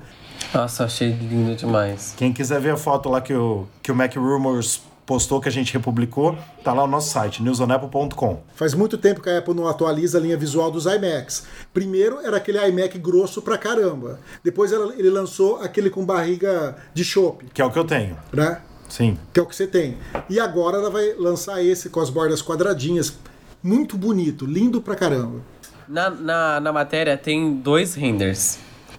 Nossa, 0.53 0.85
achei 0.85 1.11
lindo 1.11 1.55
demais. 1.55 2.15
Quem 2.17 2.33
quiser 2.33 2.61
ver 2.61 2.71
a 2.71 2.77
foto 2.77 3.09
lá 3.09 3.21
que 3.21 3.35
o, 3.35 3.67
que 3.83 3.93
o 3.93 3.95
Mac 3.95 4.15
Rumors 4.17 4.81
postou, 5.09 5.41
que 5.41 5.49
a 5.49 5.53
gente 5.53 5.73
republicou, 5.73 6.37
tá 6.63 6.75
lá 6.75 6.83
no 6.83 6.93
nosso 6.93 7.11
site, 7.11 7.43
newsonapple.com. 7.43 8.43
Faz 8.55 8.75
muito 8.75 8.99
tempo 8.99 9.23
que 9.23 9.31
a 9.31 9.39
Apple 9.39 9.55
não 9.55 9.67
atualiza 9.67 10.19
a 10.19 10.21
linha 10.21 10.37
visual 10.37 10.71
dos 10.71 10.85
iMacs. 10.85 11.47
Primeiro 11.73 12.21
era 12.21 12.37
aquele 12.37 12.59
iMac 12.69 12.99
grosso 12.99 13.41
pra 13.41 13.57
caramba. 13.57 14.21
Depois 14.45 14.71
ele 14.71 15.09
lançou 15.09 15.63
aquele 15.63 15.89
com 15.89 16.05
barriga 16.05 16.77
de 16.93 17.03
chope. 17.05 17.47
Que 17.55 17.63
é 17.63 17.65
o 17.65 17.71
que 17.71 17.79
eu 17.79 17.85
tenho. 17.85 18.19
Né? 18.31 18.61
Sim. 18.87 19.17
Que 19.33 19.41
é 19.41 19.43
o 19.43 19.47
que 19.47 19.57
você 19.57 19.67
tem. 19.67 19.97
E 20.29 20.39
agora 20.39 20.77
ela 20.77 20.91
vai 20.91 21.15
lançar 21.15 21.65
esse 21.65 21.89
com 21.89 22.01
as 22.01 22.11
bordas 22.11 22.43
quadradinhas. 22.43 23.19
Muito 23.63 23.97
bonito, 23.97 24.45
lindo 24.45 24.83
pra 24.83 24.95
caramba. 24.95 25.41
Na, 25.89 26.11
na, 26.11 26.61
na 26.61 26.73
matéria 26.73 27.17
tem 27.17 27.55
dois 27.55 27.95
renders. 27.95 28.59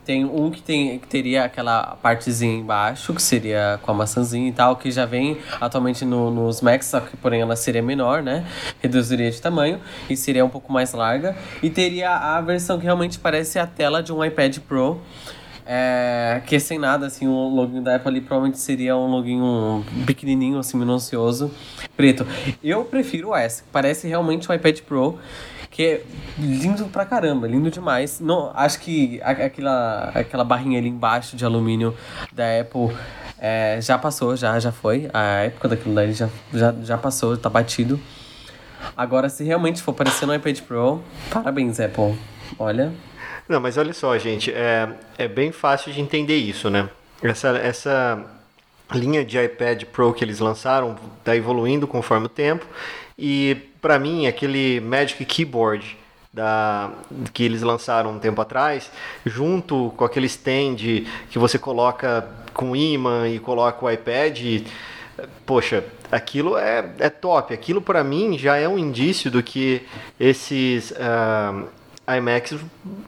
Tem 0.09 0.25
um 0.25 0.49
que, 0.49 0.59
tem, 0.59 0.97
que 0.97 1.07
teria 1.07 1.43
aquela 1.43 1.95
partezinha 2.01 2.57
embaixo, 2.57 3.13
que 3.13 3.21
seria 3.21 3.79
com 3.83 3.91
a 3.91 3.93
maçãzinha 3.93 4.49
e 4.49 4.51
tal, 4.51 4.75
que 4.75 4.89
já 4.89 5.05
vem 5.05 5.37
atualmente 5.61 6.03
no, 6.03 6.31
nos 6.31 6.61
Macs, 6.61 6.87
só 6.87 6.99
que 6.99 7.15
porém 7.15 7.41
ela 7.41 7.55
seria 7.55 7.83
menor, 7.83 8.23
né? 8.23 8.43
Reduziria 8.81 9.29
de 9.29 9.39
tamanho 9.39 9.79
e 10.09 10.17
seria 10.17 10.43
um 10.43 10.49
pouco 10.49 10.73
mais 10.73 10.93
larga. 10.93 11.37
E 11.61 11.69
teria 11.69 12.09
a 12.09 12.41
versão 12.41 12.79
que 12.79 12.85
realmente 12.85 13.19
parece 13.19 13.59
a 13.59 13.67
tela 13.67 14.01
de 14.01 14.11
um 14.11 14.25
iPad 14.25 14.57
Pro. 14.67 14.99
É, 15.63 16.41
que 16.47 16.55
é 16.55 16.59
sem 16.59 16.79
nada, 16.79 17.05
assim, 17.05 17.27
o 17.27 17.47
login 17.47 17.83
da 17.83 17.97
Apple 17.97 18.09
ali 18.09 18.21
provavelmente 18.21 18.57
seria 18.57 18.97
um 18.97 19.11
login 19.11 19.39
pequenininho, 20.07 20.57
assim, 20.57 20.75
minucioso, 20.75 21.51
preto. 21.95 22.25
Eu 22.63 22.83
prefiro 22.83 23.29
que 23.33 23.63
parece 23.71 24.07
realmente 24.07 24.51
um 24.51 24.55
iPad 24.55 24.79
Pro 24.79 25.19
que 25.79 25.83
é 25.85 26.03
lindo 26.37 26.87
pra 26.87 27.05
caramba, 27.05 27.47
lindo 27.47 27.71
demais. 27.71 28.19
Não, 28.19 28.51
acho 28.53 28.81
que 28.81 29.21
aquela, 29.23 30.11
aquela 30.13 30.43
barrinha 30.43 30.77
ali 30.77 30.89
embaixo 30.89 31.37
de 31.37 31.45
alumínio 31.45 31.95
da 32.33 32.59
Apple 32.59 32.93
é, 33.39 33.79
já 33.81 33.97
passou, 33.97 34.35
já, 34.35 34.59
já 34.59 34.73
foi. 34.73 35.09
A 35.13 35.43
época 35.45 35.69
daquilo 35.69 35.95
daí 35.95 36.11
já, 36.11 36.27
já, 36.53 36.75
já 36.83 36.97
passou, 36.97 37.37
tá 37.37 37.49
batido. 37.49 37.97
Agora, 38.97 39.29
se 39.29 39.41
realmente 39.45 39.81
for 39.81 39.93
parecer 39.93 40.25
no 40.25 40.35
iPad 40.35 40.59
Pro, 40.63 41.01
parabéns, 41.31 41.79
Apple. 41.79 42.13
Olha. 42.59 42.91
Não, 43.47 43.61
mas 43.61 43.77
olha 43.77 43.93
só, 43.93 44.17
gente, 44.17 44.51
é, 44.51 44.89
é 45.17 45.29
bem 45.29 45.53
fácil 45.53 45.93
de 45.93 46.01
entender 46.01 46.35
isso, 46.35 46.69
né? 46.69 46.89
Essa, 47.23 47.57
essa 47.57 48.25
linha 48.93 49.23
de 49.23 49.41
iPad 49.41 49.85
Pro 49.85 50.13
que 50.13 50.25
eles 50.25 50.39
lançaram 50.39 50.97
está 51.19 51.37
evoluindo 51.37 51.87
conforme 51.87 52.25
o 52.25 52.29
tempo 52.29 52.65
e 53.17 53.68
para 53.81 53.97
mim 53.99 54.27
aquele 54.27 54.79
Magic 54.79 55.23
Keyboard 55.25 55.97
da, 56.33 56.91
que 57.33 57.43
eles 57.43 57.61
lançaram 57.61 58.11
um 58.11 58.19
tempo 58.19 58.41
atrás, 58.41 58.91
junto 59.25 59.93
com 59.97 60.05
aquele 60.05 60.27
stand 60.27 60.75
que 61.29 61.39
você 61.39 61.57
coloca 61.57 62.27
com 62.53 62.75
imã 62.75 63.27
e 63.27 63.39
coloca 63.39 63.85
o 63.85 63.89
iPad, 63.89 64.63
poxa, 65.45 65.83
aquilo 66.11 66.57
é, 66.57 66.93
é 66.99 67.09
top. 67.09 67.53
Aquilo 67.53 67.81
para 67.81 68.03
mim 68.03 68.37
já 68.37 68.57
é 68.57 68.67
um 68.67 68.77
indício 68.77 69.31
do 69.31 69.41
que 69.41 69.81
esses 70.19 70.91
uh, 70.91 71.67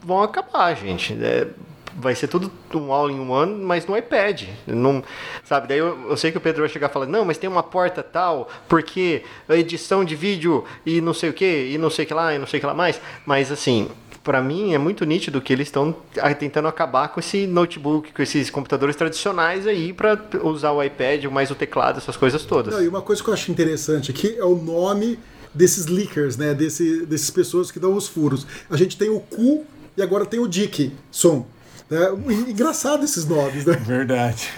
vão 0.03 0.23
acabar, 0.23 0.75
gente. 0.75 1.13
É, 1.21 1.47
vai 1.95 2.15
ser 2.15 2.27
tudo 2.27 2.51
um 2.73 2.91
all-in-one, 2.91 3.63
mas 3.63 3.85
no 3.85 3.97
iPad. 3.97 4.43
Não, 4.67 5.03
sabe? 5.43 5.67
Daí 5.67 5.77
eu, 5.77 6.09
eu, 6.09 6.17
sei 6.17 6.31
que 6.31 6.37
o 6.37 6.41
Pedro 6.41 6.61
vai 6.61 6.69
chegar 6.69 6.89
falar, 6.89 7.05
não, 7.05 7.25
mas 7.25 7.37
tem 7.37 7.49
uma 7.49 7.63
porta 7.63 8.01
tal, 8.03 8.49
porque 8.67 9.23
edição 9.49 10.03
de 10.03 10.15
vídeo 10.15 10.63
e 10.85 11.01
não 11.01 11.13
sei 11.13 11.29
o 11.29 11.33
que, 11.33 11.69
e 11.71 11.77
não 11.77 11.89
sei 11.89 12.05
o 12.05 12.07
que 12.07 12.13
lá, 12.13 12.33
e 12.33 12.39
não 12.39 12.47
sei 12.47 12.57
o 12.57 12.61
que 12.61 12.67
lá 12.67 12.73
mais. 12.73 12.99
Mas 13.25 13.51
assim, 13.51 13.89
para 14.23 14.41
mim 14.41 14.73
é 14.73 14.77
muito 14.77 15.03
nítido 15.05 15.41
que 15.41 15.51
eles 15.51 15.67
estão 15.67 15.95
tentando 16.39 16.67
acabar 16.67 17.09
com 17.09 17.19
esse 17.19 17.47
notebook, 17.47 18.13
com 18.13 18.21
esses 18.21 18.49
computadores 18.49 18.95
tradicionais 18.95 19.65
aí 19.65 19.93
para 19.93 20.19
usar 20.43 20.71
o 20.71 20.83
iPad, 20.83 21.25
mais 21.25 21.49
o 21.51 21.55
teclado, 21.55 21.97
essas 21.97 22.15
coisas 22.15 22.43
todas. 22.45 22.73
Não, 22.73 22.83
e 22.83 22.87
uma 22.87 23.01
coisa 23.01 23.23
que 23.23 23.29
eu 23.29 23.33
acho 23.33 23.51
interessante 23.51 24.11
aqui 24.11 24.35
é 24.37 24.45
o 24.45 24.55
nome 24.55 25.19
desses 25.53 25.87
leakers, 25.87 26.37
né? 26.37 26.53
Desse, 26.53 27.05
desses 27.05 27.29
pessoas 27.29 27.71
que 27.71 27.79
dão 27.79 27.93
os 27.93 28.07
furos. 28.07 28.45
A 28.69 28.77
gente 28.77 28.97
tem 28.97 29.09
o 29.09 29.19
Q 29.19 29.63
e 29.97 30.01
agora 30.01 30.25
tem 30.25 30.39
o 30.39 30.47
Dick 30.47 30.91
Som. 31.11 31.45
Né? 31.91 32.07
Engraçado 32.47 33.03
esses 33.03 33.25
nomes, 33.25 33.65
né? 33.65 33.73
Verdade. 33.73 34.49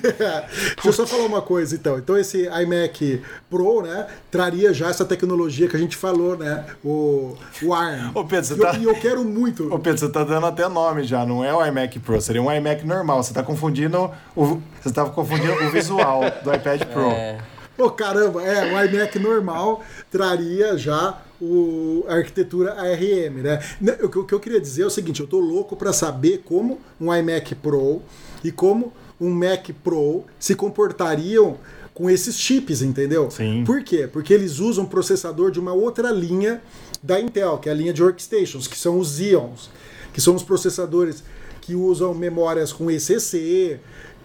Deixa 0.00 0.88
eu 0.88 0.92
só 0.92 1.04
falar 1.04 1.24
uma 1.24 1.42
coisa, 1.42 1.74
então. 1.74 1.98
Então, 1.98 2.16
esse 2.16 2.46
iMac 2.46 3.20
Pro, 3.50 3.82
né, 3.82 4.06
traria 4.30 4.72
já 4.72 4.88
essa 4.88 5.04
tecnologia 5.04 5.66
que 5.66 5.74
a 5.74 5.78
gente 5.78 5.96
falou, 5.96 6.36
né? 6.36 6.64
O, 6.84 7.36
o 7.60 7.74
ARM. 7.74 8.12
Ô, 8.14 8.24
Pedro, 8.24 8.44
você 8.46 8.54
e, 8.54 8.58
tá- 8.58 8.74
eu, 8.74 8.80
e 8.80 8.84
eu 8.84 8.94
quero 8.94 9.24
muito. 9.24 9.74
Ô 9.74 9.78
Pedro, 9.80 9.98
você 9.98 10.08
tá 10.08 10.22
dando 10.22 10.46
até 10.46 10.68
nome 10.68 11.02
já, 11.02 11.26
não 11.26 11.44
é 11.44 11.52
o 11.52 11.66
iMac 11.66 11.98
Pro, 11.98 12.20
seria 12.20 12.40
um 12.40 12.52
iMac 12.52 12.86
normal. 12.86 13.20
Você 13.24 13.34
tá 13.34 13.42
confundindo 13.42 14.08
o. 14.36 14.60
Você 14.80 14.92
tá 14.94 15.04
confundindo 15.06 15.52
o 15.64 15.70
visual 15.70 16.20
do 16.44 16.54
iPad 16.54 16.84
Pro. 16.84 17.10
É. 17.10 17.38
Pô, 17.76 17.90
caramba, 17.90 18.40
é, 18.44 18.72
o 18.72 18.84
iMac 18.84 19.18
normal 19.18 19.82
traria 20.10 20.78
já 20.78 21.18
o, 21.40 22.04
a 22.08 22.14
arquitetura 22.14 22.74
ARM, 22.74 23.42
né? 23.42 23.60
O 24.02 24.08
que, 24.08 24.18
o 24.18 24.24
que 24.24 24.34
eu 24.34 24.40
queria 24.40 24.60
dizer 24.60 24.82
é 24.82 24.86
o 24.86 24.90
seguinte, 24.90 25.20
eu 25.20 25.26
tô 25.26 25.38
louco 25.38 25.76
para 25.76 25.92
saber 25.92 26.42
como 26.44 26.80
um 27.00 27.14
iMac 27.14 27.54
Pro 27.54 28.02
e 28.44 28.52
como 28.52 28.92
um 29.20 29.30
Mac 29.30 29.68
Pro 29.84 30.24
se 30.38 30.54
comportariam 30.54 31.58
com 31.92 32.08
esses 32.08 32.38
chips, 32.38 32.80
entendeu? 32.80 33.30
Sim. 33.30 33.62
Por 33.64 33.82
quê? 33.82 34.08
Porque 34.10 34.32
eles 34.32 34.58
usam 34.58 34.86
processador 34.86 35.50
de 35.50 35.60
uma 35.60 35.74
outra 35.74 36.10
linha 36.10 36.62
da 37.02 37.20
Intel, 37.20 37.58
que 37.58 37.68
é 37.68 37.72
a 37.72 37.74
linha 37.74 37.92
de 37.92 38.02
workstations, 38.02 38.66
que 38.66 38.78
são 38.78 38.98
os 38.98 39.16
Xeons, 39.16 39.70
que 40.12 40.20
são 40.20 40.34
os 40.34 40.42
processadores 40.42 41.22
que 41.60 41.74
usam 41.74 42.14
memórias 42.14 42.72
com 42.72 42.90
ECC, 42.90 43.78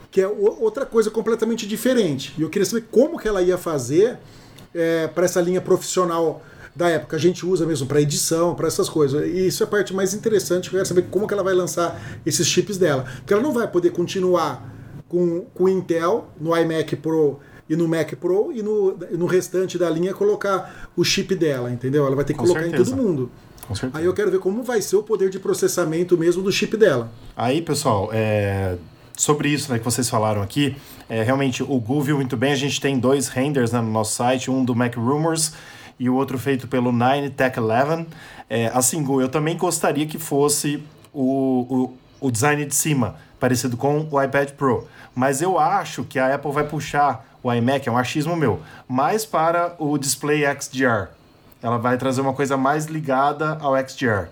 que 0.09 0.21
é 0.21 0.27
outra 0.27 0.85
coisa 0.85 1.11
completamente 1.11 1.67
diferente. 1.67 2.33
E 2.37 2.43
eu 2.43 2.49
queria 2.49 2.65
saber 2.65 2.85
como 2.89 3.19
que 3.19 3.27
ela 3.27 3.41
ia 3.41 3.57
fazer 3.57 4.17
para 5.13 5.25
essa 5.25 5.41
linha 5.41 5.59
profissional 5.59 6.41
da 6.75 6.89
época. 6.89 7.15
A 7.15 7.19
gente 7.19 7.45
usa 7.45 7.65
mesmo 7.65 7.87
para 7.87 8.01
edição, 8.01 8.53
para 8.53 8.67
essas 8.67 8.89
coisas. 8.89 9.25
E 9.25 9.47
isso 9.47 9.63
é 9.63 9.65
a 9.65 9.69
parte 9.69 9.93
mais 9.93 10.13
interessante. 10.13 10.67
Eu 10.67 10.73
quero 10.73 10.85
saber 10.85 11.03
como 11.09 11.27
que 11.27 11.33
ela 11.33 11.43
vai 11.43 11.53
lançar 11.53 11.99
esses 12.25 12.47
chips 12.47 12.77
dela. 12.77 13.05
Porque 13.17 13.33
ela 13.33 13.41
não 13.41 13.53
vai 13.53 13.67
poder 13.67 13.91
continuar 13.91 14.73
com 15.07 15.45
o 15.57 15.69
Intel 15.69 16.27
no 16.39 16.55
iMac 16.55 16.95
Pro 16.97 17.39
e 17.69 17.75
no 17.75 17.87
Mac 17.87 18.13
Pro 18.15 18.51
e 18.53 18.61
no, 18.61 18.97
no 19.11 19.25
restante 19.25 19.77
da 19.77 19.89
linha 19.89 20.13
colocar 20.13 20.89
o 20.95 21.03
chip 21.03 21.33
dela, 21.35 21.71
entendeu? 21.71 22.05
Ela 22.05 22.15
vai 22.15 22.25
ter 22.25 22.33
que 22.33 22.39
Com 22.39 22.45
colocar 22.45 22.65
em 22.65 22.69
certeza. 22.69 22.91
todo 22.91 23.01
mundo. 23.01 23.31
Com. 23.67 23.73
Aí 23.93 24.05
eu 24.05 24.13
quero 24.13 24.29
ver 24.29 24.39
como 24.39 24.61
vai 24.61 24.81
ser 24.81 24.95
o 24.95 25.03
poder 25.03 25.29
de 25.29 25.39
processamento 25.39 26.17
mesmo 26.17 26.43
do 26.43 26.51
chip 26.51 26.77
dela. 26.77 27.11
Aí, 27.35 27.61
pessoal, 27.61 28.09
é, 28.13 28.77
sobre 29.17 29.49
isso 29.49 29.71
né, 29.71 29.79
que 29.79 29.85
vocês 29.85 30.07
falaram 30.07 30.41
aqui, 30.43 30.75
é, 31.09 31.23
realmente 31.23 31.63
o 31.63 31.79
Gu 31.79 32.01
viu 32.01 32.17
muito 32.17 32.37
bem. 32.37 32.53
A 32.53 32.55
gente 32.55 32.79
tem 32.79 32.99
dois 32.99 33.27
renders 33.27 33.71
né, 33.71 33.81
no 33.81 33.89
nosso 33.89 34.15
site, 34.15 34.51
um 34.51 34.63
do 34.63 34.75
Mac 34.75 34.95
Rumors 34.95 35.53
e 35.99 36.09
o 36.09 36.15
outro 36.15 36.37
feito 36.37 36.67
pelo 36.67 36.91
Nine 36.91 37.29
Tech 37.29 37.59
11. 37.59 38.07
É, 38.49 38.67
assim, 38.73 39.03
Gu, 39.03 39.21
eu 39.21 39.29
também 39.29 39.57
gostaria 39.57 40.05
que 40.05 40.17
fosse 40.17 40.83
o, 41.13 41.93
o, 42.21 42.27
o 42.27 42.31
design 42.31 42.65
de 42.65 42.75
cima, 42.75 43.15
parecido 43.39 43.77
com 43.77 44.07
o 44.09 44.21
iPad 44.21 44.51
Pro. 44.51 44.87
Mas 45.13 45.41
eu 45.41 45.57
acho 45.57 46.03
que 46.03 46.19
a 46.19 46.35
Apple 46.35 46.51
vai 46.51 46.65
puxar 46.65 47.25
o 47.41 47.51
iMac, 47.53 47.87
é 47.87 47.91
um 47.91 47.97
achismo 47.97 48.35
meu, 48.35 48.59
mais 48.87 49.25
para 49.25 49.75
o 49.79 49.97
Display 49.97 50.43
XDR. 50.59 51.09
Ela 51.61 51.77
vai 51.77 51.97
trazer 51.97 52.21
uma 52.21 52.33
coisa 52.33 52.57
mais 52.57 52.85
ligada 52.85 53.57
ao 53.61 53.75
XDR 53.77 54.29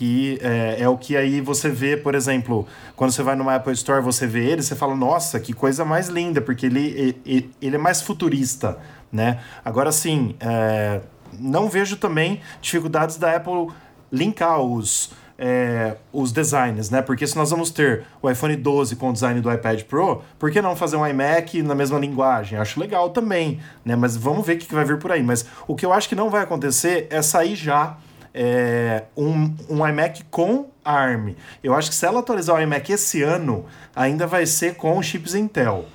que 0.00 0.38
é, 0.40 0.76
é 0.80 0.88
o 0.88 0.96
que 0.96 1.14
aí 1.14 1.42
você 1.42 1.68
vê, 1.68 1.94
por 1.94 2.14
exemplo, 2.14 2.66
quando 2.96 3.10
você 3.10 3.22
vai 3.22 3.36
numa 3.36 3.56
Apple 3.56 3.74
Store, 3.74 4.02
você 4.02 4.26
vê 4.26 4.46
ele, 4.46 4.62
você 4.62 4.74
fala, 4.74 4.96
nossa, 4.96 5.38
que 5.38 5.52
coisa 5.52 5.84
mais 5.84 6.08
linda, 6.08 6.40
porque 6.40 6.64
ele, 6.64 7.18
ele, 7.26 7.50
ele 7.60 7.76
é 7.76 7.78
mais 7.78 8.00
futurista, 8.00 8.78
né? 9.12 9.40
Agora 9.64 9.92
sim, 9.92 10.34
é, 10.40 11.00
não 11.38 11.68
vejo 11.68 11.96
também 11.96 12.40
dificuldades 12.60 13.16
da 13.16 13.36
Apple 13.36 13.68
linkar 14.12 14.60
os, 14.60 15.12
é, 15.38 15.96
os 16.12 16.32
designs, 16.32 16.90
né? 16.90 17.00
Porque 17.00 17.26
se 17.26 17.36
nós 17.36 17.50
vamos 17.50 17.70
ter 17.70 18.04
o 18.20 18.30
iPhone 18.30 18.54
12 18.56 18.96
com 18.96 19.10
o 19.10 19.12
design 19.12 19.40
do 19.40 19.52
iPad 19.52 19.82
Pro, 19.84 20.22
por 20.38 20.50
que 20.50 20.60
não 20.60 20.76
fazer 20.76 20.96
um 20.96 21.06
iMac 21.06 21.62
na 21.62 21.74
mesma 21.74 21.98
linguagem? 21.98 22.58
Acho 22.58 22.78
legal 22.78 23.10
também, 23.10 23.60
né? 23.84 23.96
Mas 23.96 24.16
vamos 24.16 24.46
ver 24.46 24.54
o 24.54 24.58
que 24.58 24.74
vai 24.74 24.84
vir 24.84 24.98
por 24.98 25.10
aí. 25.10 25.22
Mas 25.22 25.46
o 25.66 25.74
que 25.74 25.86
eu 25.86 25.92
acho 25.92 26.08
que 26.08 26.14
não 26.14 26.28
vai 26.28 26.42
acontecer 26.42 27.06
é 27.10 27.22
sair 27.22 27.54
já 27.54 27.96
é, 28.34 29.04
um, 29.16 29.54
um 29.68 29.86
iMac 29.86 30.24
com 30.30 30.68
ARM. 30.84 31.34
Eu 31.62 31.74
acho 31.74 31.90
que 31.90 31.96
se 31.96 32.04
ela 32.06 32.20
atualizar 32.20 32.56
o 32.56 32.60
iMac 32.60 32.92
esse 32.92 33.22
ano, 33.22 33.64
ainda 33.94 34.26
vai 34.26 34.46
ser 34.46 34.74
com 34.74 35.00
chips 35.02 35.34
Intel. 35.34 35.86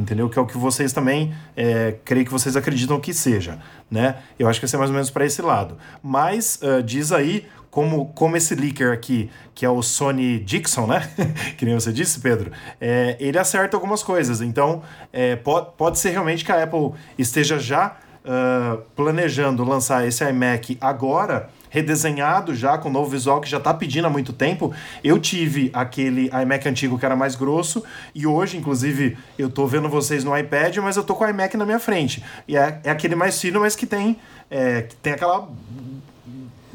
Entendeu? 0.00 0.30
Que 0.30 0.38
é 0.38 0.42
o 0.42 0.46
que 0.46 0.56
vocês 0.56 0.94
também, 0.94 1.34
é, 1.54 1.94
creio 2.06 2.24
que 2.24 2.32
vocês 2.32 2.56
acreditam 2.56 2.98
que 2.98 3.12
seja, 3.12 3.58
né? 3.90 4.16
Eu 4.38 4.48
acho 4.48 4.58
que 4.58 4.64
vai 4.64 4.70
ser 4.70 4.78
mais 4.78 4.88
ou 4.88 4.94
menos 4.94 5.10
para 5.10 5.26
esse 5.26 5.42
lado. 5.42 5.76
Mas 6.02 6.58
ah, 6.62 6.80
diz 6.80 7.12
aí, 7.12 7.46
como, 7.70 8.06
como 8.14 8.34
esse 8.34 8.54
leaker 8.54 8.92
aqui, 8.92 9.30
que 9.54 9.66
é 9.66 9.68
o 9.68 9.82
Sony 9.82 10.38
Dixon, 10.38 10.86
né? 10.86 11.08
que 11.58 11.66
nem 11.66 11.74
você 11.74 11.92
disse, 11.92 12.18
Pedro, 12.18 12.50
é, 12.80 13.16
ele 13.20 13.38
acerta 13.38 13.76
algumas 13.76 14.02
coisas. 14.02 14.40
Então, 14.40 14.82
é, 15.12 15.36
pode, 15.36 15.68
pode 15.76 15.98
ser 15.98 16.10
realmente 16.10 16.46
que 16.46 16.50
a 16.50 16.62
Apple 16.62 16.92
esteja 17.18 17.58
já 17.58 17.98
ah, 18.24 18.78
planejando 18.96 19.64
lançar 19.64 20.06
esse 20.06 20.24
iMac 20.24 20.78
agora, 20.80 21.50
redesenhado 21.70 22.54
já, 22.54 22.76
com 22.76 22.90
novo 22.90 23.08
visual 23.10 23.40
que 23.40 23.48
já 23.48 23.56
está 23.58 23.72
pedindo 23.72 24.06
há 24.06 24.10
muito 24.10 24.32
tempo. 24.32 24.72
Eu 25.02 25.18
tive 25.18 25.70
aquele 25.72 26.28
iMac 26.42 26.68
antigo 26.68 26.98
que 26.98 27.06
era 27.06 27.16
mais 27.16 27.34
grosso, 27.34 27.82
e 28.14 28.26
hoje, 28.26 28.58
inclusive, 28.58 29.16
eu 29.38 29.48
tô 29.48 29.66
vendo 29.66 29.88
vocês 29.88 30.22
no 30.24 30.36
iPad, 30.36 30.76
mas 30.78 30.96
eu 30.96 31.04
tô 31.04 31.14
com 31.14 31.24
o 31.24 31.28
iMac 31.28 31.56
na 31.56 31.64
minha 31.64 31.78
frente. 31.80 32.22
E 32.46 32.56
é, 32.56 32.80
é 32.84 32.90
aquele 32.90 33.14
mais 33.14 33.40
fino, 33.40 33.60
mas 33.60 33.74
que 33.74 33.86
tem, 33.86 34.18
é, 34.50 34.82
que 34.82 34.96
tem 34.96 35.12
aquela 35.14 35.48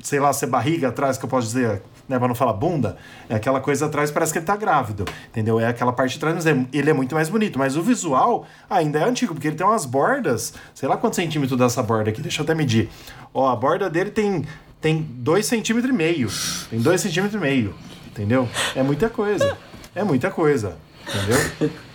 sei 0.02 0.20
lá, 0.20 0.32
ser 0.32 0.46
barriga 0.48 0.90
atrás, 0.90 1.18
que 1.18 1.26
eu 1.26 1.30
posso 1.30 1.48
dizer, 1.48 1.82
né, 2.08 2.20
pra 2.20 2.28
não 2.28 2.36
falar 2.36 2.54
bunda, 2.54 2.96
é 3.28 3.34
aquela 3.34 3.60
coisa 3.60 3.88
atrás, 3.88 4.12
parece 4.12 4.32
que 4.32 4.38
ele 4.38 4.46
tá 4.46 4.56
grávido, 4.56 5.04
entendeu? 5.30 5.60
É 5.60 5.66
aquela 5.66 5.92
parte 5.92 6.14
de 6.14 6.20
trás, 6.20 6.36
mas 6.36 6.46
é- 6.46 6.66
ele 6.72 6.92
é 6.92 6.94
muito 6.94 7.16
mais 7.16 7.28
bonito, 7.28 7.58
mas 7.58 7.76
o 7.76 7.82
visual 7.82 8.46
ainda 8.70 9.00
é 9.00 9.04
antigo, 9.04 9.34
porque 9.34 9.48
ele 9.48 9.56
tem 9.56 9.66
umas 9.66 9.84
bordas, 9.84 10.54
sei 10.76 10.88
lá 10.88 10.96
quantos 10.96 11.16
centímetros 11.16 11.58
dessa 11.58 11.82
borda 11.82 12.12
aqui, 12.12 12.22
deixa 12.22 12.42
eu 12.42 12.44
até 12.44 12.54
medir. 12.54 12.88
Ó, 13.34 13.50
a 13.50 13.56
borda 13.56 13.90
dele 13.90 14.12
tem, 14.12 14.46
tem 14.82 15.02
dois 15.02 15.46
centímetros 15.46 15.94
e 15.94 15.96
meio, 15.98 16.30
tem 16.70 16.80
dois 16.80 17.02
centímetros 17.02 17.36
e 17.36 17.44
meio, 17.44 17.76
entendeu? 18.08 18.48
É 18.76 18.84
muita 18.84 19.10
coisa, 19.10 19.58
é 19.96 20.04
muita 20.04 20.30
coisa, 20.30 20.78
entendeu? 21.08 21.72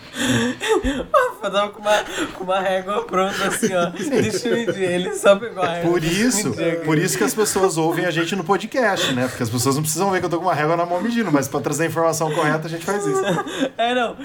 Eu 1.43 1.49
tava 1.51 1.69
com 1.69 1.81
uma, 1.81 2.03
com 2.33 2.43
uma 2.43 2.59
régua 2.59 3.03
pronta 3.05 3.45
assim, 3.47 3.73
ó. 3.73 3.85
Deixa 3.95 4.49
eu 4.49 4.57
medir. 4.57 4.83
Ele 4.83 5.15
só 5.15 5.37
pegou 5.37 5.63
a 5.63 5.73
régua. 5.75 5.89
Por 5.89 6.03
isso, 6.03 6.53
por 6.83 6.97
isso 6.97 7.17
que 7.17 7.23
as 7.23 7.33
pessoas 7.33 7.77
ouvem 7.77 8.05
a 8.05 8.11
gente 8.11 8.35
no 8.35 8.43
podcast, 8.43 9.13
né? 9.13 9.27
Porque 9.27 9.41
as 9.41 9.49
pessoas 9.49 9.75
não 9.75 9.81
precisam 9.81 10.11
ver 10.11 10.19
que 10.19 10.25
eu 10.25 10.29
tô 10.29 10.37
com 10.37 10.45
uma 10.45 10.53
régua 10.53 10.75
na 10.75 10.85
mão 10.85 11.01
medindo, 11.01 11.31
mas 11.31 11.47
pra 11.47 11.61
trazer 11.61 11.83
a 11.83 11.87
informação 11.87 12.29
correta 12.33 12.67
a 12.67 12.69
gente 12.69 12.85
faz 12.85 13.05
isso. 13.05 13.21
É, 13.77 13.95
não. 13.95 14.17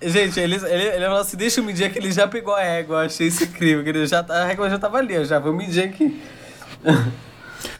Gente, 0.00 0.40
ele, 0.40 0.56
ele, 0.56 0.84
ele 0.88 1.04
falou 1.04 1.20
assim: 1.20 1.36
deixa 1.36 1.60
eu 1.60 1.64
medir 1.64 1.84
aqui. 1.84 1.98
Ele 1.98 2.10
já 2.10 2.26
pegou 2.26 2.54
a 2.54 2.62
régua. 2.62 2.96
Eu 2.96 3.06
achei 3.06 3.28
isso 3.28 3.44
incrível. 3.44 3.84
que 3.84 3.90
ele 3.90 4.06
já, 4.06 4.22
tá- 4.22 4.42
a 4.42 4.46
régua 4.46 4.68
já 4.68 4.78
tava 4.78 4.96
ali. 4.98 5.14
Eu 5.14 5.24
já 5.24 5.38
vou 5.38 5.52
medir 5.52 5.84
aqui. 5.84 6.20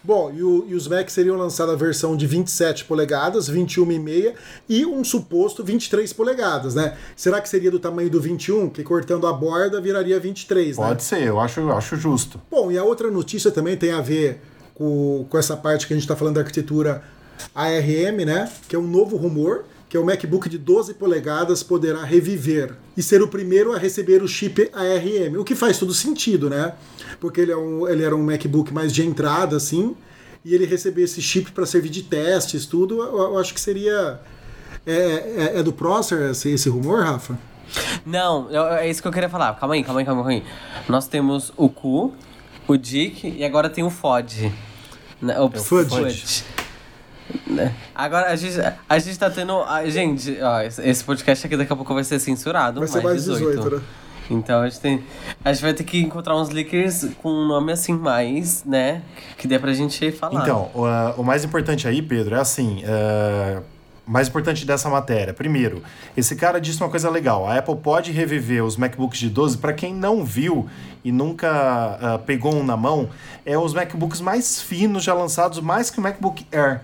Bom, 0.02 0.32
e, 0.34 0.42
o- 0.42 0.64
e 0.68 0.74
os 0.74 0.86
Macs 0.88 1.12
seriam 1.12 1.36
lançados 1.36 1.74
a 1.74 1.76
versão 1.76 2.16
de 2.16 2.26
27 2.26 2.84
polegadas, 2.84 3.48
21,5 3.48 4.34
e 4.68 4.86
um 4.86 5.02
suposto 5.02 5.64
23 5.64 6.12
polegadas, 6.12 6.74
né? 6.74 6.96
Será 7.16 7.40
que 7.40 7.48
seria 7.48 7.70
do 7.70 7.78
tamanho 7.78 8.08
do 8.10 8.20
21, 8.20 8.68
que 8.70 8.82
cortando 8.82 9.26
a 9.26 9.32
borda 9.32 9.80
viraria 9.80 10.18
23, 10.20 10.78
né? 10.78 10.86
Pode 10.86 11.02
ser, 11.02 11.22
eu 11.22 11.40
acho, 11.40 11.60
eu 11.60 11.72
acho 11.76 11.96
justo. 11.96 12.40
Bom, 12.50 12.70
e 12.70 12.78
a 12.78 12.84
outra 12.84 13.10
notícia 13.10 13.50
também 13.50 13.76
tem 13.76 13.92
a 13.92 14.00
ver 14.00 14.40
com, 14.74 15.26
com 15.28 15.38
essa 15.38 15.56
parte 15.56 15.86
que 15.86 15.92
a 15.92 15.96
gente 15.96 16.04
está 16.04 16.14
falando 16.14 16.34
da 16.34 16.40
arquitetura 16.42 17.02
ARM, 17.54 18.24
né? 18.24 18.50
Que 18.68 18.76
é 18.76 18.78
um 18.78 18.86
novo 18.86 19.16
rumor, 19.16 19.64
que 19.88 19.96
é 19.96 20.00
o 20.00 20.04
MacBook 20.04 20.48
de 20.48 20.58
12 20.58 20.94
polegadas 20.94 21.62
poderá 21.62 22.02
reviver 22.04 22.74
e 22.96 23.02
ser 23.02 23.22
o 23.22 23.28
primeiro 23.28 23.72
a 23.72 23.78
receber 23.78 24.22
o 24.22 24.28
chip 24.28 24.70
ARM, 24.72 25.38
o 25.38 25.44
que 25.44 25.54
faz 25.54 25.78
todo 25.78 25.94
sentido, 25.94 26.50
né? 26.50 26.72
Porque 27.20 27.40
ele, 27.40 27.52
é 27.52 27.56
um, 27.56 27.86
ele 27.88 28.02
era 28.02 28.14
um 28.16 28.22
MacBook 28.22 28.72
mais 28.74 28.92
de 28.92 29.04
entrada, 29.06 29.56
assim, 29.56 29.96
e 30.44 30.54
ele 30.54 30.66
receber 30.66 31.02
esse 31.02 31.22
chip 31.22 31.52
para 31.52 31.64
servir 31.66 31.88
de 31.90 32.02
testes, 32.02 32.66
tudo, 32.66 33.00
eu, 33.02 33.16
eu 33.16 33.38
acho 33.38 33.54
que 33.54 33.60
seria... 33.60 34.20
É, 34.84 34.92
é- 34.92 35.58
é 35.58 35.62
do 35.64 35.72
Prosser 35.72 36.30
esse, 36.30 36.50
esse 36.50 36.68
rumor, 36.68 37.02
Rafa? 37.02 37.36
Não, 38.04 38.48
é 38.76 38.88
isso 38.88 39.02
que 39.02 39.08
eu 39.08 39.12
queria 39.12 39.28
falar. 39.28 39.54
Calma 39.58 39.74
aí, 39.74 39.82
calma 39.82 40.00
aí, 40.00 40.06
calma 40.06 40.28
aí. 40.28 40.44
Nós 40.88 41.08
temos 41.08 41.52
o 41.56 41.68
Q, 41.68 42.12
o 42.68 42.76
Dick 42.76 43.28
e 43.28 43.44
agora 43.44 43.68
tem 43.68 43.82
o 43.82 43.90
FOD. 43.90 44.52
Né, 45.20 45.38
O 45.40 45.50
Fudge. 45.50 46.44
Né? 47.56 47.74
Agora 47.94 48.26
a 48.30 48.36
gente, 48.36 48.56
a 48.88 48.98
gente 48.98 49.18
tá 49.18 49.30
tendo. 49.30 49.60
a- 49.62 49.88
gente, 49.88 50.38
ó, 50.40 50.60
esse 50.60 51.02
podcast 51.02 51.46
aqui 51.46 51.56
daqui 51.56 51.72
a 51.72 51.76
pouco 51.76 51.94
vai 51.94 52.04
ser 52.04 52.18
censurado. 52.18 52.80
Vai 52.80 52.88
ser 52.88 53.02
mais 53.02 53.24
18, 53.24 53.70
né? 53.70 53.82
Então 54.30 54.60
a 54.60 54.68
gente 54.68 54.80
tem. 54.80 55.04
A 55.44 55.52
gente 55.52 55.62
vai 55.62 55.72
ter 55.72 55.84
que 55.84 56.00
encontrar 56.00 56.36
uns 56.36 56.50
leakers 56.50 57.06
com 57.22 57.30
um 57.30 57.46
nome 57.46 57.72
assim 57.72 57.92
mais, 57.92 58.64
né? 58.64 59.02
Que 59.38 59.46
dê 59.46 59.58
pra 59.58 59.72
gente 59.72 60.10
falar. 60.12 60.42
Então, 60.42 60.70
o, 60.74 61.20
o 61.20 61.24
mais 61.24 61.44
importante 61.44 61.86
aí, 61.86 62.02
Pedro, 62.02 62.34
é 62.34 62.40
assim. 62.40 62.82
o 64.06 64.10
mais 64.10 64.28
importante 64.28 64.64
dessa 64.66 64.88
matéria. 64.88 65.32
Primeiro, 65.32 65.82
esse 66.16 66.34
cara 66.36 66.60
disse 66.60 66.80
uma 66.80 66.88
coisa 66.88 67.08
legal. 67.10 67.48
A 67.48 67.56
Apple 67.58 67.76
pode 67.76 68.10
reviver 68.12 68.64
os 68.64 68.76
MacBooks 68.76 69.18
de 69.18 69.28
12. 69.28 69.58
Para 69.58 69.72
quem 69.72 69.94
não 69.94 70.24
viu 70.24 70.68
e 71.04 71.12
nunca 71.12 71.48
ah, 72.00 72.18
pegou 72.18 72.54
um 72.54 72.64
na 72.64 72.76
mão, 72.76 73.08
é 73.44 73.56
os 73.56 73.72
MacBooks 73.72 74.20
mais 74.20 74.60
finos 74.60 75.04
já 75.04 75.14
lançados, 75.14 75.60
mais 75.60 75.88
que 75.90 75.98
o 75.98 76.02
MacBook 76.02 76.46
Air. 76.52 76.80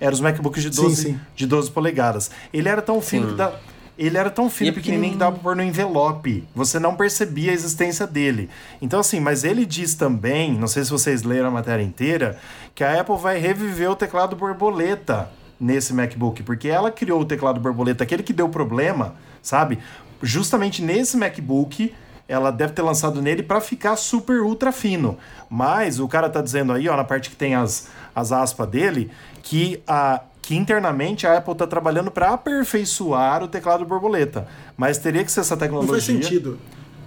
Eram 0.00 0.12
os 0.12 0.20
MacBooks 0.20 0.62
de 0.62 0.70
12, 0.70 0.96
sim, 0.96 1.02
sim. 1.02 1.20
De 1.34 1.46
12 1.46 1.70
polegadas. 1.70 2.30
Ele 2.52 2.68
era 2.68 2.82
tão 2.82 3.00
fino 3.00 3.26
sim. 3.26 3.30
que 3.32 3.38
dá 3.38 3.52
ele 3.96 4.18
era 4.18 4.28
tão 4.28 4.50
fino, 4.50 4.70
e 4.70 4.72
pequenininho 4.72 5.12
que 5.12 5.18
dava 5.18 5.32
pra 5.32 5.42
pôr 5.42 5.56
no 5.56 5.62
envelope. 5.62 6.44
Você 6.54 6.78
não 6.80 6.96
percebia 6.96 7.52
a 7.52 7.54
existência 7.54 8.06
dele. 8.06 8.50
Então, 8.82 8.98
assim, 8.98 9.20
mas 9.20 9.44
ele 9.44 9.64
diz 9.64 9.94
também, 9.94 10.52
não 10.52 10.66
sei 10.66 10.84
se 10.84 10.90
vocês 10.90 11.22
leram 11.22 11.48
a 11.48 11.50
matéria 11.50 11.82
inteira, 11.82 12.38
que 12.74 12.82
a 12.82 13.00
Apple 13.00 13.16
vai 13.16 13.38
reviver 13.38 13.90
o 13.90 13.96
teclado 13.96 14.34
borboleta 14.34 15.30
nesse 15.60 15.94
MacBook, 15.94 16.42
porque 16.42 16.68
ela 16.68 16.90
criou 16.90 17.20
o 17.20 17.24
teclado 17.24 17.60
borboleta, 17.60 18.02
aquele 18.02 18.24
que 18.24 18.32
deu 18.32 18.48
problema, 18.48 19.14
sabe? 19.40 19.78
Justamente 20.20 20.82
nesse 20.82 21.16
MacBook, 21.16 21.94
ela 22.28 22.50
deve 22.50 22.72
ter 22.72 22.82
lançado 22.82 23.20
nele 23.20 23.42
para 23.42 23.60
ficar 23.60 23.96
super 23.96 24.40
ultra 24.40 24.72
fino. 24.72 25.18
Mas 25.48 26.00
o 26.00 26.08
cara 26.08 26.28
tá 26.28 26.40
dizendo 26.40 26.72
aí, 26.72 26.88
ó, 26.88 26.96
na 26.96 27.04
parte 27.04 27.30
que 27.30 27.36
tem 27.36 27.54
as, 27.54 27.88
as 28.14 28.32
aspas 28.32 28.68
dele, 28.68 29.10
que 29.42 29.82
a 29.86 30.20
que 30.44 30.54
internamente 30.54 31.26
a 31.26 31.38
Apple 31.38 31.52
está 31.52 31.66
trabalhando 31.66 32.10
para 32.10 32.34
aperfeiçoar 32.34 33.42
o 33.42 33.48
teclado 33.48 33.82
borboleta. 33.86 34.46
Mas 34.76 34.98
teria 34.98 35.24
que 35.24 35.32
ser 35.32 35.40
essa 35.40 35.56
tecnologia. 35.56 35.92
Não 35.92 36.00
faz 36.00 36.04
sentido. 36.04 36.58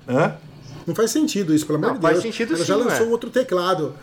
Hã? 0.09 0.35
Não 0.87 0.95
faz 0.95 1.11
sentido 1.11 1.53
isso, 1.53 1.63
pelo 1.67 1.77
amor 1.77 1.93
de 1.93 1.99
Deus. 1.99 2.13
Faz 2.13 2.23
sentido 2.23 2.55
Ela 2.55 2.63
sim, 2.63 2.65
já 2.65 2.75
lançou 2.75 3.05
é. 3.05 3.09
outro 3.09 3.29
teclado. 3.29 3.93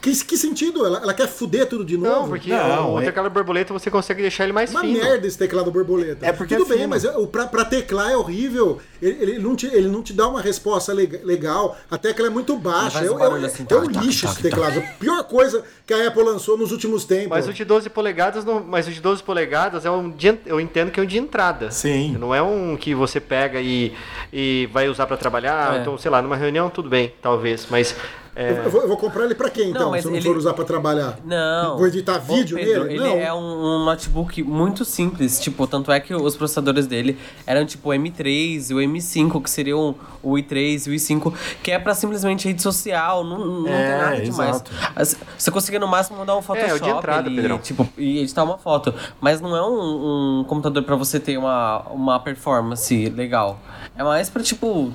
Que, 0.00 0.24
que 0.24 0.36
sentido? 0.36 0.84
Ela, 0.84 0.98
ela 0.98 1.14
quer 1.14 1.28
fuder 1.28 1.66
tudo 1.66 1.84
de 1.84 1.96
novo? 1.96 2.22
Não, 2.22 2.28
porque 2.28 2.50
não, 2.50 2.94
o, 2.94 3.00
é... 3.00 3.04
teclado 3.04 3.30
borboleta 3.30 3.72
você 3.72 3.90
consegue 3.90 4.20
deixar 4.20 4.44
ele 4.44 4.52
mais 4.52 4.70
Uma 4.70 4.80
fino. 4.80 4.98
Uma 4.98 5.04
merda 5.04 5.26
esse 5.26 5.38
teclado 5.38 5.70
borboleta. 5.70 6.26
É 6.26 6.32
porque 6.32 6.56
Tudo 6.56 6.72
é 6.72 6.76
bem, 6.76 6.86
mas 6.86 7.04
o, 7.04 7.26
pra, 7.26 7.46
pra 7.46 7.64
teclar 7.64 8.10
é 8.10 8.16
horrível. 8.16 8.80
Ele, 9.00 9.22
ele, 9.22 9.38
não 9.38 9.54
te, 9.54 9.66
ele 9.66 9.88
não 9.88 10.02
te 10.02 10.12
dá 10.12 10.28
uma 10.28 10.40
resposta 10.40 10.92
legal. 10.92 11.76
A 11.90 11.96
tecla 11.96 12.26
é 12.26 12.30
muito 12.30 12.56
baixa. 12.56 12.98
É, 12.98 13.06
é, 13.06 13.46
assim, 13.46 13.66
é 13.68 13.74
um 13.76 13.88
lixo 14.02 14.26
esse 14.26 14.42
teclado. 14.42 14.78
A 14.78 14.82
pior 14.82 15.22
coisa 15.24 15.64
que 15.86 15.94
a 15.94 16.08
Apple 16.08 16.22
lançou 16.22 16.58
nos 16.58 16.72
últimos 16.72 17.04
tempos. 17.04 17.28
Mas 17.28 17.48
o 17.48 17.52
de 17.52 17.64
12 17.64 17.88
polegadas, 17.90 18.44
não, 18.44 18.62
mas 18.62 18.88
o 18.88 18.90
de 18.90 19.00
12 19.00 19.22
polegadas 19.22 19.84
é 19.84 19.90
um 19.90 20.10
de, 20.10 20.36
eu 20.46 20.60
entendo 20.60 20.90
que 20.90 20.98
é 20.98 21.02
um 21.02 21.06
de 21.06 21.18
entrada. 21.18 21.70
Sim. 21.70 22.16
Não 22.18 22.34
é 22.34 22.42
um 22.42 22.76
que 22.76 22.94
você 22.94 23.20
pega 23.20 23.60
e, 23.60 23.94
e 24.32 24.68
vai 24.72 24.88
usar 24.88 25.06
para 25.06 25.16
trabalhar. 25.16 25.76
É. 25.76 25.80
Então, 25.80 25.96
sei 25.96 26.10
lá, 26.10 26.20
numa 26.20 26.36
reunião 26.36 26.68
tudo 26.68 26.88
bem, 26.88 27.14
talvez. 27.22 27.66
Mas 27.70 27.94
é... 28.38 28.50
Eu, 28.66 28.70
vou, 28.70 28.82
eu, 28.82 28.88
vou, 28.88 28.98
comprar 28.98 29.24
ele 29.24 29.34
para 29.34 29.48
quem, 29.48 29.70
então, 29.70 29.90
não, 29.90 29.98
se 29.98 30.04
eu 30.04 30.10
não 30.10 30.18
ele... 30.18 30.26
for 30.26 30.36
usar 30.36 30.52
para 30.52 30.66
trabalhar? 30.66 31.18
Não. 31.24 31.78
Vou 31.78 31.86
editar 31.86 32.18
vídeo 32.18 32.58
Pedro, 32.58 32.84
nele? 32.84 32.94
Ele 32.96 33.02
não. 33.02 33.16
é 33.16 33.32
um, 33.32 33.38
um, 33.38 33.84
notebook 33.86 34.42
muito 34.42 34.84
simples. 34.84 35.40
Tipo, 35.40 35.66
tanto 35.66 35.90
é 35.90 35.98
que 35.98 36.14
os 36.14 36.36
processadores 36.36 36.86
dele 36.86 37.18
eram 37.46 37.64
tipo 37.64 37.88
o 37.88 37.92
M3 37.94 38.70
e 38.70 38.74
o 38.74 38.76
M5, 38.76 39.42
que 39.42 39.48
seriam 39.48 39.94
o 40.22 40.32
i3 40.34 40.86
e 40.86 40.90
o 40.90 40.92
i5, 40.92 41.32
que 41.62 41.70
é 41.70 41.78
para 41.78 41.94
simplesmente 41.94 42.46
rede 42.46 42.60
social, 42.60 43.24
não, 43.24 43.62
não 43.62 43.68
é, 43.72 43.88
tem 43.88 43.98
nada 43.98 44.20
demais. 44.20 44.62
Exato. 44.98 45.26
Você 45.38 45.50
consegue 45.50 45.78
no 45.78 45.88
máximo 45.88 46.18
mandar 46.18 46.36
um 46.36 46.42
Photoshop 46.42 46.84
é, 46.84 46.90
entrada, 46.90 47.30
ali, 47.30 47.58
tipo, 47.60 47.88
e 47.96 48.18
editar 48.18 48.44
uma 48.44 48.58
foto. 48.58 48.92
Mas 49.18 49.40
não 49.40 49.56
é 49.56 49.62
um, 49.62 50.40
um 50.40 50.44
computador 50.44 50.82
para 50.82 50.94
você 50.94 51.18
ter 51.18 51.38
uma, 51.38 51.80
uma 51.88 52.20
performance 52.20 53.08
legal. 53.08 53.58
É 53.96 54.04
mais 54.04 54.28
para 54.28 54.42
tipo, 54.42 54.92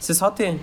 você 0.00 0.14
só 0.14 0.30
ter. 0.30 0.58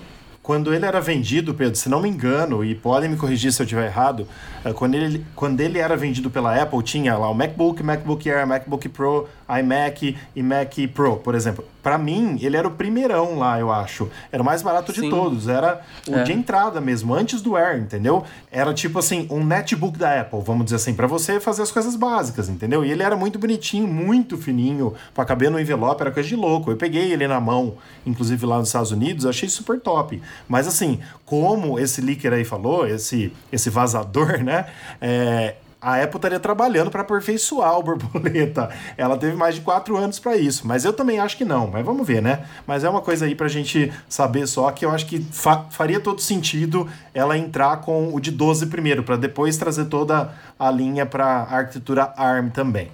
Quando 0.46 0.72
ele 0.72 0.86
era 0.86 1.02
vendido, 1.02 1.56
Pedro, 1.56 1.76
se 1.76 1.90
não 1.90 2.00
me 2.00 2.08
engano, 2.08 2.64
e 2.64 2.76
podem 2.76 3.10
me 3.10 3.18
corrigir 3.18 3.52
se 3.52 3.60
eu 3.60 3.64
estiver 3.64 3.88
errado, 3.88 4.28
eh, 4.64 4.72
quando 4.74 4.94
ele, 4.94 5.26
quando 5.36 5.60
ele 5.60 5.80
era 5.80 5.98
vendido 5.98 6.30
pela 6.30 6.56
Apple, 6.62 6.84
tinha 6.84 7.18
lá 7.18 7.28
o 7.28 7.34
MacBook, 7.34 7.82
MacBook 7.82 8.30
Air, 8.30 8.46
MacBook 8.46 8.88
Pro, 8.90 9.28
iMac 9.48 10.18
e 10.36 10.44
Mac 10.44 10.74
Pro, 10.94 11.18
por 11.18 11.36
exemplo. 11.36 11.64
Para 11.84 12.00
mim, 12.00 12.40
ele 12.42 12.58
era 12.58 12.68
o 12.68 12.72
primeirão 12.72 13.38
lá, 13.38 13.60
eu 13.60 13.72
acho. 13.72 14.10
Era 14.32 14.42
o 14.42 14.46
mais 14.46 14.64
barato 14.64 14.92
de 14.92 15.02
Sim. 15.02 15.10
todos. 15.10 15.48
Era 15.48 15.82
o 16.08 16.16
é. 16.16 16.24
de 16.24 16.34
entrada 16.34 16.82
mesmo, 16.82 17.14
antes 17.14 17.42
do 17.42 17.56
Air, 17.56 17.80
entendeu? 17.80 18.24
Era 18.52 18.74
tipo 18.74 18.98
assim, 18.98 19.28
um 19.30 19.46
netbook 19.46 19.98
da 19.98 20.22
Apple, 20.22 20.42
vamos 20.44 20.66
dizer 20.66 20.78
assim, 20.78 20.96
para 20.96 21.06
você 21.06 21.40
fazer 21.40 21.62
as 21.62 21.72
coisas 21.72 21.96
básicas, 21.96 22.50
entendeu? 22.50 22.84
E 22.84 22.92
ele 22.92 23.04
era 23.04 23.16
muito 23.16 23.38
bonitinho, 23.38 23.88
muito 23.88 24.36
fininho, 24.36 24.96
para 25.14 25.26
caber 25.26 25.52
no 25.52 25.60
envelope, 25.60 26.02
era 26.02 26.12
coisa 26.12 26.28
de 26.28 26.36
louco. 26.36 26.72
Eu 26.72 26.78
peguei 26.78 27.14
ele 27.14 27.28
na 27.28 27.40
mão, 27.40 27.76
inclusive 28.04 28.44
lá 28.48 28.58
nos 28.58 28.70
Estados 28.70 28.92
Unidos, 28.92 29.26
achei 29.26 29.48
super 29.48 29.80
top. 29.80 30.20
Mas 30.48 30.68
assim, 30.68 31.00
como 31.24 31.80
esse 31.80 32.02
leaker 32.02 32.34
aí 32.34 32.44
falou, 32.44 32.88
esse, 32.88 33.32
esse 33.52 33.70
vazador, 33.70 34.42
né? 34.44 34.66
É, 35.00 35.56
a 35.86 36.02
Apple 36.02 36.16
estaria 36.16 36.40
trabalhando 36.40 36.90
para 36.90 37.02
aperfeiçoar 37.02 37.78
o 37.78 37.84
borboleta. 37.84 38.72
Ela 38.98 39.16
teve 39.16 39.36
mais 39.36 39.54
de 39.54 39.62
quatro 39.62 39.96
anos 39.96 40.18
para 40.18 40.36
isso, 40.36 40.66
mas 40.66 40.84
eu 40.84 40.92
também 40.92 41.20
acho 41.20 41.38
que 41.38 41.46
não. 41.46 41.68
Mas 41.68 41.86
vamos 41.86 42.08
ver, 42.08 42.24
né? 42.24 42.48
Mas 42.66 42.84
é 42.84 42.90
uma 42.90 43.02
coisa 43.02 43.26
aí 43.26 43.36
para 43.36 43.46
a 43.46 43.50
gente 43.50 43.94
saber 44.10 44.48
só 44.48 44.72
que 44.72 44.84
eu 44.84 44.90
acho 44.90 45.06
que 45.06 45.20
fa 45.32 45.68
faria 45.70 46.00
todo 46.00 46.20
sentido 46.20 46.90
ela 47.14 47.38
entrar 47.38 47.82
com 47.82 48.16
o 48.16 48.20
de 48.20 48.32
12 48.32 48.66
primeiro, 48.66 49.04
para 49.04 49.16
depois 49.16 49.58
trazer 49.58 49.86
toda 49.86 50.34
a 50.58 50.72
linha 50.72 51.06
para 51.06 51.24
a 51.24 51.58
arquitetura 51.58 52.12
ARM 52.18 52.50
também. 52.50 52.90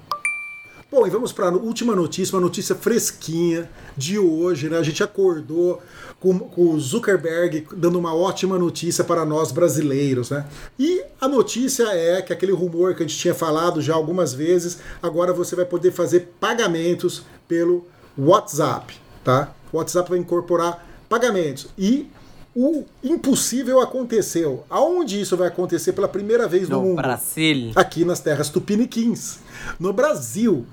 Bom, 0.91 1.07
e 1.07 1.09
vamos 1.09 1.31
para 1.31 1.45
a 1.45 1.51
última 1.51 1.95
notícia, 1.95 2.35
uma 2.35 2.41
notícia 2.41 2.75
fresquinha 2.75 3.69
de 3.95 4.19
hoje, 4.19 4.67
né? 4.67 4.77
A 4.77 4.83
gente 4.83 5.01
acordou 5.01 5.81
com, 6.21 6.37
com 6.37 6.69
o 6.69 6.79
Zuckerberg 6.79 7.67
dando 7.75 7.97
uma 7.97 8.15
ótima 8.15 8.57
notícia 8.57 9.03
para 9.03 9.25
nós 9.25 9.51
brasileiros, 9.51 10.29
né? 10.29 10.45
E 10.79 11.03
a 11.19 11.27
notícia 11.27 11.87
é 11.89 12.21
que 12.21 12.31
aquele 12.31 12.53
rumor 12.53 12.95
que 12.95 13.03
a 13.03 13.07
gente 13.07 13.17
tinha 13.17 13.33
falado 13.33 13.81
já 13.81 13.95
algumas 13.95 14.31
vezes, 14.33 14.77
agora 15.01 15.33
você 15.33 15.55
vai 15.55 15.65
poder 15.65 15.91
fazer 15.91 16.31
pagamentos 16.39 17.23
pelo 17.47 17.87
WhatsApp, 18.15 18.95
tá? 19.23 19.51
O 19.73 19.77
WhatsApp 19.77 20.11
vai 20.11 20.19
incorporar 20.19 20.85
pagamentos 21.09 21.67
e 21.75 22.07
o 22.55 22.83
impossível 23.03 23.79
aconteceu. 23.79 24.63
Aonde 24.69 25.19
isso 25.19 25.35
vai 25.35 25.47
acontecer 25.47 25.93
pela 25.93 26.07
primeira 26.07 26.47
vez 26.47 26.69
no, 26.69 26.77
no 26.77 26.83
mundo? 26.83 26.97
Brasil. 26.97 27.71
Aqui 27.75 28.05
nas 28.05 28.19
terras 28.19 28.49
tupiniquins. 28.49 29.39
No 29.79 29.91
Brasil, 29.91 30.67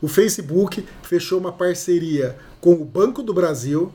o 0.00 0.08
Facebook 0.08 0.86
fechou 1.02 1.38
uma 1.38 1.52
parceria 1.52 2.36
com 2.60 2.72
o 2.72 2.84
Banco 2.84 3.22
do 3.22 3.34
Brasil, 3.34 3.92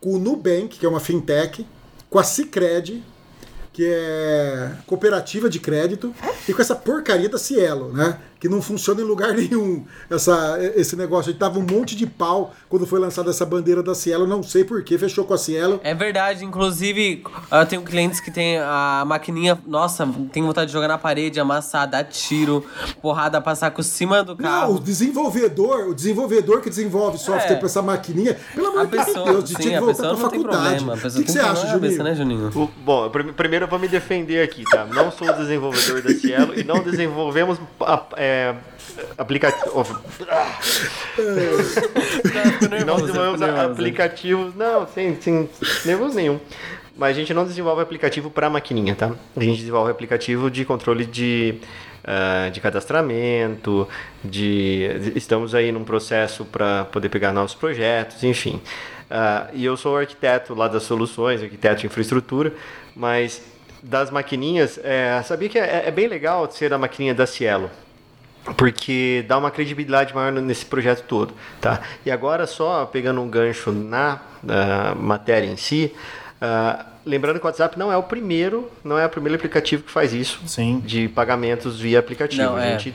com 0.00 0.14
o 0.14 0.18
Nubank, 0.18 0.78
que 0.78 0.86
é 0.86 0.88
uma 0.88 1.00
fintech, 1.00 1.66
com 2.08 2.18
a 2.18 2.24
Cicred, 2.24 3.02
que 3.78 3.86
é 3.86 4.72
cooperativa 4.88 5.48
de 5.48 5.60
crédito, 5.60 6.12
e 6.48 6.52
com 6.52 6.60
essa 6.60 6.74
porcaria 6.74 7.28
da 7.28 7.38
Cielo, 7.38 7.92
né? 7.92 8.18
que 8.40 8.48
não 8.48 8.62
funciona 8.62 9.00
em 9.00 9.04
lugar 9.04 9.34
nenhum. 9.34 9.84
Essa, 10.08 10.58
esse 10.76 10.96
negócio. 10.96 11.32
Tava 11.34 11.58
um 11.58 11.66
monte 11.68 11.96
de 11.96 12.06
pau 12.06 12.54
quando 12.68 12.86
foi 12.86 13.00
lançada 13.00 13.30
essa 13.30 13.44
bandeira 13.44 13.82
da 13.82 13.94
Cielo. 13.94 14.26
Não 14.26 14.42
sei 14.42 14.64
porquê, 14.64 14.96
fechou 14.96 15.24
com 15.24 15.34
a 15.34 15.38
Cielo. 15.38 15.80
É 15.82 15.94
verdade. 15.94 16.44
Inclusive, 16.44 17.24
eu 17.50 17.66
tenho 17.66 17.82
clientes 17.82 18.20
que 18.20 18.30
tem 18.30 18.58
a 18.58 19.04
maquininha. 19.06 19.58
Nossa, 19.66 20.08
tem 20.32 20.42
vontade 20.42 20.68
de 20.68 20.72
jogar 20.72 20.88
na 20.88 20.98
parede, 20.98 21.40
amassar, 21.40 21.88
dar 21.88 22.04
tiro, 22.04 22.64
porrada, 23.02 23.40
passar 23.40 23.70
por 23.70 23.82
cima 23.82 24.22
do 24.22 24.36
carro. 24.36 24.72
Não, 24.72 24.76
o 24.76 24.80
desenvolvedor, 24.80 25.88
o 25.88 25.94
desenvolvedor 25.94 26.60
que 26.60 26.68
desenvolve 26.68 27.18
software 27.18 27.54
é. 27.54 27.56
pra 27.56 27.66
essa 27.66 27.82
maquininha, 27.82 28.36
pelo 28.54 28.68
amor 28.68 28.86
de 28.86 29.14
Deus, 29.14 29.44
de 29.44 29.54
tinha 29.56 29.78
que 29.78 29.84
voltar 29.84 30.08
pra 30.08 30.16
faculdade. 30.16 30.84
O 30.84 31.12
que, 31.12 31.24
que 31.24 31.32
você 31.32 31.40
acha, 31.40 31.66
Juninho? 31.68 32.04
né, 32.04 32.14
Juninho? 32.14 32.50
O, 32.54 32.70
bom, 32.84 33.10
primeiro 33.36 33.66
vou 33.68 33.78
me 33.78 33.88
defender 33.88 34.42
aqui, 34.42 34.64
tá? 34.64 34.84
Não 34.84 35.10
sou 35.10 35.32
desenvolvedor 35.32 36.02
da 36.02 36.10
Cielo 36.10 36.58
e 36.58 36.64
não 36.64 36.82
desenvolvemos. 36.82 37.60
A, 37.80 38.04
é, 38.16 38.54
aplicativo. 39.16 39.86
não 42.86 42.96
desenvolvemos 42.96 43.42
aplicativos. 43.42 44.54
Não, 44.54 44.86
sem, 44.86 45.20
sem 45.20 45.48
nervoso 45.84 46.16
nenhum. 46.16 46.40
Mas 46.96 47.16
a 47.16 47.20
gente 47.20 47.32
não 47.32 47.44
desenvolve 47.44 47.80
aplicativo 47.80 48.28
para 48.28 48.50
maquininha, 48.50 48.94
tá? 48.94 49.12
A 49.36 49.40
gente 49.40 49.58
desenvolve 49.58 49.90
aplicativo 49.90 50.50
de 50.50 50.64
controle 50.64 51.06
de, 51.06 51.60
uh, 52.02 52.50
de 52.50 52.60
cadastramento, 52.60 53.86
de 54.24 55.12
estamos 55.14 55.54
aí 55.54 55.70
num 55.70 55.84
processo 55.84 56.44
para 56.44 56.86
poder 56.86 57.08
pegar 57.08 57.32
novos 57.32 57.54
projetos, 57.54 58.24
enfim. 58.24 58.60
Uh, 59.08 59.48
e 59.54 59.64
eu 59.64 59.76
sou 59.76 59.96
arquiteto 59.96 60.54
lá 60.54 60.66
das 60.66 60.82
soluções, 60.82 61.40
arquiteto 61.40 61.82
de 61.82 61.86
infraestrutura, 61.86 62.52
mas 62.96 63.42
das 63.82 64.10
maquininhas, 64.10 64.78
é, 64.82 65.22
sabia 65.22 65.48
que 65.48 65.58
é, 65.58 65.84
é, 65.86 65.90
bem 65.90 66.08
legal 66.08 66.50
ser 66.50 66.72
a 66.72 66.78
maquininha 66.78 67.14
da 67.14 67.26
Cielo 67.26 67.70
porque 68.56 69.24
dá 69.28 69.36
uma 69.36 69.50
credibilidade 69.50 70.14
maior 70.14 70.32
nesse 70.32 70.64
projeto 70.64 71.04
todo, 71.06 71.34
tá? 71.60 71.82
E 72.04 72.10
agora 72.10 72.46
só 72.46 72.86
pegando 72.86 73.20
um 73.20 73.28
gancho 73.28 73.72
na 73.72 74.20
uh, 74.42 74.96
matéria 74.96 75.46
em 75.46 75.56
si, 75.56 75.92
uh, 76.40 76.84
lembrando 77.04 77.38
que 77.38 77.44
o 77.44 77.46
WhatsApp 77.46 77.78
não 77.78 77.92
é 77.92 77.96
o 77.96 78.02
primeiro, 78.02 78.70
não 78.82 78.98
é 78.98 79.04
o 79.04 79.08
primeiro 79.08 79.36
aplicativo 79.36 79.82
que 79.82 79.90
faz 79.90 80.12
isso, 80.12 80.40
Sim. 80.46 80.80
de 80.80 81.08
pagamentos 81.08 81.80
via 81.80 81.98
aplicativo. 81.98 82.42
Não, 82.42 82.56
a 82.56 82.64
é. 82.64 82.78
gente 82.78 82.94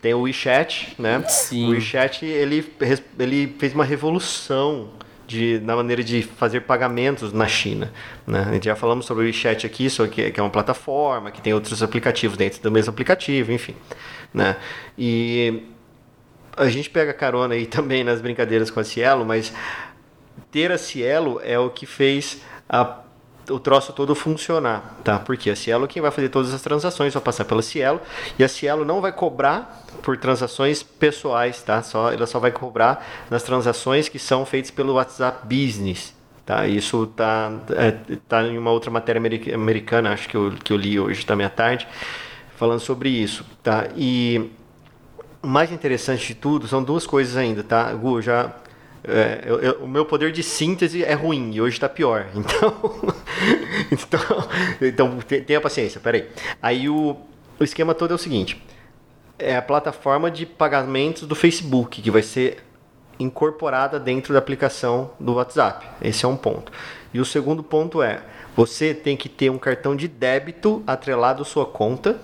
tem 0.00 0.14
o 0.14 0.20
WeChat, 0.20 0.94
né? 0.98 1.22
Sim. 1.28 1.66
O 1.66 1.70
WeChat 1.70 2.24
ele 2.24 2.72
ele 3.18 3.54
fez 3.58 3.74
uma 3.74 3.84
revolução 3.84 4.90
de, 5.28 5.60
na 5.62 5.76
maneira 5.76 6.02
de 6.02 6.22
fazer 6.22 6.62
pagamentos 6.62 7.34
na 7.34 7.46
China. 7.46 7.92
Né? 8.26 8.46
A 8.48 8.52
gente 8.54 8.64
já 8.64 8.74
falamos 8.74 9.04
sobre 9.04 9.24
o 9.24 9.26
WeChat 9.26 9.66
aqui, 9.66 9.90
só 9.90 10.06
que, 10.06 10.32
é 10.34 10.42
uma 10.42 10.48
plataforma, 10.48 11.30
que 11.30 11.42
tem 11.42 11.52
outros 11.52 11.82
aplicativos 11.82 12.38
dentro 12.38 12.62
do 12.62 12.70
mesmo 12.70 12.90
aplicativo, 12.90 13.52
enfim. 13.52 13.76
Né? 14.32 14.56
E 14.96 15.64
a 16.56 16.66
gente 16.70 16.88
pega 16.88 17.12
carona 17.12 17.54
aí 17.54 17.66
também 17.68 18.02
nas 18.02 18.22
brincadeiras 18.22 18.70
com 18.70 18.80
a 18.80 18.84
Cielo, 18.84 19.26
mas 19.26 19.52
ter 20.50 20.72
a 20.72 20.78
Cielo 20.78 21.42
é 21.44 21.58
o 21.58 21.68
que 21.68 21.84
fez 21.84 22.40
a 22.66 22.84
o 23.50 23.58
troço 23.58 23.92
todo 23.92 24.14
funcionar, 24.14 24.96
tá? 25.02 25.18
Porque 25.18 25.50
a 25.50 25.56
Cielo 25.56 25.86
quem 25.86 26.02
vai 26.02 26.10
fazer 26.10 26.28
todas 26.28 26.52
as 26.52 26.62
transações 26.62 27.14
vai 27.14 27.22
passar 27.22 27.44
pela 27.44 27.62
Cielo 27.62 28.00
e 28.38 28.44
a 28.44 28.48
Cielo 28.48 28.84
não 28.84 29.00
vai 29.00 29.12
cobrar 29.12 29.84
por 30.02 30.16
transações 30.16 30.82
pessoais, 30.82 31.62
tá? 31.62 31.82
Só 31.82 32.12
ela 32.12 32.26
só 32.26 32.38
vai 32.38 32.50
cobrar 32.50 33.06
nas 33.30 33.42
transações 33.42 34.08
que 34.08 34.18
são 34.18 34.44
feitas 34.44 34.70
pelo 34.70 34.94
WhatsApp 34.94 35.46
Business. 35.46 36.16
Tá, 36.44 36.66
isso 36.66 37.06
tá, 37.08 37.52
é, 37.76 38.16
tá 38.26 38.42
em 38.42 38.56
uma 38.56 38.70
outra 38.70 38.90
matéria 38.90 39.20
americana, 39.52 40.14
acho 40.14 40.26
que 40.26 40.34
eu, 40.34 40.52
que 40.52 40.72
eu 40.72 40.78
li 40.78 40.98
hoje 40.98 41.26
também 41.26 41.46
à 41.46 41.50
tarde, 41.50 41.86
falando 42.56 42.80
sobre 42.80 43.10
isso. 43.10 43.44
Tá? 43.62 43.86
E 43.94 44.50
o 45.42 45.46
mais 45.46 45.70
interessante 45.70 46.28
de 46.28 46.34
tudo 46.34 46.66
são 46.66 46.82
duas 46.82 47.06
coisas 47.06 47.36
ainda, 47.36 47.62
tá? 47.62 47.92
Gu, 47.92 48.22
já 48.22 48.50
é, 49.08 49.42
eu, 49.46 49.60
eu, 49.60 49.72
o 49.84 49.88
meu 49.88 50.04
poder 50.04 50.30
de 50.32 50.42
síntese 50.42 51.02
é 51.02 51.14
ruim 51.14 51.50
e 51.52 51.60
hoje 51.60 51.76
está 51.76 51.88
pior. 51.88 52.26
Então, 53.90 54.48
então, 54.80 55.18
então 55.18 55.18
tenha 55.20 55.60
paciência, 55.60 56.00
peraí. 56.00 56.28
Aí 56.60 56.88
o, 56.88 57.16
o 57.58 57.64
esquema 57.64 57.94
todo 57.94 58.10
é 58.12 58.14
o 58.14 58.18
seguinte: 58.18 58.62
é 59.38 59.56
a 59.56 59.62
plataforma 59.62 60.30
de 60.30 60.44
pagamentos 60.44 61.22
do 61.22 61.34
Facebook 61.34 62.02
que 62.02 62.10
vai 62.10 62.22
ser 62.22 62.58
incorporada 63.18 63.98
dentro 63.98 64.32
da 64.32 64.38
aplicação 64.38 65.10
do 65.18 65.34
WhatsApp. 65.34 65.86
Esse 66.02 66.24
é 66.24 66.28
um 66.28 66.36
ponto. 66.36 66.72
E 67.14 67.20
o 67.20 67.24
segundo 67.24 67.62
ponto 67.62 68.02
é: 68.02 68.22
você 68.56 68.92
tem 68.92 69.16
que 69.16 69.28
ter 69.28 69.50
um 69.50 69.58
cartão 69.58 69.94
de 69.94 70.08
débito 70.08 70.82
atrelado 70.86 71.42
à 71.42 71.44
sua 71.44 71.64
conta 71.64 72.20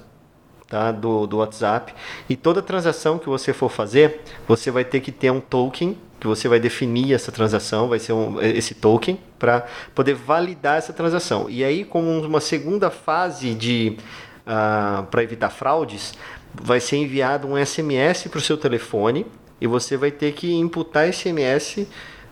tá, 0.69 0.91
do, 0.91 1.27
do 1.27 1.39
WhatsApp. 1.39 1.95
E 2.29 2.37
toda 2.37 2.61
transação 2.61 3.19
que 3.19 3.29
você 3.29 3.53
for 3.53 3.71
fazer, 3.71 4.21
você 4.47 4.71
vai 4.71 4.85
ter 4.85 5.01
que 5.01 5.13
ter 5.13 5.31
um 5.31 5.41
token 5.41 5.97
que 6.25 6.29
você 6.29 6.49
vai 6.49 6.59
definir 6.59 7.13
essa 7.13 7.31
transação, 7.31 7.87
vai 7.87 7.99
ser 7.99 8.15
um, 8.15 8.41
esse 8.41 8.75
token 8.75 9.21
para 9.39 9.67
poder 9.95 10.15
validar 10.15 10.79
essa 10.79 10.91
transação. 10.91 11.51
E 11.51 11.63
aí, 11.63 11.85
como 11.85 12.09
uma 12.23 12.41
segunda 12.41 12.91
fase 12.91 13.53
de 13.53 13.99
uh, 13.99 14.03
ah, 14.47 15.07
para 15.11 15.23
evitar 15.23 15.51
fraudes, 15.51 16.15
vai 16.55 16.81
ser 16.81 16.97
enviado 16.97 17.47
um 17.47 17.63
SMS 17.63 18.27
para 18.29 18.39
o 18.39 18.41
seu 18.41 18.57
telefone 18.57 19.27
e 19.61 19.67
você 19.67 19.99
vai 19.99 20.11
ter 20.11 20.33
que 20.33 20.55
imputar 20.55 21.07
esse 21.07 21.29
SMS 21.29 21.87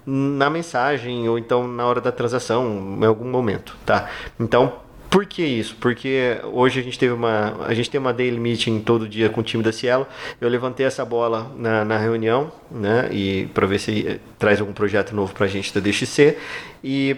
na 0.06 0.48
mensagem 0.48 1.28
ou 1.28 1.38
então 1.38 1.68
na 1.68 1.84
hora 1.84 2.00
da 2.00 2.10
transação 2.10 2.98
em 2.98 3.04
algum 3.04 3.28
momento, 3.28 3.76
tá? 3.84 4.08
Então 4.40 4.72
por 5.12 5.26
que 5.26 5.44
isso? 5.44 5.76
Porque 5.78 6.40
hoje 6.42 6.80
a 6.80 6.82
gente 6.82 6.98
teve 6.98 7.12
uma 7.12 7.66
a 7.66 7.74
gente 7.74 7.90
tem 7.90 8.00
uma 8.00 8.14
daily 8.14 8.40
meeting 8.40 8.80
todo 8.80 9.06
dia 9.06 9.28
com 9.28 9.42
o 9.42 9.44
time 9.44 9.62
da 9.62 9.70
Cielo. 9.70 10.06
Eu 10.40 10.48
levantei 10.48 10.86
essa 10.86 11.04
bola 11.04 11.52
na, 11.54 11.84
na 11.84 11.98
reunião, 11.98 12.50
né? 12.70 13.10
E 13.12 13.46
para 13.52 13.66
ver 13.66 13.78
se 13.78 14.08
eh, 14.08 14.18
traz 14.38 14.58
algum 14.58 14.72
projeto 14.72 15.14
novo 15.14 15.34
para 15.34 15.44
a 15.44 15.48
gente 15.48 15.72
da 15.74 15.80
DXC 15.82 16.38
e 16.82 17.14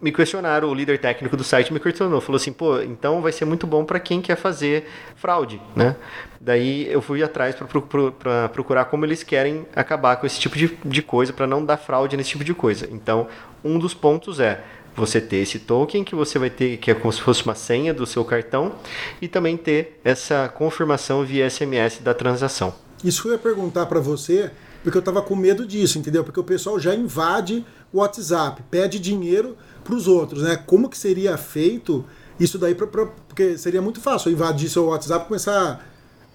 me 0.00 0.10
questionaram, 0.12 0.70
o 0.70 0.74
líder 0.74 0.98
técnico 0.98 1.36
do 1.36 1.44
site 1.44 1.72
me 1.72 1.80
questionou, 1.80 2.20
falou 2.20 2.36
assim, 2.36 2.52
pô, 2.52 2.80
então 2.80 3.20
vai 3.20 3.32
ser 3.32 3.44
muito 3.44 3.66
bom 3.66 3.84
para 3.84 3.98
quem 3.98 4.20
quer 4.20 4.36
fazer 4.36 4.88
fraude, 5.16 5.60
né? 5.74 5.96
Daí 6.40 6.90
eu 6.90 7.02
fui 7.02 7.22
atrás 7.22 7.54
para 7.54 8.48
procurar 8.48 8.86
como 8.86 9.04
eles 9.04 9.22
querem 9.22 9.66
acabar 9.74 10.16
com 10.16 10.26
esse 10.26 10.38
tipo 10.38 10.56
de, 10.56 10.76
de 10.84 11.02
coisa, 11.02 11.32
para 11.32 11.46
não 11.46 11.64
dar 11.64 11.76
fraude 11.76 12.16
nesse 12.16 12.30
tipo 12.30 12.44
de 12.44 12.54
coisa. 12.54 12.88
Então, 12.90 13.26
um 13.64 13.78
dos 13.78 13.94
pontos 13.94 14.38
é 14.38 14.62
você 14.96 15.20
ter 15.20 15.36
esse 15.36 15.58
token 15.58 16.02
que 16.02 16.14
você 16.14 16.38
vai 16.38 16.50
ter, 16.50 16.78
que 16.78 16.90
é 16.90 16.94
como 16.94 17.12
se 17.12 17.20
fosse 17.20 17.44
uma 17.44 17.54
senha 17.54 17.92
do 17.92 18.06
seu 18.06 18.24
cartão, 18.24 18.74
e 19.20 19.28
também 19.28 19.56
ter 19.56 20.00
essa 20.02 20.48
confirmação 20.48 21.24
via 21.24 21.48
SMS 21.48 21.98
da 22.00 22.14
transação. 22.14 22.74
Isso 23.04 23.28
eu 23.28 23.32
ia 23.32 23.38
perguntar 23.38 23.86
para 23.86 24.00
você, 24.00 24.50
porque 24.82 24.96
eu 24.96 25.00
estava 25.00 25.20
com 25.20 25.36
medo 25.36 25.66
disso, 25.66 25.98
entendeu? 25.98 26.24
Porque 26.24 26.40
o 26.40 26.44
pessoal 26.44 26.80
já 26.80 26.94
invade 26.94 27.64
o 27.92 27.98
WhatsApp, 27.98 28.62
pede 28.70 28.98
dinheiro 28.98 29.56
para 29.84 29.94
os 29.94 30.08
outros, 30.08 30.42
né? 30.42 30.56
Como 30.56 30.88
que 30.88 30.96
seria 30.96 31.36
feito 31.36 32.04
isso 32.40 32.58
daí? 32.58 32.74
Pra, 32.74 32.86
pra, 32.86 33.06
porque 33.06 33.58
seria 33.58 33.82
muito 33.82 34.00
fácil 34.00 34.32
invadir 34.32 34.68
seu 34.68 34.86
WhatsApp 34.86 35.24
e 35.24 35.28
começar 35.28 35.84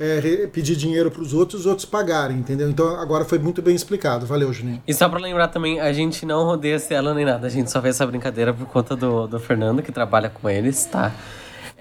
é, 0.01 0.47
pedir 0.47 0.75
dinheiro 0.75 1.11
para 1.11 1.21
os 1.21 1.31
outros 1.31 1.59
e 1.59 1.61
os 1.61 1.65
outros 1.67 1.85
pagarem, 1.85 2.37
entendeu? 2.37 2.67
Então 2.67 2.99
agora 2.99 3.23
foi 3.23 3.37
muito 3.37 3.61
bem 3.61 3.75
explicado. 3.75 4.25
Valeu, 4.25 4.51
Juninho. 4.51 4.81
E 4.87 4.93
só 4.93 5.07
para 5.07 5.19
lembrar 5.19 5.49
também, 5.49 5.79
a 5.79 5.93
gente 5.93 6.25
não 6.25 6.43
rodeia 6.43 6.79
Cielo 6.79 7.13
nem 7.13 7.23
nada. 7.23 7.45
A 7.45 7.49
gente 7.49 7.69
só 7.69 7.79
fez 7.79 7.95
essa 7.95 8.07
brincadeira 8.07 8.51
por 8.51 8.65
conta 8.65 8.95
do, 8.95 9.27
do 9.27 9.39
Fernando, 9.39 9.83
que 9.83 9.91
trabalha 9.91 10.29
com 10.29 10.49
eles, 10.49 10.85
tá? 10.85 11.11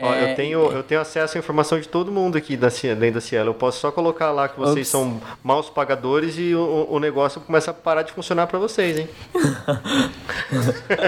Ó, 0.03 0.15
eu, 0.15 0.27
é, 0.29 0.35
tenho, 0.35 0.61
eu 0.71 0.83
tenho 0.83 1.01
acesso 1.01 1.37
à 1.37 1.39
informação 1.39 1.79
de 1.79 1.87
todo 1.89 2.11
mundo 2.11 2.37
aqui 2.37 2.57
da, 2.57 2.69
dentro 2.69 3.15
da 3.15 3.21
Cielo. 3.21 3.51
Eu 3.51 3.55
posso 3.55 3.81
só 3.81 3.91
colocar 3.91 4.31
lá 4.33 4.49
que 4.49 4.59
vocês 4.59 4.79
Ops. 4.79 4.89
são 4.89 5.21
maus 5.43 5.71
pagadores 5.71 6.37
e 6.39 6.55
o, 6.55 6.87
o 6.91 6.99
negócio 6.99 7.41
começa 7.41 7.71
a 7.71 7.75
parar 7.75 8.03
de 8.03 8.13
funcionar 8.13 8.47
para 8.47 8.59
vocês, 8.59 8.99
hein? 8.99 9.09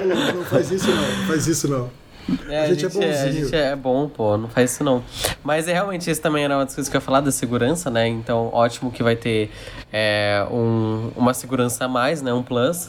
não, 0.06 0.34
não 0.36 0.44
faz 0.44 0.70
isso 0.70 0.88
não, 0.88 1.18
não 1.18 1.26
faz 1.26 1.46
isso 1.46 1.68
não. 1.68 2.01
É, 2.48 2.60
a, 2.60 2.68
gente 2.68 2.86
a, 2.86 2.88
gente 2.88 3.04
é, 3.04 3.20
a, 3.22 3.32
gente 3.32 3.54
é, 3.54 3.76
bom, 3.76 4.08
pô, 4.08 4.36
não 4.36 4.48
faz 4.48 4.72
isso 4.72 4.84
não. 4.84 5.02
Mas 5.42 5.66
é 5.66 5.72
realmente, 5.72 6.08
esse 6.08 6.20
também 6.20 6.44
era 6.44 6.56
uma 6.56 6.64
das 6.64 6.74
coisas 6.74 6.90
que 6.90 6.96
eu 6.96 7.00
ia 7.00 7.04
falar 7.04 7.20
da 7.20 7.32
segurança, 7.32 7.90
né? 7.90 8.06
Então, 8.06 8.48
ótimo 8.52 8.90
que 8.90 9.02
vai 9.02 9.16
ter 9.16 9.50
é, 9.92 10.46
um, 10.50 11.10
uma 11.16 11.34
segurança 11.34 11.84
a 11.84 11.88
mais, 11.88 12.22
né? 12.22 12.32
Um 12.32 12.42
plus. 12.42 12.88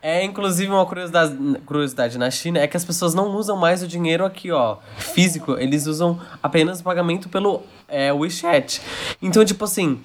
É, 0.00 0.24
inclusive, 0.24 0.70
uma 0.70 0.86
curiosidade, 0.86 1.36
curiosidade 1.66 2.18
na 2.18 2.30
China 2.30 2.60
é 2.60 2.66
que 2.66 2.76
as 2.76 2.84
pessoas 2.84 3.14
não 3.14 3.28
usam 3.36 3.56
mais 3.56 3.82
o 3.82 3.86
dinheiro 3.86 4.24
aqui, 4.24 4.50
ó, 4.50 4.78
físico. 4.96 5.56
Eles 5.58 5.86
usam 5.86 6.18
apenas 6.42 6.80
o 6.80 6.84
pagamento 6.84 7.28
pelo 7.28 7.62
é, 7.88 8.12
WeChat. 8.12 8.80
Então, 9.20 9.44
tipo 9.44 9.64
assim, 9.64 10.00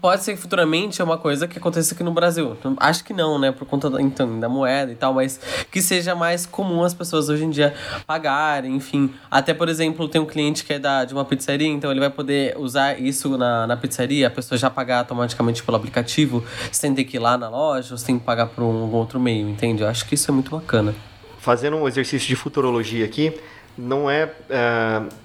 Pode 0.00 0.22
ser 0.22 0.34
que 0.34 0.40
futuramente 0.40 1.00
é 1.00 1.04
uma 1.04 1.18
coisa 1.18 1.46
que 1.46 1.58
aconteça 1.58 1.94
aqui 1.94 2.02
no 2.02 2.12
Brasil. 2.12 2.56
Acho 2.78 3.04
que 3.04 3.12
não, 3.12 3.38
né? 3.38 3.52
Por 3.52 3.66
conta 3.66 3.90
da, 3.90 4.00
então, 4.00 4.38
da 4.38 4.48
moeda 4.48 4.92
e 4.92 4.94
tal, 4.94 5.14
mas 5.14 5.40
que 5.70 5.82
seja 5.82 6.14
mais 6.14 6.46
comum 6.46 6.82
as 6.82 6.94
pessoas 6.94 7.28
hoje 7.28 7.44
em 7.44 7.50
dia 7.50 7.74
pagarem, 8.06 8.74
enfim. 8.74 9.12
Até, 9.30 9.52
por 9.54 9.68
exemplo, 9.68 10.08
tem 10.08 10.20
um 10.20 10.26
cliente 10.26 10.64
que 10.64 10.72
é 10.72 10.78
da, 10.78 11.04
de 11.04 11.12
uma 11.12 11.24
pizzaria, 11.24 11.68
então 11.68 11.90
ele 11.90 12.00
vai 12.00 12.10
poder 12.10 12.56
usar 12.58 13.00
isso 13.00 13.36
na, 13.36 13.66
na 13.66 13.76
pizzaria, 13.76 14.26
a 14.26 14.30
pessoa 14.30 14.58
já 14.58 14.70
pagar 14.70 14.98
automaticamente 14.98 15.62
pelo 15.62 15.76
aplicativo, 15.76 16.44
sem 16.70 16.94
ter 16.94 17.04
que 17.04 17.16
ir 17.16 17.20
lá 17.20 17.36
na 17.36 17.48
loja, 17.48 17.94
ou 17.94 17.98
sem 17.98 18.18
pagar 18.18 18.46
por 18.46 18.62
um 18.62 18.92
outro 18.92 19.20
meio, 19.20 19.48
entende? 19.48 19.82
Eu 19.82 19.88
acho 19.88 20.06
que 20.06 20.14
isso 20.14 20.30
é 20.30 20.34
muito 20.34 20.50
bacana. 20.50 20.94
Fazendo 21.38 21.76
um 21.76 21.88
exercício 21.88 22.28
de 22.28 22.36
futurologia 22.36 23.04
aqui, 23.04 23.34
não 23.76 24.10
é. 24.10 24.26
Uh 24.26 25.21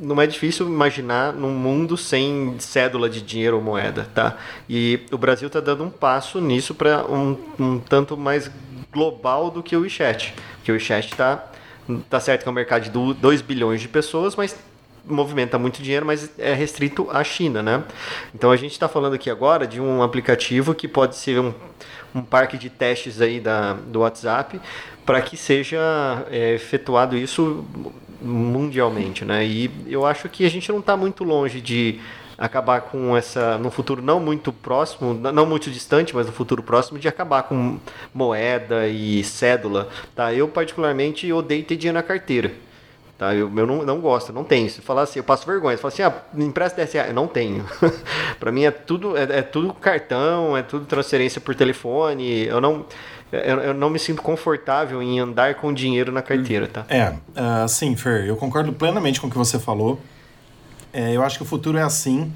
não 0.00 0.20
é 0.20 0.26
difícil 0.26 0.66
imaginar 0.66 1.32
num 1.32 1.50
mundo 1.50 1.96
sem 1.96 2.56
cédula 2.58 3.08
de 3.08 3.20
dinheiro 3.20 3.56
ou 3.56 3.62
moeda, 3.62 4.08
tá? 4.14 4.36
E 4.68 5.00
o 5.10 5.18
Brasil 5.18 5.48
está 5.48 5.60
dando 5.60 5.84
um 5.84 5.90
passo 5.90 6.40
nisso 6.40 6.74
para 6.74 7.04
um, 7.04 7.36
um 7.58 7.78
tanto 7.78 8.16
mais 8.16 8.50
global 8.92 9.50
do 9.50 9.62
que 9.62 9.76
o 9.76 9.80
WeChat. 9.80 10.34
Porque 10.56 10.70
o 10.70 10.74
WeChat 10.74 11.10
está 11.10 11.44
tá 12.08 12.20
certo 12.20 12.42
que 12.42 12.48
é 12.48 12.50
um 12.50 12.54
mercado 12.54 12.84
de 12.84 12.90
2 12.90 13.42
bilhões 13.42 13.80
de 13.80 13.88
pessoas, 13.88 14.36
mas 14.36 14.56
movimenta 15.04 15.58
muito 15.58 15.82
dinheiro, 15.82 16.04
mas 16.04 16.30
é 16.38 16.52
restrito 16.52 17.08
à 17.10 17.24
China, 17.24 17.62
né? 17.62 17.82
Então 18.34 18.50
a 18.50 18.56
gente 18.56 18.72
está 18.72 18.88
falando 18.88 19.14
aqui 19.14 19.30
agora 19.30 19.66
de 19.66 19.80
um 19.80 20.02
aplicativo 20.02 20.74
que 20.74 20.86
pode 20.86 21.16
ser 21.16 21.40
um, 21.40 21.52
um 22.14 22.22
parque 22.22 22.58
de 22.58 22.68
testes 22.68 23.20
aí 23.20 23.40
da, 23.40 23.72
do 23.72 24.00
WhatsApp 24.00 24.60
para 25.04 25.22
que 25.22 25.36
seja 25.36 25.80
é, 26.30 26.54
efetuado 26.54 27.16
isso 27.16 27.64
mundialmente, 28.20 29.24
né? 29.24 29.44
E 29.44 29.70
eu 29.86 30.04
acho 30.04 30.28
que 30.28 30.44
a 30.44 30.50
gente 30.50 30.70
não 30.70 30.80
está 30.80 30.96
muito 30.96 31.24
longe 31.24 31.60
de 31.60 32.00
acabar 32.38 32.82
com 32.82 33.16
essa 33.16 33.58
no 33.58 33.70
futuro 33.70 34.00
não 34.00 34.20
muito 34.20 34.52
próximo, 34.52 35.12
não 35.12 35.44
muito 35.44 35.70
distante, 35.70 36.14
mas 36.14 36.26
no 36.26 36.32
futuro 36.32 36.62
próximo 36.62 36.98
de 36.98 37.08
acabar 37.08 37.42
com 37.42 37.78
moeda 38.14 38.86
e 38.86 39.24
cédula, 39.24 39.88
tá? 40.14 40.32
Eu 40.32 40.46
particularmente 40.46 41.30
odeio 41.32 41.64
ter 41.64 41.76
dinheiro 41.76 41.96
na 41.96 42.02
carteira. 42.02 42.52
Tá, 43.18 43.34
eu, 43.34 43.50
eu 43.56 43.66
não, 43.66 43.84
não 43.84 44.00
gosto, 44.00 44.32
não 44.32 44.44
tenho. 44.44 44.70
Se 44.70 44.80
falar 44.80 45.02
assim, 45.02 45.18
eu 45.18 45.24
passo 45.24 45.44
vergonha. 45.44 45.76
Se 45.76 45.82
falar 45.82 45.92
assim, 45.92 46.02
ah, 46.02 46.14
me 46.32 46.44
empresta 46.44 46.76
10 46.76 46.92
reais. 46.92 47.08
Eu 47.08 47.14
não 47.16 47.26
tenho. 47.26 47.66
para 48.38 48.52
mim 48.52 48.62
é 48.64 48.70
tudo, 48.70 49.16
é, 49.16 49.24
é, 49.24 49.42
tudo 49.42 49.74
cartão, 49.74 50.56
é 50.56 50.62
tudo 50.62 50.86
transferência 50.86 51.40
por 51.40 51.52
telefone. 51.56 52.46
Eu 52.46 52.60
não, 52.60 52.86
eu, 53.32 53.58
eu, 53.60 53.74
não 53.74 53.90
me 53.90 53.98
sinto 53.98 54.22
confortável 54.22 55.02
em 55.02 55.18
andar 55.18 55.54
com 55.56 55.72
dinheiro 55.72 56.10
na 56.10 56.22
carteira, 56.22 56.66
tá? 56.66 56.84
É, 56.88 57.10
uh, 57.10 57.68
sim, 57.68 57.94
Fer, 57.94 58.26
eu 58.26 58.36
concordo 58.36 58.72
plenamente 58.72 59.20
com 59.20 59.26
o 59.26 59.30
que 59.30 59.36
você 59.36 59.58
falou. 59.58 60.00
É, 60.92 61.14
eu 61.14 61.22
acho 61.22 61.36
que 61.36 61.42
o 61.42 61.46
futuro 61.46 61.76
é 61.76 61.82
assim. 61.82 62.32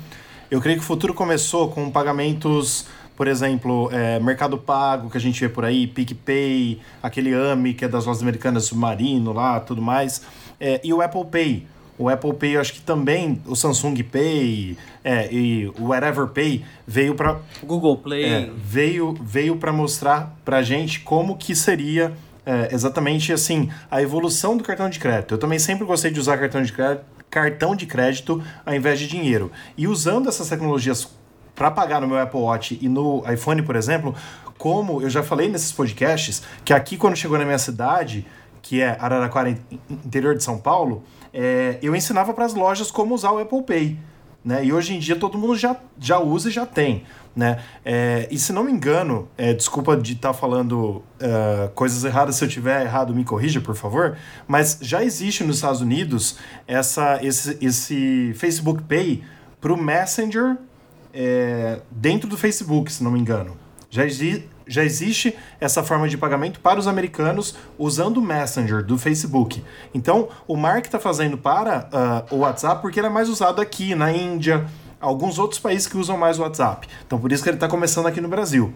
Eu 0.50 0.60
creio 0.60 0.78
que 0.78 0.84
o 0.84 0.86
futuro 0.86 1.14
começou 1.14 1.70
com 1.70 1.90
pagamentos, 1.90 2.86
por 3.16 3.26
exemplo, 3.26 3.88
é, 3.90 4.20
Mercado 4.20 4.58
Pago, 4.58 5.08
que 5.08 5.16
a 5.16 5.20
gente 5.20 5.40
vê 5.40 5.48
por 5.48 5.64
aí, 5.64 5.86
PicPay, 5.86 6.78
aquele 7.02 7.32
AMI, 7.34 7.72
que 7.72 7.86
é 7.86 7.88
das 7.88 8.04
lojas 8.04 8.22
americanas, 8.22 8.64
Submarino 8.64 9.32
lá, 9.32 9.58
tudo 9.60 9.80
mais, 9.80 10.20
é, 10.60 10.78
e 10.84 10.92
o 10.92 11.00
Apple 11.00 11.24
Pay 11.24 11.66
o 11.98 12.08
Apple 12.08 12.32
Pay, 12.34 12.56
eu 12.56 12.60
acho 12.60 12.72
que 12.72 12.80
também, 12.80 13.40
o 13.46 13.54
Samsung 13.54 14.02
Pay 14.02 14.76
é, 15.04 15.32
e 15.32 15.72
o 15.78 15.88
Whatever 15.88 16.28
Pay 16.28 16.64
veio 16.86 17.14
para 17.14 17.38
Google 17.62 17.98
Play 17.98 18.24
é, 18.24 18.50
veio 18.56 19.14
veio 19.20 19.56
para 19.56 19.72
mostrar 19.72 20.36
para 20.44 20.62
gente 20.62 21.00
como 21.00 21.36
que 21.36 21.54
seria 21.54 22.12
é, 22.46 22.68
exatamente 22.72 23.32
assim 23.32 23.70
a 23.90 24.02
evolução 24.02 24.56
do 24.56 24.64
cartão 24.64 24.88
de 24.88 24.98
crédito. 24.98 25.34
Eu 25.34 25.38
também 25.38 25.58
sempre 25.58 25.84
gostei 25.84 26.10
de 26.10 26.18
usar 26.18 26.38
cartão 26.38 26.62
de 26.62 26.72
crédito, 26.72 27.04
cartão 27.30 27.76
de 27.76 27.86
crédito 27.86 28.42
ao 28.64 28.74
invés 28.74 28.98
de 28.98 29.06
dinheiro. 29.06 29.50
E 29.76 29.86
usando 29.86 30.28
essas 30.28 30.48
tecnologias 30.48 31.08
para 31.54 31.70
pagar 31.70 32.00
no 32.00 32.08
meu 32.08 32.18
Apple 32.18 32.40
Watch 32.40 32.78
e 32.80 32.88
no 32.88 33.22
iPhone, 33.30 33.62
por 33.62 33.76
exemplo, 33.76 34.14
como 34.56 35.02
eu 35.02 35.10
já 35.10 35.22
falei 35.22 35.48
nesses 35.48 35.72
podcasts, 35.72 36.42
que 36.64 36.72
aqui 36.72 36.96
quando 36.96 37.16
chegou 37.16 37.36
na 37.38 37.44
minha 37.44 37.58
cidade 37.58 38.26
que 38.62 38.80
é 38.80 38.96
Araraquara, 38.98 39.58
interior 39.90 40.36
de 40.36 40.42
São 40.42 40.56
Paulo, 40.56 41.02
é, 41.34 41.78
eu 41.82 41.94
ensinava 41.94 42.32
para 42.32 42.44
as 42.44 42.54
lojas 42.54 42.90
como 42.90 43.14
usar 43.14 43.32
o 43.32 43.38
Apple 43.38 43.62
Pay. 43.62 43.98
Né? 44.44 44.64
E 44.64 44.72
hoje 44.72 44.94
em 44.94 44.98
dia 44.98 45.16
todo 45.16 45.36
mundo 45.36 45.56
já, 45.56 45.76
já 45.98 46.18
usa 46.18 46.48
e 46.48 46.52
já 46.52 46.64
tem. 46.64 47.04
Né? 47.34 47.62
É, 47.84 48.28
e 48.30 48.38
se 48.38 48.52
não 48.52 48.64
me 48.64 48.72
engano, 48.72 49.28
é, 49.38 49.52
desculpa 49.52 49.96
de 49.96 50.12
estar 50.12 50.32
tá 50.32 50.34
falando 50.34 51.02
uh, 51.20 51.68
coisas 51.74 52.04
erradas, 52.04 52.36
se 52.36 52.44
eu 52.44 52.48
tiver 52.48 52.82
errado, 52.82 53.14
me 53.14 53.24
corrija, 53.24 53.60
por 53.60 53.74
favor. 53.74 54.16
Mas 54.46 54.78
já 54.80 55.02
existe 55.02 55.42
nos 55.44 55.56
Estados 55.56 55.80
Unidos 55.80 56.38
essa, 56.66 57.18
esse, 57.22 57.56
esse 57.60 58.32
Facebook 58.34 58.82
Pay 58.82 59.22
para 59.60 59.72
o 59.72 59.76
Messenger 59.76 60.56
é, 61.14 61.80
dentro 61.90 62.28
do 62.28 62.36
Facebook, 62.36 62.92
se 62.92 63.02
não 63.02 63.10
me 63.10 63.18
engano. 63.18 63.56
Já, 63.88 64.04
já 64.66 64.84
existe 64.84 65.36
essa 65.60 65.82
forma 65.82 66.08
de 66.08 66.16
pagamento 66.16 66.60
para 66.60 66.78
os 66.78 66.86
americanos 66.86 67.54
usando 67.78 68.18
o 68.18 68.22
Messenger 68.22 68.84
do 68.84 68.98
Facebook. 68.98 69.62
Então, 69.94 70.28
o 70.46 70.56
Mark 70.56 70.86
está 70.86 70.98
fazendo 70.98 71.36
para 71.38 72.26
uh, 72.30 72.34
o 72.34 72.38
WhatsApp 72.40 72.80
porque 72.82 73.00
ele 73.00 73.06
é 73.06 73.10
mais 73.10 73.28
usado 73.28 73.60
aqui 73.60 73.94
na 73.94 74.12
Índia, 74.12 74.66
alguns 75.00 75.38
outros 75.38 75.60
países 75.60 75.86
que 75.86 75.96
usam 75.96 76.16
mais 76.16 76.38
o 76.38 76.42
WhatsApp. 76.42 76.88
Então, 77.06 77.18
por 77.18 77.32
isso 77.32 77.42
que 77.42 77.48
ele 77.48 77.56
está 77.56 77.68
começando 77.68 78.06
aqui 78.06 78.20
no 78.20 78.28
Brasil. 78.28 78.72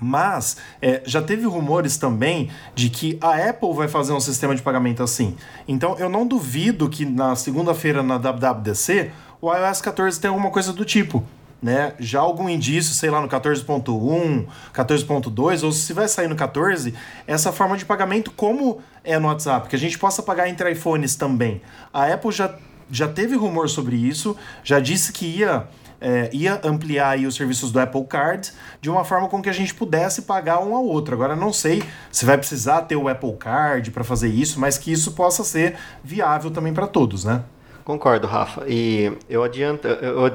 Mas 0.00 0.56
é, 0.80 1.02
já 1.04 1.20
teve 1.20 1.44
rumores 1.44 1.98
também 1.98 2.50
de 2.74 2.88
que 2.88 3.18
a 3.20 3.50
Apple 3.50 3.74
vai 3.74 3.86
fazer 3.86 4.14
um 4.14 4.20
sistema 4.20 4.54
de 4.54 4.62
pagamento 4.62 5.02
assim. 5.02 5.36
Então 5.68 5.94
eu 5.98 6.08
não 6.08 6.26
duvido 6.26 6.88
que 6.88 7.04
na 7.04 7.36
segunda-feira 7.36 8.02
na 8.02 8.16
WWDC 8.16 9.10
o 9.42 9.52
iOS 9.52 9.82
14 9.82 10.18
tenha 10.18 10.30
alguma 10.30 10.50
coisa 10.50 10.72
do 10.72 10.86
tipo 10.86 11.22
né? 11.62 11.94
Já 11.98 12.20
algum 12.20 12.48
indício, 12.48 12.94
sei 12.94 13.10
lá, 13.10 13.20
no 13.20 13.28
14.1, 13.28 14.46
14.2, 14.72 15.62
ou 15.62 15.72
se 15.72 15.92
vai 15.92 16.08
sair 16.08 16.28
no 16.28 16.36
14, 16.36 16.94
essa 17.26 17.52
forma 17.52 17.76
de 17.76 17.84
pagamento 17.84 18.30
como 18.30 18.80
é 19.04 19.18
no 19.18 19.28
WhatsApp, 19.28 19.68
que 19.68 19.76
a 19.76 19.78
gente 19.78 19.98
possa 19.98 20.22
pagar 20.22 20.48
entre 20.48 20.70
iPhones 20.70 21.16
também. 21.16 21.60
A 21.92 22.06
Apple 22.06 22.32
já, 22.32 22.54
já 22.90 23.08
teve 23.08 23.36
rumor 23.36 23.68
sobre 23.68 23.96
isso, 23.96 24.36
já 24.64 24.80
disse 24.80 25.12
que 25.12 25.26
ia, 25.26 25.68
é, 26.00 26.30
ia 26.32 26.60
ampliar 26.64 27.18
os 27.18 27.34
serviços 27.34 27.70
do 27.70 27.78
Apple 27.78 28.04
Card 28.04 28.52
de 28.80 28.90
uma 28.90 29.04
forma 29.04 29.28
com 29.28 29.42
que 29.42 29.48
a 29.48 29.52
gente 29.52 29.74
pudesse 29.74 30.22
pagar 30.22 30.60
um 30.60 30.74
ao 30.74 30.84
outro. 30.84 31.14
Agora 31.14 31.36
não 31.36 31.52
sei 31.52 31.82
se 32.10 32.24
vai 32.24 32.38
precisar 32.38 32.82
ter 32.82 32.96
o 32.96 33.08
Apple 33.08 33.34
Card 33.34 33.90
para 33.90 34.04
fazer 34.04 34.28
isso, 34.28 34.58
mas 34.58 34.78
que 34.78 34.90
isso 34.90 35.12
possa 35.12 35.44
ser 35.44 35.76
viável 36.02 36.50
também 36.50 36.72
para 36.72 36.86
todos, 36.86 37.24
né? 37.24 37.42
Concordo, 37.84 38.26
Rafa. 38.26 38.64
E 38.68 39.12
eu 39.28 39.42
adianto, 39.42 39.88
eu 39.88 40.26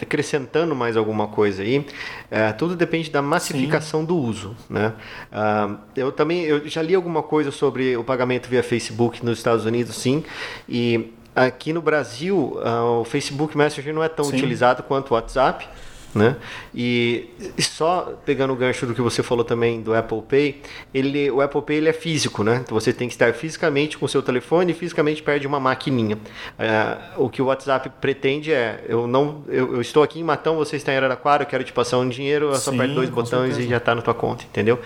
acrescentando 0.00 0.74
mais 0.74 0.96
alguma 0.96 1.28
coisa 1.28 1.62
aí, 1.62 1.86
é, 2.30 2.52
tudo 2.52 2.74
depende 2.76 3.10
da 3.10 3.22
massificação 3.22 4.00
Sim. 4.00 4.06
do 4.06 4.16
uso, 4.16 4.56
né? 4.68 4.92
Uh, 5.32 5.78
eu 5.96 6.12
também 6.12 6.42
eu 6.42 6.66
já 6.68 6.82
li 6.82 6.94
alguma 6.94 7.22
coisa 7.22 7.50
sobre 7.50 7.96
o 7.96 8.04
pagamento 8.04 8.48
via 8.48 8.62
Facebook 8.62 9.24
nos 9.24 9.38
Estados 9.38 9.64
Unidos, 9.64 9.96
sim, 9.96 10.24
e 10.68 11.12
aqui 11.34 11.72
no 11.72 11.80
Brasil 11.80 12.36
uh, 12.56 13.00
o 13.00 13.04
Facebook 13.04 13.56
Messenger 13.56 13.94
não 13.94 14.02
é 14.02 14.08
tão 14.08 14.24
sim. 14.24 14.36
utilizado 14.36 14.82
quanto 14.82 15.12
o 15.12 15.14
WhatsApp. 15.14 15.68
Né? 16.14 16.36
E, 16.74 17.30
só 17.58 18.14
pegando 18.24 18.52
o 18.52 18.56
gancho 18.56 18.86
do 18.86 18.94
que 18.94 19.00
você 19.00 19.22
falou 19.22 19.44
também 19.44 19.80
do 19.80 19.94
Apple 19.94 20.22
Pay, 20.22 20.60
ele, 20.92 21.30
o 21.30 21.40
Apple 21.40 21.62
Pay 21.62 21.76
ele 21.76 21.88
é 21.88 21.92
físico, 21.92 22.44
né? 22.44 22.60
Então 22.62 22.78
você 22.78 22.92
tem 22.92 23.08
que 23.08 23.14
estar 23.14 23.32
fisicamente 23.32 23.96
com 23.96 24.04
o 24.04 24.08
seu 24.08 24.22
telefone 24.22 24.72
e 24.72 24.74
fisicamente 24.74 25.22
perto 25.22 25.40
de 25.40 25.46
uma 25.46 25.58
maquininha. 25.58 26.18
É, 26.58 26.98
o 27.16 27.30
que 27.30 27.40
o 27.40 27.46
WhatsApp 27.46 27.90
pretende 28.00 28.52
é, 28.52 28.84
eu 28.86 29.06
não, 29.06 29.42
eu, 29.48 29.74
eu, 29.74 29.80
estou 29.80 30.02
aqui 30.02 30.20
em 30.20 30.24
Matão, 30.24 30.56
você 30.56 30.76
está 30.76 30.92
em 30.92 30.96
Araraquara, 30.96 31.44
eu 31.44 31.46
quero 31.46 31.64
te 31.64 31.72
passar 31.72 31.98
um 31.98 32.08
dinheiro, 32.08 32.50
eu 32.50 32.54
só 32.56 32.72
aperto 32.72 32.94
dois 32.94 33.08
botões 33.08 33.30
certeza. 33.30 33.62
e 33.62 33.68
já 33.68 33.78
está 33.78 33.94
na 33.94 34.02
tua 34.02 34.14
conta, 34.14 34.44
entendeu? 34.44 34.78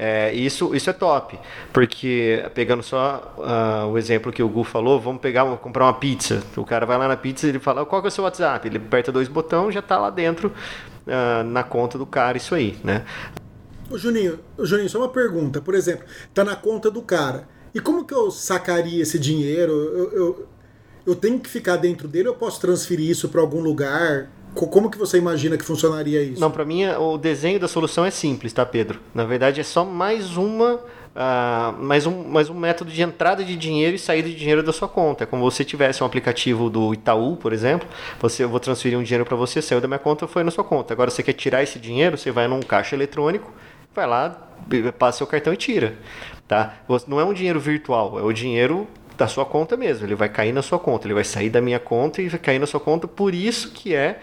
É, 0.00 0.32
isso, 0.32 0.76
isso 0.76 0.88
é 0.88 0.92
top, 0.92 1.36
porque 1.72 2.48
pegando 2.54 2.84
só 2.84 3.34
uh, 3.36 3.88
o 3.88 3.98
exemplo 3.98 4.30
que 4.30 4.40
o 4.40 4.48
Gu 4.48 4.62
falou, 4.62 5.00
vamos 5.00 5.20
pegar 5.20 5.44
comprar 5.56 5.86
uma 5.86 5.94
pizza. 5.94 6.40
O 6.56 6.64
cara 6.64 6.86
vai 6.86 6.96
lá 6.96 7.08
na 7.08 7.16
pizza 7.16 7.46
e 7.46 7.48
ele 7.48 7.58
fala 7.58 7.84
qual 7.84 8.00
que 8.00 8.06
é 8.06 8.10
o 8.10 8.12
seu 8.12 8.22
WhatsApp? 8.22 8.68
Ele 8.68 8.76
aperta 8.76 9.10
dois 9.10 9.26
botões 9.26 9.74
já 9.74 9.80
está 9.80 9.98
lá 9.98 10.08
dentro 10.08 10.52
uh, 11.04 11.42
na 11.42 11.64
conta 11.64 11.98
do 11.98 12.06
cara 12.06 12.36
isso 12.36 12.54
aí, 12.54 12.78
né? 12.84 13.04
Ô 13.90 13.98
Juninho, 13.98 14.38
Juninho, 14.60 14.88
só 14.88 14.98
uma 14.98 15.08
pergunta. 15.08 15.60
Por 15.60 15.74
exemplo, 15.74 16.04
tá 16.32 16.44
na 16.44 16.54
conta 16.54 16.92
do 16.92 17.02
cara. 17.02 17.48
E 17.74 17.80
como 17.80 18.04
que 18.04 18.14
eu 18.14 18.30
sacaria 18.30 19.02
esse 19.02 19.18
dinheiro? 19.18 19.72
Eu, 19.72 20.12
eu, 20.12 20.48
eu 21.06 21.14
tenho 21.16 21.40
que 21.40 21.50
ficar 21.50 21.76
dentro 21.76 22.06
dele 22.06 22.28
eu 22.28 22.34
posso 22.34 22.60
transferir 22.60 23.10
isso 23.10 23.28
para 23.30 23.40
algum 23.40 23.60
lugar? 23.60 24.30
Como 24.54 24.90
que 24.90 24.98
você 24.98 25.18
imagina 25.18 25.56
que 25.56 25.64
funcionaria 25.64 26.22
isso? 26.22 26.40
Não, 26.40 26.50
para 26.50 26.64
mim 26.64 26.86
o 26.86 27.16
desenho 27.16 27.60
da 27.60 27.68
solução 27.68 28.04
é 28.04 28.10
simples, 28.10 28.52
tá, 28.52 28.66
Pedro? 28.66 29.00
Na 29.14 29.24
verdade 29.24 29.60
é 29.60 29.64
só 29.64 29.84
mais 29.84 30.36
uma 30.36 30.80
Uh, 31.18 31.72
mais, 31.82 32.06
um, 32.06 32.22
mais 32.28 32.48
um 32.48 32.54
método 32.54 32.92
de 32.92 33.02
entrada 33.02 33.42
de 33.42 33.56
dinheiro 33.56 33.96
e 33.96 33.98
saída 33.98 34.28
de 34.28 34.36
dinheiro 34.36 34.62
da 34.62 34.72
sua 34.72 34.86
conta. 34.86 35.24
É 35.24 35.26
como 35.26 35.42
você 35.42 35.64
tivesse 35.64 36.00
um 36.00 36.06
aplicativo 36.06 36.70
do 36.70 36.94
Itaú, 36.94 37.36
por 37.36 37.52
exemplo, 37.52 37.88
você, 38.20 38.44
eu 38.44 38.48
vou 38.48 38.60
transferir 38.60 38.96
um 38.96 39.02
dinheiro 39.02 39.24
para 39.24 39.34
você, 39.34 39.60
saiu 39.60 39.80
da 39.80 39.88
minha 39.88 39.98
conta, 39.98 40.28
foi 40.28 40.44
na 40.44 40.52
sua 40.52 40.62
conta. 40.62 40.94
Agora 40.94 41.10
você 41.10 41.20
quer 41.20 41.32
tirar 41.32 41.60
esse 41.60 41.76
dinheiro, 41.80 42.16
você 42.16 42.30
vai 42.30 42.46
num 42.46 42.60
caixa 42.60 42.94
eletrônico, 42.94 43.52
vai 43.92 44.06
lá, 44.06 44.48
passa 44.96 45.18
seu 45.18 45.26
cartão 45.26 45.52
e 45.52 45.56
tira. 45.56 45.96
Tá? 46.46 46.76
Não 47.08 47.18
é 47.18 47.24
um 47.24 47.32
dinheiro 47.32 47.58
virtual, 47.58 48.16
é 48.20 48.22
o 48.22 48.32
dinheiro 48.32 48.86
da 49.18 49.26
sua 49.26 49.44
conta 49.44 49.76
mesmo. 49.76 50.06
Ele 50.06 50.14
vai 50.14 50.28
cair 50.28 50.52
na 50.52 50.62
sua 50.62 50.78
conta, 50.78 51.06
ele 51.06 51.14
vai 51.14 51.24
sair 51.24 51.50
da 51.50 51.60
minha 51.60 51.80
conta 51.80 52.22
e 52.22 52.28
vai 52.28 52.38
cair 52.38 52.58
na 52.58 52.66
sua 52.66 52.80
conta. 52.80 53.08
Por 53.08 53.34
isso 53.34 53.72
que 53.72 53.94
é 53.94 54.20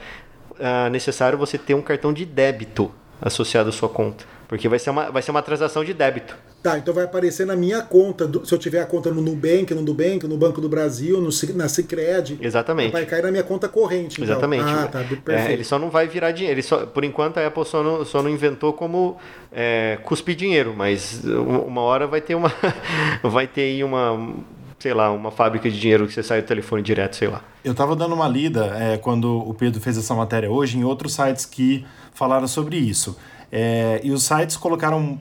uh, 0.52 0.90
necessário 0.90 1.38
você 1.38 1.58
ter 1.58 1.74
um 1.74 1.82
cartão 1.82 2.14
de 2.14 2.26
débito 2.26 2.90
associado 3.22 3.70
à 3.70 3.72
sua 3.72 3.90
conta. 3.90 4.24
Porque 4.48 4.70
vai 4.70 4.80
ser 4.80 4.92
uma, 4.92 5.12
vai 5.12 5.22
ser 5.22 5.32
uma 5.32 5.42
transação 5.42 5.84
de 5.84 5.94
débito. 5.94 6.38
Tá, 6.62 6.80
então 6.80 6.94
vai 6.94 7.04
aparecer 7.04 7.46
na 7.46 7.56
minha 7.56 7.82
conta, 7.82 8.26
do, 8.26 8.44
se 8.44 8.52
eu 8.52 8.58
tiver 8.58 8.80
a 8.80 8.86
conta 8.88 9.12
no 9.12 9.22
Nubank, 9.22 9.72
no 9.76 9.84
Nubank, 9.84 10.26
no 10.26 10.36
Banco 10.36 10.60
do 10.60 10.68
Brasil, 10.68 11.22
no, 11.22 11.30
na 11.54 11.68
Cicred. 11.68 12.40
Exatamente. 12.42 12.92
Vai 12.92 13.06
cair 13.06 13.22
na 13.22 13.30
minha 13.30 13.44
conta 13.44 13.68
corrente. 13.68 14.20
Então. 14.20 14.34
Exatamente. 14.34 14.64
Ah, 14.64 14.88
tá. 14.88 15.06
É, 15.28 15.54
ele 15.54 15.64
só 15.64 15.78
não 15.78 15.92
vai 15.92 16.08
virar 16.08 16.32
dinheiro. 16.32 16.56
Ele 16.56 16.64
só, 16.64 16.86
por 16.86 17.04
enquanto 17.04 17.38
a 17.38 17.46
Apple 17.46 17.66
só 17.66 17.84
não, 17.84 18.06
só 18.06 18.24
não 18.24 18.30
inventou 18.30 18.74
como 18.74 19.18
é, 19.52 20.00
cuspir 20.04 20.36
dinheiro, 20.36 20.74
mas 20.76 21.24
uma 21.24 21.82
hora 21.82 22.08
vai 22.08 22.22
ter 22.22 22.34
uma. 22.34 22.52
vai 23.22 23.46
ter 23.46 23.62
aí 23.62 23.84
uma 23.84 24.36
sei 24.80 24.94
lá, 24.94 25.12
uma 25.12 25.32
fábrica 25.32 25.70
de 25.70 25.80
dinheiro 25.80 26.08
que 26.08 26.14
você 26.14 26.24
sai 26.24 26.42
do 26.42 26.48
telefone 26.48 26.82
direto, 26.82 27.16
sei 27.16 27.28
lá. 27.28 27.42
Eu 27.64 27.72
estava 27.72 27.96
dando 27.96 28.14
uma 28.14 28.28
lida 28.28 28.76
é, 28.78 28.98
quando 28.98 29.38
o 29.38 29.54
Pedro 29.54 29.82
fez 29.82 29.98
essa 29.98 30.14
matéria 30.14 30.52
hoje 30.52 30.78
em 30.78 30.84
outros 30.84 31.14
sites 31.14 31.46
que 31.46 31.86
falaram 32.14 32.48
sobre 32.48 32.78
isso. 32.78 33.18
É, 33.52 34.02
e 34.04 34.12
os 34.12 34.24
sites 34.24 34.58
colocaram, 34.58 35.20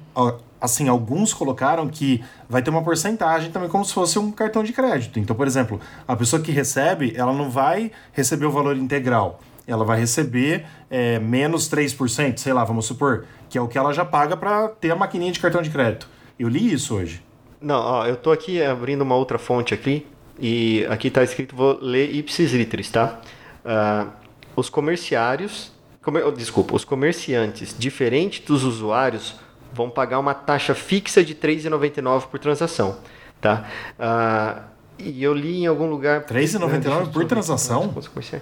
assim, 0.61 0.89
alguns 0.89 1.33
colocaram 1.33 1.89
que 1.89 2.23
vai 2.49 2.63
ter 2.63 2.71
uma 2.71 2.83
porcentagem 2.83 3.51
também 3.51 3.69
como 3.69 3.85
se 3.85 3.93
fosse 3.93 4.19
um 4.19 4.31
cartão 4.31 4.63
de 4.63 4.73
crédito. 4.73 5.19
Então, 5.19 5.37
por 5.37 5.47
exemplo, 5.47 5.81
a 6.07 6.17
pessoa 6.17 6.43
que 6.43 6.51
recebe, 6.51 7.13
ela 7.17 7.33
não 7.33 7.49
vai 7.49 7.93
receber 8.13 8.47
o 8.47 8.51
valor 8.51 8.77
integral. 8.77 9.41
Ela 9.67 9.85
vai 9.85 9.99
receber 9.99 10.67
é, 10.91 11.19
menos 11.19 11.71
3%, 11.71 12.37
sei 12.37 12.53
lá, 12.53 12.65
vamos 12.65 12.87
supor, 12.87 13.25
que 13.49 13.57
é 13.57 13.61
o 13.61 13.69
que 13.69 13.79
ela 13.79 13.93
já 13.93 14.05
paga 14.05 14.37
para 14.37 14.69
ter 14.69 14.91
a 14.91 14.97
maquininha 14.97 15.33
de 15.33 15.41
cartão 15.41 15.63
de 15.63 15.71
crédito. 15.71 16.09
Eu 16.39 16.49
li 16.49 16.73
isso 16.73 16.95
hoje. 16.95 17.23
Não, 17.65 17.81
ó, 17.81 18.07
eu 18.07 18.15
tô 18.15 18.31
aqui 18.31 18.63
abrindo 18.63 19.01
uma 19.01 19.17
outra 19.17 19.39
fonte 19.39 19.73
aqui 19.73 20.07
e 20.39 20.85
aqui 20.91 21.09
está 21.09 21.25
escrito, 21.25 21.57
vou 21.57 21.79
ler 21.81 22.15
ipsis 22.15 22.53
literis, 22.53 22.91
tá? 22.91 23.21
Uh, 23.65 24.11
os 24.55 24.69
comerciários, 24.69 25.73
comer, 26.03 26.27
oh, 26.27 26.31
desculpa, 26.31 26.77
os 26.77 26.85
comerciantes, 26.85 27.75
diferente 27.77 28.43
dos 28.43 28.65
usuários, 28.65 29.37
vão 29.73 29.89
pagar 29.89 30.19
uma 30.19 30.35
taxa 30.35 30.75
fixa 30.75 31.25
de 31.25 31.33
R$ 31.33 31.57
3,99 31.57 32.27
por 32.27 32.39
transação, 32.39 32.99
tá? 33.41 33.65
Uh, 33.99 34.63
e 34.99 35.23
eu 35.25 35.33
li 35.33 35.63
em 35.63 35.67
algum 35.67 35.87
lugar... 35.87 36.27
3,99 36.27 37.13
por 37.13 37.25
transação? 37.25 37.89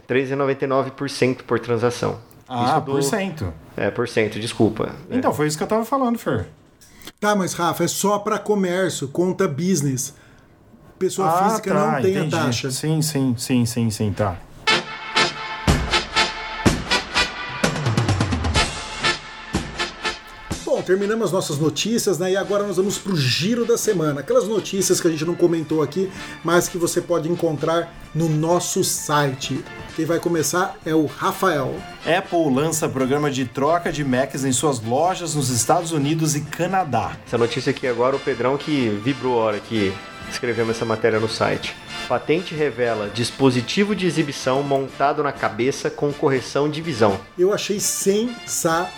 3,99% 0.09 1.43
por 1.45 1.61
transação. 1.61 2.19
Ah, 2.49 2.81
do, 2.81 2.93
por 2.93 3.03
cento. 3.03 3.55
É, 3.77 3.89
por 3.91 4.09
cento, 4.09 4.39
desculpa. 4.41 4.91
Então, 5.09 5.31
é. 5.31 5.35
foi 5.35 5.47
isso 5.47 5.57
que 5.57 5.63
eu 5.63 5.67
estava 5.67 5.85
falando, 5.85 6.19
Fer. 6.19 6.47
Tá, 7.23 7.37
mas 7.37 7.53
Rafa, 7.53 7.85
é 7.85 7.87
só 7.87 8.19
para 8.19 8.37
comércio, 8.37 9.07
conta 9.07 9.47
business. 9.47 10.13
Pessoa 10.99 11.29
ah, 11.29 11.51
física 11.51 11.73
tá, 11.73 11.93
não 11.93 12.03
tem 12.03 12.17
entendi. 12.17 12.35
a 12.35 12.39
taxa. 12.39 12.69
Sim, 12.73 13.01
sim, 13.01 13.37
sim, 13.39 13.65
sim, 13.65 13.91
sim, 13.91 14.13
tá. 14.13 14.37
Bom, 20.83 20.87
terminamos 20.87 21.27
as 21.27 21.33
nossas 21.33 21.59
notícias, 21.59 22.19
né? 22.19 22.33
E 22.33 22.37
agora 22.37 22.67
nós 22.67 22.77
vamos 22.77 22.99
para 22.99 23.13
o 23.13 23.17
giro 23.17 23.65
da 23.65 23.79
semana. 23.79 24.19
Aquelas 24.21 24.49
notícias 24.49 25.01
que 25.01 25.07
a 25.07 25.11
gente 25.13 25.25
não 25.25 25.37
comentou 25.37 25.81
aqui, 25.81 26.11
mas 26.43 26.67
que 26.69 26.77
você 26.77 27.01
pode 27.01 27.31
encontrar 27.31 27.95
no 28.13 28.29
nosso 28.29 28.83
site. 28.83 29.65
Quem 29.95 30.05
vai 30.05 30.19
começar 30.19 30.77
é 30.85 30.93
o 30.93 31.07
Rafael. 31.07 31.73
Apple 32.05 32.53
lança 32.53 32.89
programa 32.89 33.31
de 33.31 33.45
troca 33.45 33.93
de 33.93 34.03
Macs 34.03 34.45
em 34.45 34.51
suas 34.51 34.81
lojas 34.81 35.37
nos 35.37 35.51
Estados 35.51 35.93
Unidos 35.93 36.35
e 36.35 36.41
Canadá. 36.41 37.17
Essa 37.25 37.39
notícia 37.39 37.71
aqui 37.71 37.87
agora, 37.87 38.17
o 38.17 38.21
Pedrão 38.21 38.59
que 38.59 38.89
vibrou 39.05 39.41
a 39.41 39.45
hora 39.45 39.61
que 39.61 39.93
escrevemos 40.29 40.75
essa 40.75 40.85
matéria 40.85 41.21
no 41.21 41.29
site. 41.29 41.77
Patente 42.09 42.57
revela 42.57 43.09
dispositivo 43.09 43.95
de 43.95 44.05
exibição 44.07 44.65
montado 44.65 45.23
na 45.23 45.31
cabeça 45.31 45.89
com 45.89 46.13
correção 46.13 46.69
de 46.69 46.83
visão. 46.83 47.21
Eu 47.39 47.53
achei 47.53 47.79
sensacional. 47.79 48.91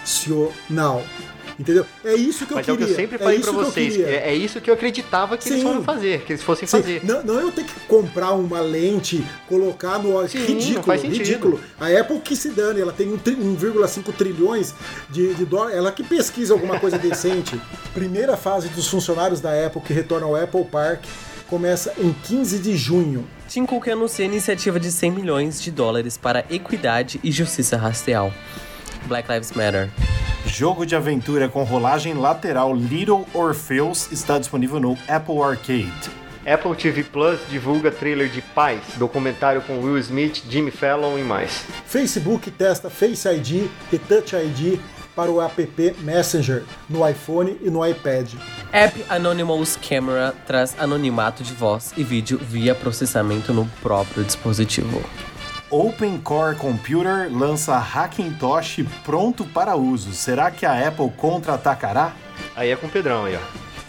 Entendeu? 1.58 1.86
É 2.04 2.14
isso 2.14 2.46
que 2.46 2.52
eu 2.52 2.56
Mas 2.56 2.68
é 2.68 2.72
o 2.72 2.76
queria. 2.76 2.86
que 2.86 2.92
eu 2.92 2.96
sempre 3.04 3.18
falei 3.18 3.36
é 3.38 3.40
pra 3.40 3.50
isso 3.50 3.58
que 3.58 3.64
eu 3.64 3.70
vocês. 3.70 3.92
queria. 3.92 4.06
É, 4.10 4.28
é 4.30 4.34
isso 4.34 4.60
que 4.60 4.70
eu 4.70 4.74
acreditava 4.74 5.36
que 5.36 5.48
eles 5.48 5.60
Sim. 5.60 5.64
foram 5.66 5.82
fazer, 5.84 6.22
que 6.22 6.32
eles 6.32 6.42
fossem 6.42 6.66
Sim, 6.66 6.76
fazer. 6.78 7.00
Não, 7.04 7.22
não 7.22 7.40
eu 7.40 7.52
ter 7.52 7.64
que 7.64 7.72
comprar 7.86 8.32
uma 8.32 8.60
lente, 8.60 9.24
colocar 9.48 9.98
no. 9.98 10.12
Não 10.14 10.26
ridículo, 10.26 10.82
faz 10.82 11.00
sentido. 11.00 11.18
ridículo. 11.18 11.60
A 11.80 11.88
Apple 11.88 12.18
que 12.20 12.34
se 12.36 12.50
dane, 12.50 12.80
ela 12.80 12.92
tem 12.92 13.12
um 13.12 13.18
tri- 13.18 13.36
1,5 13.36 14.12
trilhões 14.12 14.74
de, 15.10 15.34
de 15.34 15.44
dólares. 15.44 15.76
Ela 15.76 15.92
que 15.92 16.02
pesquisa 16.02 16.52
alguma 16.54 16.78
coisa 16.80 16.98
decente. 16.98 17.60
Primeira 17.94 18.36
fase 18.36 18.68
dos 18.68 18.88
funcionários 18.88 19.40
da 19.40 19.66
Apple 19.66 19.80
que 19.82 19.92
retornam 19.92 20.28
ao 20.30 20.36
Apple 20.42 20.64
Park 20.64 21.04
começa 21.48 21.92
em 21.98 22.12
15 22.24 22.58
de 22.58 22.76
junho. 22.76 23.26
Tim 23.48 23.66
Cook 23.66 23.86
anuncia 23.88 24.24
a 24.24 24.26
iniciativa 24.28 24.80
de 24.80 24.90
100 24.90 25.10
milhões 25.12 25.62
de 25.62 25.70
dólares 25.70 26.16
para 26.16 26.44
equidade 26.50 27.20
e 27.22 27.30
justiça 27.30 27.76
racial. 27.76 28.32
Black 29.06 29.30
Lives 29.30 29.52
Matter. 29.52 29.90
Jogo 30.46 30.84
de 30.84 30.94
aventura 30.94 31.48
com 31.48 31.64
rolagem 31.64 32.14
lateral 32.14 32.74
Little 32.74 33.24
Orpheus 33.32 34.12
está 34.12 34.38
disponível 34.38 34.78
no 34.78 34.98
Apple 35.08 35.40
Arcade. 35.40 36.10
Apple 36.46 36.74
TV 36.76 37.02
Plus 37.02 37.40
divulga 37.48 37.90
trailer 37.90 38.28
de 38.28 38.42
Paz, 38.42 38.80
documentário 38.96 39.62
com 39.62 39.80
Will 39.80 39.98
Smith, 39.98 40.44
Jimmy 40.48 40.70
Fallon 40.70 41.18
e 41.18 41.22
mais. 41.22 41.64
Facebook 41.86 42.50
testa 42.50 42.90
Face 42.90 43.26
ID 43.26 43.68
e 43.92 43.98
Touch 43.98 44.34
ID 44.36 44.78
para 45.16 45.30
o 45.30 45.40
app 45.40 45.94
Messenger 46.00 46.64
no 46.88 47.08
iPhone 47.08 47.56
e 47.62 47.70
no 47.70 47.86
iPad. 47.86 48.34
App 48.72 49.04
Anonymous 49.08 49.76
Camera 49.76 50.34
traz 50.46 50.74
anonimato 50.78 51.42
de 51.42 51.54
voz 51.54 51.94
e 51.96 52.04
vídeo 52.04 52.38
via 52.38 52.74
processamento 52.74 53.52
no 53.54 53.66
próprio 53.80 54.24
dispositivo. 54.24 55.02
Open 55.70 56.18
Core 56.18 56.56
Computer 56.56 57.28
lança 57.30 57.76
Hackintosh 57.76 58.84
pronto 59.04 59.44
para 59.44 59.74
uso. 59.76 60.12
Será 60.12 60.50
que 60.50 60.64
a 60.64 60.88
Apple 60.88 61.10
contra-atacará? 61.16 62.12
Aí 62.54 62.70
é 62.70 62.76
com 62.76 62.86
o 62.86 62.90
Pedrão 62.90 63.24
aí, 63.24 63.36
ó. 63.36 63.40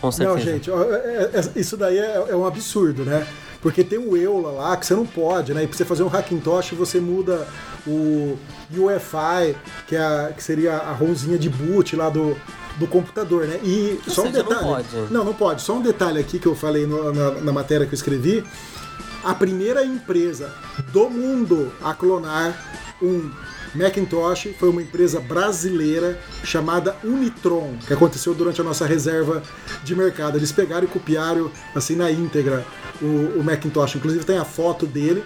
Com 0.01 0.11
certeza. 0.11 0.37
Não, 0.37 0.43
gente, 0.53 0.71
ó, 0.71 0.83
é- 0.83 1.29
é- 1.33 1.59
isso 1.59 1.75
daí 1.77 1.97
é, 1.97 2.25
é 2.29 2.35
um 2.35 2.45
absurdo, 2.45 3.03
né? 3.03 3.25
Porque 3.61 3.83
tem 3.83 3.97
o 3.97 4.15
EULA 4.15 4.51
lá 4.51 4.77
que 4.77 4.85
você 4.85 4.93
não 4.93 5.05
pode, 5.05 5.53
né? 5.53 5.63
E 5.63 5.67
pra 5.67 5.75
você 5.75 5.85
fazer 5.85 6.03
um 6.03 6.07
Hackintosh, 6.07 6.71
você 6.73 6.99
muda 6.99 7.47
o 7.87 8.37
UEFI, 8.71 9.55
que, 9.87 9.95
é 9.95 9.99
a- 9.99 10.31
que 10.35 10.43
seria 10.43 10.77
a 10.77 10.91
ROMzinha 10.91 11.37
de 11.37 11.49
boot 11.49 11.95
lá 11.95 12.09
do, 12.09 12.37
do 12.77 12.85
computador, 12.87 13.47
né? 13.47 13.59
E 13.63 13.99
Ou 14.07 14.13
só 14.13 14.21
um 14.21 14.25
seja, 14.25 14.43
não 14.43 14.49
detalhe. 14.49 14.67
pode. 14.67 15.13
Não, 15.13 15.23
não 15.23 15.33
pode. 15.33 15.61
Só 15.63 15.73
um 15.73 15.81
detalhe 15.81 16.19
aqui 16.19 16.37
que 16.37 16.45
eu 16.47 16.55
falei 16.55 16.85
no- 16.85 17.11
na, 17.11 17.31
na 17.41 17.51
matéria 17.51 17.85
que 17.87 17.93
eu 17.93 17.97
escrevi. 17.97 18.43
A 19.25 19.33
primeira 19.33 19.83
empresa 19.83 20.53
do 20.93 21.09
mundo 21.09 21.73
a 21.81 21.95
clonar 21.95 22.55
um 23.01 23.31
Macintosh 23.73 24.49
foi 24.59 24.69
uma 24.69 24.83
empresa 24.83 25.19
brasileira 25.19 26.19
chamada 26.43 26.95
Unitron, 27.03 27.75
que 27.87 27.91
aconteceu 27.91 28.35
durante 28.35 28.61
a 28.61 28.63
nossa 28.63 28.85
reserva 28.85 29.41
de 29.83 29.95
mercado. 29.95 30.37
Eles 30.37 30.51
pegaram 30.51 30.85
e 30.85 30.87
copiaram 30.87 31.49
assim 31.73 31.95
na 31.95 32.11
íntegra 32.11 32.63
o, 33.01 33.39
o 33.39 33.43
Macintosh. 33.43 33.95
Inclusive 33.95 34.23
tem 34.23 34.37
a 34.37 34.45
foto 34.45 34.85
dele 34.85 35.23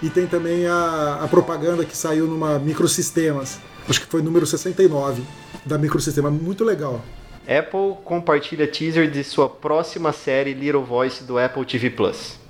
e 0.00 0.08
tem 0.08 0.26
também 0.26 0.66
a, 0.66 1.20
a 1.22 1.28
propaganda 1.28 1.84
que 1.84 1.94
saiu 1.94 2.26
numa 2.26 2.58
Microsistemas. 2.58 3.58
Acho 3.86 4.00
que 4.00 4.06
foi 4.06 4.22
número 4.22 4.46
69 4.46 5.22
da 5.62 5.76
Microsistema. 5.76 6.30
Muito 6.30 6.64
legal. 6.64 7.04
Apple 7.42 8.02
compartilha 8.02 8.66
teaser 8.66 9.10
de 9.10 9.22
sua 9.22 9.46
próxima 9.46 10.10
série 10.10 10.54
Little 10.54 10.84
Voice 10.84 11.22
do 11.22 11.38
Apple 11.38 11.66
TV 11.66 11.90
Plus. 11.90 12.45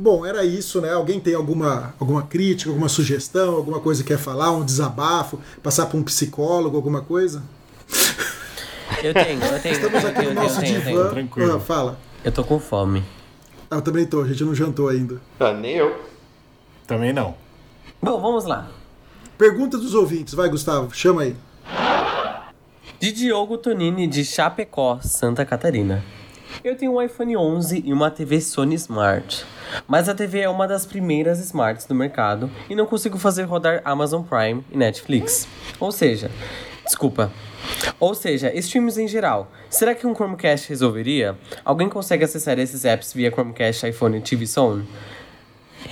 Bom, 0.00 0.24
era 0.24 0.42
isso, 0.46 0.80
né? 0.80 0.90
Alguém 0.94 1.20
tem 1.20 1.34
alguma, 1.34 1.92
alguma 2.00 2.22
crítica, 2.22 2.70
alguma 2.70 2.88
sugestão, 2.88 3.54
alguma 3.54 3.80
coisa 3.80 4.02
que 4.02 4.08
quer 4.08 4.18
falar, 4.18 4.50
um 4.50 4.64
desabafo, 4.64 5.38
passar 5.62 5.84
para 5.84 5.98
um 5.98 6.02
psicólogo, 6.02 6.74
alguma 6.74 7.02
coisa? 7.02 7.42
Eu 9.02 9.12
tenho, 9.12 9.44
eu 9.44 9.60
tenho. 9.60 9.74
Estamos 9.74 10.02
eu 10.02 10.08
aqui 10.08 10.20
tenho, 10.20 10.34
no 10.34 10.40
eu 10.40 10.42
nosso 10.42 10.60
tenho, 10.60 10.76
eu 10.76 10.82
tenho. 10.82 10.96
divã. 10.96 11.10
tranquilo. 11.10 11.54
Ah, 11.54 11.60
fala. 11.60 11.98
Eu 12.24 12.32
tô 12.32 12.42
com 12.42 12.58
fome. 12.58 13.04
Ah, 13.70 13.76
eu 13.76 13.82
também 13.82 14.06
tô, 14.06 14.22
a 14.22 14.26
gente 14.26 14.42
não 14.42 14.54
jantou 14.54 14.88
ainda. 14.88 15.20
Ah, 15.38 15.52
nem 15.52 15.76
eu. 15.76 15.94
Também 16.86 17.12
não. 17.12 17.34
Bom, 18.02 18.18
vamos 18.22 18.46
lá. 18.46 18.70
Pergunta 19.36 19.76
dos 19.76 19.92
ouvintes, 19.94 20.32
vai, 20.32 20.48
Gustavo, 20.48 20.94
chama 20.94 21.22
aí. 21.22 21.36
De 22.98 23.12
Diogo 23.12 23.58
Tonini, 23.58 24.06
de 24.06 24.24
Chapecó, 24.24 24.98
Santa 25.02 25.44
Catarina. 25.44 26.02
Eu 26.62 26.76
tenho 26.76 26.92
um 26.92 27.02
iPhone 27.02 27.36
11 27.36 27.82
e 27.86 27.92
uma 27.92 28.10
TV 28.10 28.40
Sony 28.40 28.74
Smart. 28.74 29.44
Mas 29.86 30.08
a 30.08 30.14
TV 30.14 30.40
é 30.40 30.48
uma 30.48 30.66
das 30.66 30.84
primeiras 30.84 31.38
smarts 31.40 31.86
do 31.86 31.94
mercado 31.94 32.50
e 32.68 32.74
não 32.74 32.86
consigo 32.86 33.18
fazer 33.18 33.44
rodar 33.44 33.80
Amazon 33.84 34.22
Prime 34.22 34.64
e 34.70 34.76
Netflix. 34.76 35.48
Ou 35.78 35.90
seja, 35.92 36.30
desculpa. 36.84 37.32
Ou 37.98 38.14
seja, 38.14 38.52
streams 38.54 38.98
em 38.98 39.08
geral. 39.08 39.50
Será 39.68 39.94
que 39.94 40.06
um 40.06 40.14
Chromecast 40.14 40.68
resolveria? 40.68 41.36
Alguém 41.64 41.88
consegue 41.88 42.24
acessar 42.24 42.58
esses 42.58 42.84
apps 42.84 43.12
via 43.12 43.30
Chromecast, 43.30 43.86
iPhone 43.86 44.18
e 44.18 44.20
TV 44.20 44.46
Zone? 44.46 44.86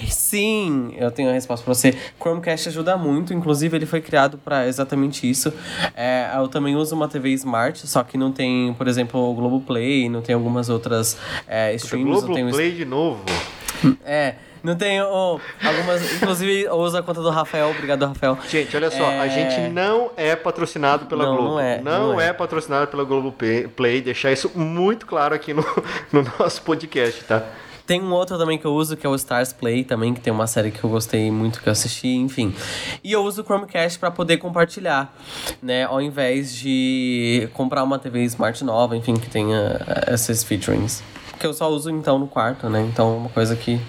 Sim, 0.08 0.94
eu 0.96 1.10
tenho 1.10 1.28
a 1.30 1.32
resposta 1.32 1.64
pra 1.64 1.74
você. 1.74 1.94
Chromecast 2.20 2.68
ajuda 2.68 2.96
muito, 2.96 3.32
inclusive 3.34 3.76
ele 3.76 3.86
foi 3.86 4.00
criado 4.00 4.38
para 4.38 4.66
exatamente 4.66 5.28
isso. 5.28 5.52
É, 5.96 6.30
eu 6.36 6.48
também 6.48 6.76
uso 6.76 6.94
uma 6.94 7.08
TV 7.08 7.30
Smart, 7.30 7.86
só 7.86 8.02
que 8.02 8.16
não 8.16 8.30
tem, 8.32 8.72
por 8.74 8.86
exemplo, 8.88 9.20
o 9.20 9.34
Globoplay, 9.34 10.08
não 10.08 10.22
tem 10.22 10.34
algumas 10.34 10.68
outras 10.68 11.16
é, 11.46 11.74
streams. 11.74 12.22
o- 12.22 12.26
Globoplay 12.26 12.72
de 12.72 12.84
novo. 12.84 13.24
É, 14.04 14.34
não 14.60 14.74
tem 14.74 15.00
o- 15.00 15.40
algumas. 15.64 16.14
Inclusive, 16.14 16.62
eu 16.62 16.74
uso 16.74 16.96
a 16.98 17.02
conta 17.02 17.22
do 17.22 17.30
Rafael, 17.30 17.70
obrigado, 17.70 18.04
Rafael. 18.06 18.36
Gente, 18.48 18.74
olha 18.76 18.90
só, 18.90 19.06
a 19.08 19.26
É, 19.26 19.30
gente 19.30 19.72
não 19.72 20.10
é 20.16 20.34
patrocinado 20.34 21.06
pela 21.06 21.24
Não, 21.26 21.36
Globo. 21.36 21.50
não 21.52 21.60
é, 21.60 21.80
Não, 21.80 22.08
não 22.14 22.20
é. 22.20 22.28
é. 22.28 22.32
patrocinado 22.32 22.88
pela 22.88 23.04
Globo 23.04 23.30
Play, 23.30 23.68
Play, 23.68 24.00
deixar 24.00 24.32
isso 24.32 24.50
muito 24.56 25.06
claro 25.06 25.32
aqui 25.32 25.54
no, 25.54 25.64
no 26.12 26.24
nosso 26.40 26.60
podcast, 26.62 27.22
tá? 27.24 27.44
Tem 27.88 28.02
um 28.02 28.12
outro 28.12 28.36
também 28.36 28.58
que 28.58 28.66
eu 28.66 28.74
uso, 28.74 28.98
que 28.98 29.06
é 29.06 29.08
o 29.08 29.14
Stars 29.14 29.50
Play 29.50 29.82
também, 29.82 30.12
que 30.12 30.20
tem 30.20 30.30
uma 30.30 30.46
série 30.46 30.70
que 30.70 30.84
eu 30.84 30.90
gostei 30.90 31.30
muito, 31.30 31.62
que 31.62 31.68
eu 31.68 31.72
assisti, 31.72 32.06
enfim. 32.08 32.54
E 33.02 33.10
eu 33.12 33.24
uso 33.24 33.40
o 33.40 33.44
Chromecast 33.46 33.98
para 33.98 34.10
poder 34.10 34.36
compartilhar, 34.36 35.10
né? 35.62 35.84
Ao 35.84 35.98
invés 35.98 36.54
de 36.54 37.48
comprar 37.54 37.82
uma 37.82 37.98
TV 37.98 38.24
Smart 38.24 38.62
nova, 38.62 38.94
enfim, 38.94 39.14
que 39.14 39.30
tenha 39.30 39.80
eh, 40.06 40.12
esses 40.12 40.44
featurings. 40.44 41.02
Que 41.40 41.46
eu 41.46 41.54
só 41.54 41.70
uso 41.70 41.88
então 41.90 42.18
no 42.18 42.26
quarto, 42.28 42.68
né? 42.68 42.82
Então 42.92 43.14
é 43.14 43.16
uma 43.16 43.28
coisa 43.30 43.56
que 43.56 43.80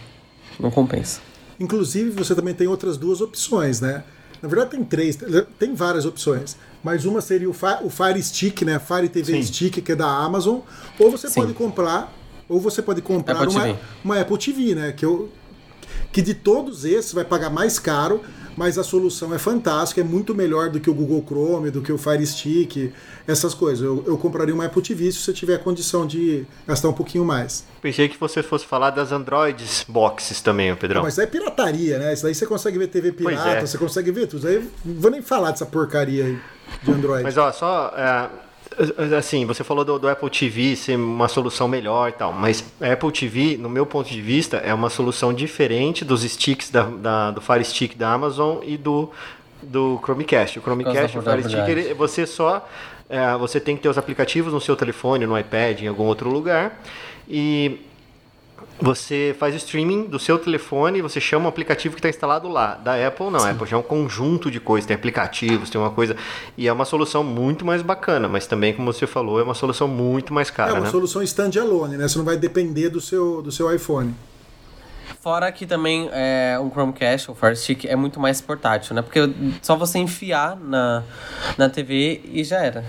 não 0.58 0.72
compensa. 0.72 1.20
Inclusive, 1.60 2.12
você 2.12 2.34
também 2.34 2.54
tem 2.54 2.68
outras 2.68 2.95
duas 2.95 3.20
opções, 3.20 3.82
né? 3.82 4.06
Na 4.41 4.47
verdade, 4.47 4.72
tem 4.72 4.84
três, 4.86 5.18
tem 5.60 5.74
várias 5.76 6.06
opções. 6.06 6.56
Mas 6.82 7.04
uma 7.04 7.20
seria 7.20 7.50
o, 7.50 7.54
Fi- 7.54 7.80
o 7.84 7.89
Fire 7.89 8.24
Stick, 8.24 8.62
né? 8.62 8.80
Fire 8.80 9.10
TV 9.10 9.34
Sim. 9.34 9.43
Stick, 9.43 9.82
que 9.84 9.91
é 9.91 9.95
da 9.95 10.08
Amazon. 10.08 10.60
Ou 10.97 11.12
você 11.12 11.28
Sim. 11.28 11.41
pode 11.41 11.54
comprar, 11.54 12.14
ou 12.50 12.60
você 12.60 12.82
pode 12.82 13.02
comprar 13.02 13.43
Apple 13.43 13.56
uma, 13.56 13.80
uma 14.04 14.20
Apple 14.20 14.38
TV, 14.38 14.74
né? 14.74 14.91
Que, 14.91 15.06
eu, 15.06 15.30
que 16.12 16.22
de 16.22 16.34
todos 16.34 16.84
esses 16.84 17.14
vai 17.14 17.24
pagar 17.24 17.52
mais 17.52 17.78
caro, 17.78 18.22
mas 18.58 18.78
a 18.78 18.84
solução 18.84 19.34
é 19.34 19.38
fantástica, 19.38 20.02
é 20.02 20.04
muito 20.04 20.34
melhor 20.36 20.70
do 20.70 20.80
que 20.80 20.89
o 20.89 20.93
Google 20.93 21.24
Chrome, 21.26 21.72
do 21.72 21.82
que 21.82 21.93
o 21.93 21.97
Fire 21.97 22.26
Stick, 22.26 22.91
essas 23.28 23.54
coisas. 23.54 23.86
Eu, 23.86 24.04
eu 24.06 24.18
compraria 24.18 24.54
uma 24.54 24.66
Apple 24.66 24.82
TV 24.82 25.12
se 25.12 25.20
você 25.20 25.32
tiver 25.32 25.56
a 25.56 25.60
condição 25.60 26.06
de 26.06 26.45
gastar 26.68 26.89
um 26.89 26.93
pouquinho 26.93 27.24
mais. 27.24 27.66
Pensei 27.82 28.10
que 28.10 28.20
você 28.20 28.41
fosse 28.41 28.66
falar 28.66 28.89
das 28.89 29.12
Androids 29.12 29.86
boxes 29.88 30.41
também, 30.41 30.76
Pedrão. 30.76 31.04
Mas 31.04 31.14
isso 31.14 31.22
aí 31.22 31.28
é 31.28 31.30
pirataria, 31.30 32.00
né? 32.00 32.14
Isso 32.14 32.24
daí 32.24 32.34
você 32.34 32.45
consegue 32.45 32.78
ver 32.80 32.88
TV 32.88 33.12
pirata, 33.12 33.50
é. 33.50 33.66
você 33.66 33.78
consegue 33.78 34.12
ver 34.12 34.28
tudo. 34.28 34.39
Isso 34.39 34.47
aí 34.47 34.70
não 34.84 34.95
vou 35.00 35.12
nem 35.12 35.22
falar 35.22 35.52
dessa 35.52 35.66
porcaria 35.66 36.26
aí 36.26 36.39
de 36.84 36.91
Android. 36.91 37.24
Mas 37.24 37.38
ó, 37.38 37.52
só. 37.52 37.93
é, 37.95 38.30
assim, 39.17 39.45
você 39.45 39.63
falou 39.63 39.84
do, 39.84 39.99
do 39.99 40.07
Apple 40.07 40.30
TV 40.30 40.75
ser 40.75 40.95
uma 40.95 41.27
solução 41.27 41.67
melhor 41.67 42.09
e 42.09 42.11
tal, 42.13 42.32
mas 42.32 42.63
a 42.80 42.93
Apple 42.93 43.11
TV, 43.11 43.57
no 43.57 43.69
meu 43.69 43.86
ponto 43.86 44.09
de 44.09 44.21
vista, 44.21 44.57
é 44.57 44.73
uma 44.73 44.89
solução 44.89 45.34
diferente 45.34 46.05
dos 46.05 46.21
sticks 46.23 46.69
da, 46.69 46.84
da- 46.84 47.32
do 47.32 47.41
Fire 47.41 47.63
Stick 47.65 47.95
da 47.97 48.13
Amazon 48.13 48.57
e 48.63 48.77
do, 48.77 49.09
do 49.61 49.99
Chromecast. 50.03 50.59
O 50.59 50.61
Chromecast 50.61 51.17
o 51.17 51.21
Fire 51.21 51.43
Stick, 51.43 51.69
ele- 51.88 51.93
você 51.93 52.25
só. 52.25 52.67
é, 53.09 53.36
você 53.38 53.59
tem 53.59 53.75
que 53.75 53.82
ter 53.82 53.89
os 53.89 53.97
aplicativos 53.97 54.53
no 54.53 54.61
seu 54.61 54.75
telefone, 54.75 55.25
no 55.25 55.38
iPad, 55.38 55.82
em 55.82 55.88
algum 55.88 56.03
outro 56.03 56.30
lugar. 56.30 56.80
E 57.27 57.80
você 58.82 59.36
faz 59.38 59.53
o 59.53 59.57
streaming 59.57 60.03
do 60.03 60.18
seu 60.18 60.38
telefone, 60.38 61.01
você 61.01 61.20
chama 61.20 61.45
o 61.45 61.49
aplicativo 61.49 61.95
que 61.95 61.99
está 61.99 62.10
instalado 62.10 62.47
lá. 62.47 62.76
Da 62.76 63.07
Apple, 63.07 63.30
não. 63.30 63.39
A 63.39 63.51
Apple 63.51 63.68
já 63.68 63.76
é 63.76 63.80
um 63.80 63.84
conjunto 63.84 64.49
de 64.49 64.60
coisas, 64.60 64.88
tem 64.88 64.95
aplicativos, 64.95 65.70
tem 65.70 65.80
uma 65.80 65.91
coisa. 65.91 66.16
E 66.57 66.68
é 66.68 66.74
uma 66.74 66.86
solução 66.86 67.24
muito 67.24 67.66
mais 67.66 67.82
bacana, 67.82 68.28
mas 68.28 68.47
também, 68.47 68.74
como 68.74 68.91
você 68.91 69.05
falou, 69.05 69.39
é 69.39 69.43
uma 69.43 69.53
solução 69.53 69.88
muito 69.88 70.34
mais 70.34 70.49
é 70.49 70.51
cara, 70.51 70.74
uma 70.74 70.82
né? 70.82 70.89
solução 70.89 71.22
standalone, 71.24 71.97
né? 71.97 72.07
Você 72.07 72.18
não 72.18 72.26
vai 72.26 72.38
depender 72.38 72.89
do 72.89 73.01
seu, 73.01 73.41
do 73.41 73.51
seu 73.51 73.74
iPhone. 73.74 74.16
Fora 75.22 75.51
que 75.51 75.66
também 75.66 76.10
é, 76.14 76.57
um 76.62 76.70
Chromecast, 76.70 77.30
o 77.30 77.36
Fire 77.36 77.55
Stick, 77.55 77.86
é 77.86 77.95
muito 77.95 78.20
mais 78.20 78.39
portátil, 78.39 78.95
né? 78.95 79.01
Porque 79.01 79.20
só 79.62 79.76
você 79.76 79.99
enfiar 79.99 80.55
na, 80.55 81.03
na 81.57 81.70
TV 81.70 82.22
e 82.32 82.43
já 82.43 82.64
era. 82.64 82.86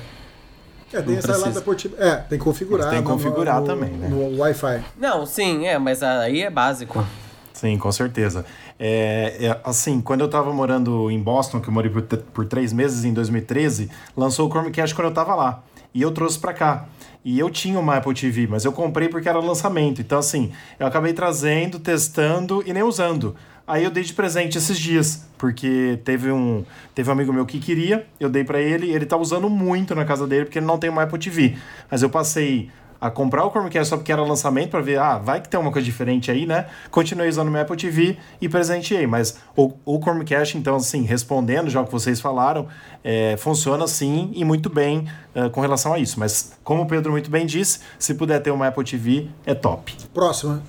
É, 0.93 1.01
tem 1.03 1.12
Não 1.12 1.18
essa 1.18 1.36
lá 1.36 1.49
da. 1.49 1.61
É, 1.99 2.16
tem 2.16 2.38
que 2.38 2.45
configurar. 2.45 2.86
Mas 2.86 2.95
tem 2.95 3.03
que 3.03 3.09
configurar 3.09 3.61
no- 3.61 3.66
também, 3.66 3.91
né? 3.91 4.09
No 4.09 4.38
Wi-Fi. 4.41 4.82
Não, 4.99 5.24
sim, 5.24 5.66
é, 5.66 5.78
mas 5.78 6.03
aí 6.03 6.43
é 6.43 6.51
básico. 6.51 7.05
Sim, 7.53 7.76
com 7.78 7.93
certeza. 7.93 8.45
É, 8.78 9.36
é, 9.47 9.61
assim, 9.62 10.01
quando 10.01 10.20
eu 10.20 10.26
estava 10.26 10.53
morando 10.53 11.11
em 11.11 11.20
Boston, 11.22 11.61
que 11.61 11.68
eu 11.68 11.72
morei 11.72 11.91
por, 11.91 12.03
por 12.03 12.47
três 12.47 12.72
meses 12.72 13.05
em 13.05 13.12
2013, 13.12 13.91
lançou 14.16 14.49
o 14.49 14.51
Chromecast 14.51 14.95
quando 14.95 15.07
eu 15.07 15.11
estava 15.11 15.34
lá. 15.34 15.62
E 15.93 16.01
eu 16.01 16.11
trouxe 16.11 16.38
para 16.38 16.53
cá. 16.55 16.86
E 17.22 17.38
eu 17.38 17.51
tinha 17.51 17.78
uma 17.78 17.97
Apple 17.97 18.14
TV, 18.14 18.47
mas 18.47 18.64
eu 18.64 18.72
comprei 18.72 19.09
porque 19.09 19.28
era 19.28 19.38
lançamento. 19.38 20.01
Então, 20.01 20.18
assim, 20.18 20.53
eu 20.78 20.86
acabei 20.86 21.12
trazendo, 21.12 21.78
testando 21.78 22.62
e 22.66 22.72
nem 22.72 22.82
usando. 22.82 23.36
Aí 23.71 23.85
eu 23.85 23.91
dei 23.91 24.03
de 24.03 24.12
presente 24.12 24.59
esses 24.59 24.77
dias, 24.77 25.25
porque 25.39 26.01
teve 26.05 26.33
um, 26.33 26.64
teve 26.93 27.09
um 27.09 27.12
amigo 27.12 27.33
meu 27.33 27.47
que 27.47 27.61
queria, 27.61 28.05
eu 28.18 28.29
dei 28.29 28.43
para 28.43 28.61
ele, 28.61 28.91
ele 28.91 29.07
tá 29.07 29.16
usando 29.16 29.49
muito 29.49 29.95
na 29.95 30.05
casa 30.05 30.27
dele 30.27 30.45
porque 30.47 30.59
ele 30.59 30.66
não 30.66 30.77
tem 30.77 30.91
uma 30.91 31.05
Apple 31.05 31.21
TV. 31.21 31.57
Mas 31.89 32.03
eu 32.03 32.11
passei 32.11 32.68
a 33.01 33.09
comprar 33.12 33.47
o 33.47 33.51
Chromecast 33.51 33.89
só 33.89 33.97
porque 33.97 34.11
era 34.11 34.23
lançamento 34.23 34.71
para 34.71 34.81
ver, 34.81 34.99
ah, 34.99 35.18
vai 35.18 35.41
que 35.41 35.49
tem 35.49 35.59
uma 35.59 35.71
coisa 35.71 35.85
diferente 35.85 36.33
aí, 36.33 36.47
né? 36.47 36.66
Continuei 36.91 37.29
usando 37.29 37.49
meu 37.49 37.62
Apple 37.62 37.77
TV 37.77 38.18
e 38.41 38.49
presenteei. 38.49 39.07
Mas 39.07 39.39
o, 39.57 39.73
o 39.85 40.01
Chromecast, 40.03 40.59
então, 40.59 40.75
assim, 40.75 41.03
respondendo 41.05 41.71
já 41.71 41.81
o 41.81 41.87
que 41.87 41.93
vocês 41.93 42.21
falaram, 42.21 42.66
é, 43.05 43.37
funciona 43.39 43.87
sim 43.87 44.33
e 44.35 44.45
muito 44.45 44.68
bem 44.68 45.07
uh, 45.33 45.49
com 45.49 45.61
relação 45.61 45.95
a 45.95 45.99
isso. 46.01 46.18
Mas, 46.18 46.59
como 46.64 46.83
o 46.83 46.87
Pedro 46.87 47.12
muito 47.12 47.31
bem 47.31 47.47
disse, 47.47 47.79
se 48.01 48.14
puder 48.14 48.43
ter 48.43 48.51
uma 48.51 48.66
Apple 48.66 48.85
TV, 48.85 49.29
é 49.47 49.55
top. 49.55 49.95
Próxima. 50.12 50.61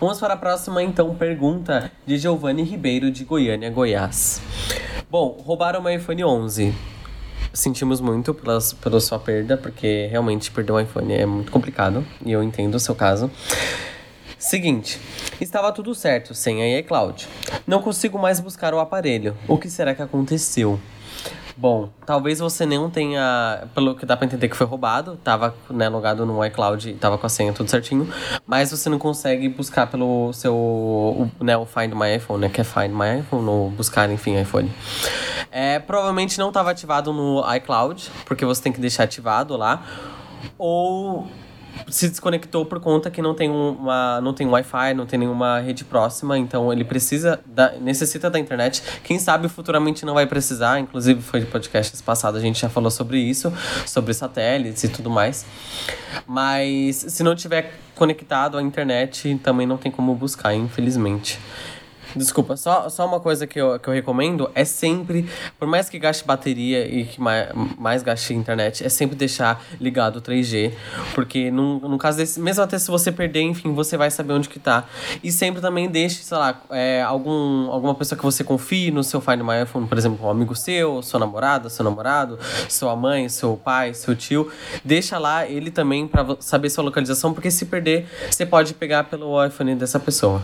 Vamos 0.00 0.18
para 0.18 0.34
a 0.34 0.36
próxima, 0.36 0.82
então, 0.82 1.14
pergunta 1.14 1.90
de 2.06 2.18
Giovanni 2.18 2.62
Ribeiro, 2.62 3.10
de 3.10 3.24
Goiânia, 3.24 3.70
Goiás. 3.70 4.40
Bom, 5.10 5.40
roubaram 5.44 5.82
meu 5.82 5.94
iPhone 5.94 6.24
11. 6.24 6.74
Sentimos 7.52 8.00
muito 8.00 8.32
pela, 8.32 8.58
pela 8.80 9.00
sua 9.00 9.18
perda, 9.18 9.56
porque 9.56 10.08
realmente 10.10 10.50
perder 10.50 10.72
um 10.72 10.80
iPhone 10.80 11.12
é 11.12 11.26
muito 11.26 11.52
complicado, 11.52 12.04
e 12.24 12.32
eu 12.32 12.42
entendo 12.42 12.74
o 12.74 12.80
seu 12.80 12.94
caso. 12.94 13.30
Seguinte, 14.38 14.98
estava 15.40 15.70
tudo 15.70 15.94
certo 15.94 16.34
sem 16.34 16.62
a 16.62 16.78
iCloud. 16.80 17.28
Não 17.66 17.80
consigo 17.80 18.18
mais 18.18 18.40
buscar 18.40 18.74
o 18.74 18.80
aparelho. 18.80 19.36
O 19.46 19.56
que 19.56 19.70
será 19.70 19.94
que 19.94 20.02
aconteceu? 20.02 20.80
Bom, 21.56 21.90
talvez 22.06 22.38
você 22.38 22.64
não 22.64 22.88
tenha, 22.88 23.68
pelo 23.74 23.94
que 23.94 24.06
dá 24.06 24.16
pra 24.16 24.26
entender 24.26 24.48
que 24.48 24.56
foi 24.56 24.66
roubado, 24.66 25.16
tava 25.22 25.54
né, 25.70 25.88
logado 25.88 26.24
no 26.24 26.44
iCloud, 26.46 26.94
tava 26.94 27.18
com 27.18 27.26
a 27.26 27.28
senha 27.28 27.52
tudo 27.52 27.68
certinho, 27.68 28.08
mas 28.46 28.70
você 28.70 28.88
não 28.88 28.98
consegue 28.98 29.48
buscar 29.48 29.86
pelo 29.86 30.32
seu, 30.32 30.54
o, 30.54 31.30
né, 31.40 31.56
o 31.56 31.66
Find 31.66 31.92
My 31.94 32.16
iPhone, 32.16 32.40
né, 32.40 32.48
que 32.48 32.60
é 32.60 32.64
Find 32.64 32.90
My 32.90 33.20
iPhone, 33.20 33.46
ou 33.46 33.70
buscar, 33.70 34.10
enfim, 34.10 34.40
iPhone. 34.40 34.70
É, 35.50 35.78
provavelmente 35.78 36.38
não 36.38 36.50
tava 36.50 36.70
ativado 36.70 37.12
no 37.12 37.42
iCloud, 37.56 38.10
porque 38.24 38.44
você 38.44 38.62
tem 38.62 38.72
que 38.72 38.80
deixar 38.80 39.04
ativado 39.04 39.56
lá, 39.56 39.82
ou 40.56 41.28
se 41.88 42.08
desconectou 42.08 42.64
por 42.66 42.80
conta 42.80 43.10
que 43.10 43.22
não 43.22 43.34
tem 43.34 43.50
uma 43.50 44.20
não 44.20 44.32
tem 44.32 44.46
Wi-Fi, 44.46 44.94
não 44.94 45.06
tem 45.06 45.18
nenhuma 45.18 45.60
rede 45.60 45.84
próxima, 45.84 46.38
então 46.38 46.72
ele 46.72 46.84
precisa 46.84 47.40
da, 47.46 47.72
necessita 47.72 48.30
da 48.30 48.38
internet. 48.38 48.82
Quem 49.02 49.18
sabe 49.18 49.48
futuramente 49.48 50.04
não 50.04 50.14
vai 50.14 50.26
precisar, 50.26 50.78
inclusive 50.78 51.22
foi 51.22 51.40
de 51.40 51.46
podcasts 51.46 52.00
passado 52.00 52.36
a 52.36 52.40
gente 52.40 52.60
já 52.60 52.68
falou 52.68 52.90
sobre 52.90 53.18
isso, 53.18 53.52
sobre 53.86 54.12
satélites 54.14 54.84
e 54.84 54.88
tudo 54.88 55.10
mais. 55.10 55.44
Mas 56.26 56.96
se 56.96 57.22
não 57.22 57.34
tiver 57.34 57.72
conectado 57.94 58.58
à 58.58 58.62
internet, 58.62 59.38
também 59.42 59.66
não 59.66 59.76
tem 59.76 59.90
como 59.92 60.14
buscar, 60.14 60.54
infelizmente. 60.54 61.38
Desculpa, 62.14 62.56
só, 62.56 62.88
só 62.88 63.06
uma 63.06 63.20
coisa 63.20 63.46
que 63.46 63.60
eu, 63.60 63.78
que 63.78 63.88
eu 63.88 63.94
recomendo 63.94 64.50
é 64.54 64.64
sempre, 64.64 65.28
por 65.58 65.66
mais 65.66 65.88
que 65.88 65.98
gaste 65.98 66.24
bateria 66.24 66.86
e 66.86 67.04
que 67.04 67.20
mais, 67.20 67.48
mais 67.78 68.02
gaste 68.02 68.34
internet, 68.34 68.84
é 68.84 68.88
sempre 68.88 69.16
deixar 69.16 69.62
ligado 69.80 70.16
o 70.16 70.22
3G. 70.22 70.72
Porque 71.14 71.50
no, 71.50 71.98
caso 71.98 72.18
desse, 72.18 72.40
mesmo 72.40 72.62
até 72.62 72.78
se 72.78 72.90
você 72.90 73.10
perder, 73.10 73.42
enfim, 73.42 73.72
você 73.72 73.96
vai 73.96 74.10
saber 74.10 74.32
onde 74.32 74.48
que 74.48 74.58
tá. 74.58 74.84
E 75.22 75.32
sempre 75.32 75.60
também 75.60 75.88
deixe, 75.88 76.22
sei 76.22 76.36
lá, 76.36 76.60
é, 76.70 77.02
algum, 77.02 77.70
alguma 77.70 77.94
pessoa 77.94 78.18
que 78.18 78.24
você 78.24 78.44
confie 78.44 78.90
no 78.90 79.02
seu 79.02 79.20
Find 79.20 79.40
My 79.42 79.62
iPhone, 79.62 79.86
por 79.86 79.96
exemplo, 79.96 80.26
um 80.26 80.30
amigo 80.30 80.54
seu, 80.54 81.02
sua 81.02 81.20
namorada, 81.20 81.68
seu 81.68 81.84
namorado, 81.84 82.38
sua 82.68 82.94
mãe, 82.94 83.28
seu 83.28 83.56
pai, 83.56 83.94
seu 83.94 84.14
tio. 84.14 84.50
Deixa 84.84 85.18
lá 85.18 85.46
ele 85.46 85.70
também 85.70 86.06
para 86.06 86.36
saber 86.40 86.70
sua 86.70 86.84
localização, 86.84 87.32
porque 87.32 87.50
se 87.50 87.66
perder, 87.66 88.06
você 88.30 88.44
pode 88.44 88.74
pegar 88.74 89.04
pelo 89.04 89.44
iPhone 89.44 89.74
dessa 89.74 89.98
pessoa. 89.98 90.42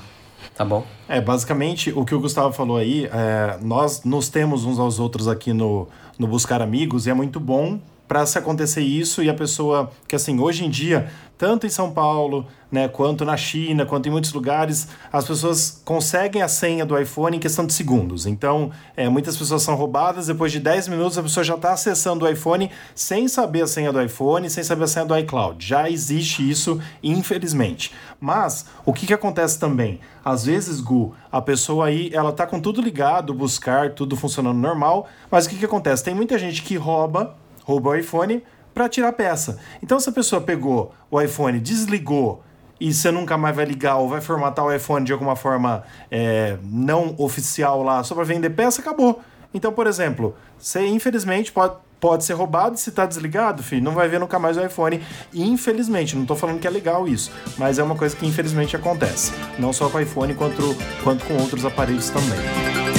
Tá 0.59 0.65
bom. 0.65 0.85
É, 1.09 1.21
basicamente, 1.21 1.93
o 1.95 2.05
que 2.05 2.13
o 2.13 2.19
Gustavo 2.19 2.53
falou 2.53 2.79
aí, 2.79 3.07
é, 3.07 3.57
nós 3.63 4.03
nos 4.03 4.29
temos 4.29 4.65
uns 4.65 4.81
aos 4.81 4.99
outros 4.99 5.29
aqui 5.29 5.53
no, 5.53 5.87
no 6.19 6.27
Buscar 6.27 6.61
Amigos 6.61 7.07
e 7.07 7.11
é 7.11 7.15
muito 7.15 7.39
bom 7.39 7.79
para 8.09 8.27
se 8.27 8.37
acontecer 8.39 8.81
isso 8.81 9.23
e 9.23 9.31
a 9.31 9.35
pessoa, 9.35 9.89
que 10.09 10.17
assim, 10.17 10.41
hoje 10.41 10.65
em 10.65 10.69
dia, 10.69 11.13
tanto 11.39 11.67
em 11.67 11.71
São 11.71 11.93
Paulo, 11.93 12.47
né, 12.71 12.89
quanto 12.89 13.25
na 13.25 13.37
China, 13.37 13.87
quanto 13.87 14.09
em 14.09 14.11
muitos 14.11 14.33
lugares, 14.33 14.89
as 15.11 15.25
pessoas 15.25 15.81
conseguem 15.85 16.43
a 16.43 16.49
senha 16.49 16.85
do 16.85 16.99
iPhone 16.99 17.37
em 17.37 17.41
questão 17.41 17.65
de 17.65 17.73
segundos. 17.73 18.27
Então, 18.27 18.71
é, 18.97 19.09
muitas 19.09 19.37
pessoas 19.37 19.63
são 19.63 19.75
roubadas, 19.75 20.27
depois 20.27 20.53
de 20.53 20.59
10 20.59 20.89
minutos 20.89 21.17
a 21.17 21.23
pessoa 21.23 21.45
já 21.45 21.55
está 21.55 21.73
acessando 21.73 22.25
o 22.25 22.29
iPhone 22.29 22.71
sem 22.95 23.29
saber 23.29 23.63
a 23.63 23.67
senha 23.67 23.93
do 23.93 24.03
iPhone, 24.03 24.51
sem 24.51 24.65
saber 24.65 24.85
a 24.85 24.89
senha 24.89 25.07
do 25.07 25.17
iCloud. 25.17 25.65
Já 25.65 25.89
existe 25.89 26.49
isso, 26.49 26.81
infelizmente. 27.03 27.95
Mas, 28.21 28.67
o 28.85 28.93
que, 28.93 29.07
que 29.07 29.15
acontece 29.15 29.59
também? 29.59 30.01
Às 30.25 30.45
vezes, 30.45 30.81
Gu, 30.81 31.15
a 31.31 31.41
pessoa 31.41 31.87
aí, 31.87 32.11
ela 32.13 32.33
tá 32.33 32.47
com 32.47 32.61
tudo 32.61 32.83
ligado, 32.83 33.33
buscar, 33.33 33.93
tudo 33.95 34.17
funcionando 34.17 34.59
normal, 34.59 35.07
mas 35.31 35.47
o 35.47 35.49
que, 35.49 35.57
que 35.57 35.65
acontece? 35.65 36.05
Tem 36.05 36.15
muita 36.15 36.37
gente 36.39 36.63
que 36.63 36.77
rouba 36.77 37.37
rouba 37.69 37.91
o 37.91 37.95
iPhone 37.95 38.43
para 38.73 38.89
tirar 38.89 39.13
peça. 39.13 39.59
Então, 39.83 40.01
se 40.01 40.09
a 40.09 40.13
pessoa 40.13 40.41
pegou 40.41 40.95
o 41.11 41.21
iPhone, 41.21 41.59
desligou 41.59 42.43
e 42.81 42.93
você 42.93 43.11
nunca 43.11 43.37
mais 43.37 43.55
vai 43.55 43.65
ligar 43.65 43.97
ou 43.97 44.09
vai 44.09 44.21
formatar 44.21 44.65
o 44.65 44.73
iPhone 44.73 45.05
de 45.05 45.13
alguma 45.13 45.35
forma 45.35 45.83
é, 46.11 46.57
não 46.63 47.15
oficial 47.19 47.83
lá 47.83 48.03
só 48.05 48.15
para 48.15 48.25
vender 48.25 48.51
peça, 48.51 48.81
acabou. 48.81 49.21
Então, 49.53 49.73
por 49.73 49.87
exemplo, 49.87 50.37
você 50.59 50.87
infelizmente 50.87 51.51
pode, 51.51 51.75
pode 51.99 52.25
ser 52.25 52.35
roubado 52.35 52.77
se 52.77 52.91
está 52.91 53.07
desligado, 53.07 53.63
filho, 53.63 53.83
não 53.83 53.93
vai 53.93 54.09
ver 54.09 54.21
nunca 54.21 54.39
mais 54.39 54.57
o 54.57 54.65
iPhone. 54.65 55.03
Infelizmente, 55.35 56.15
não 56.15 56.23
estou 56.23 56.37
falando 56.37 56.61
que 56.61 56.67
é 56.67 56.71
legal 56.71 57.09
isso, 57.09 57.33
mas 57.57 57.79
é 57.79 57.83
uma 57.83 57.97
coisa 57.97 58.15
que 58.15 58.27
infelizmente 58.27 58.77
acontece. 58.77 59.33
Não 59.59 59.73
só 59.73 59.89
com 59.89 59.99
o 59.99 60.01
iPhone, 60.01 60.35
quanto, 60.35 60.77
quanto 61.03 61.25
com 61.25 61.35
outros 61.35 61.65
aparelhos 61.65 62.11
também. 62.11 62.98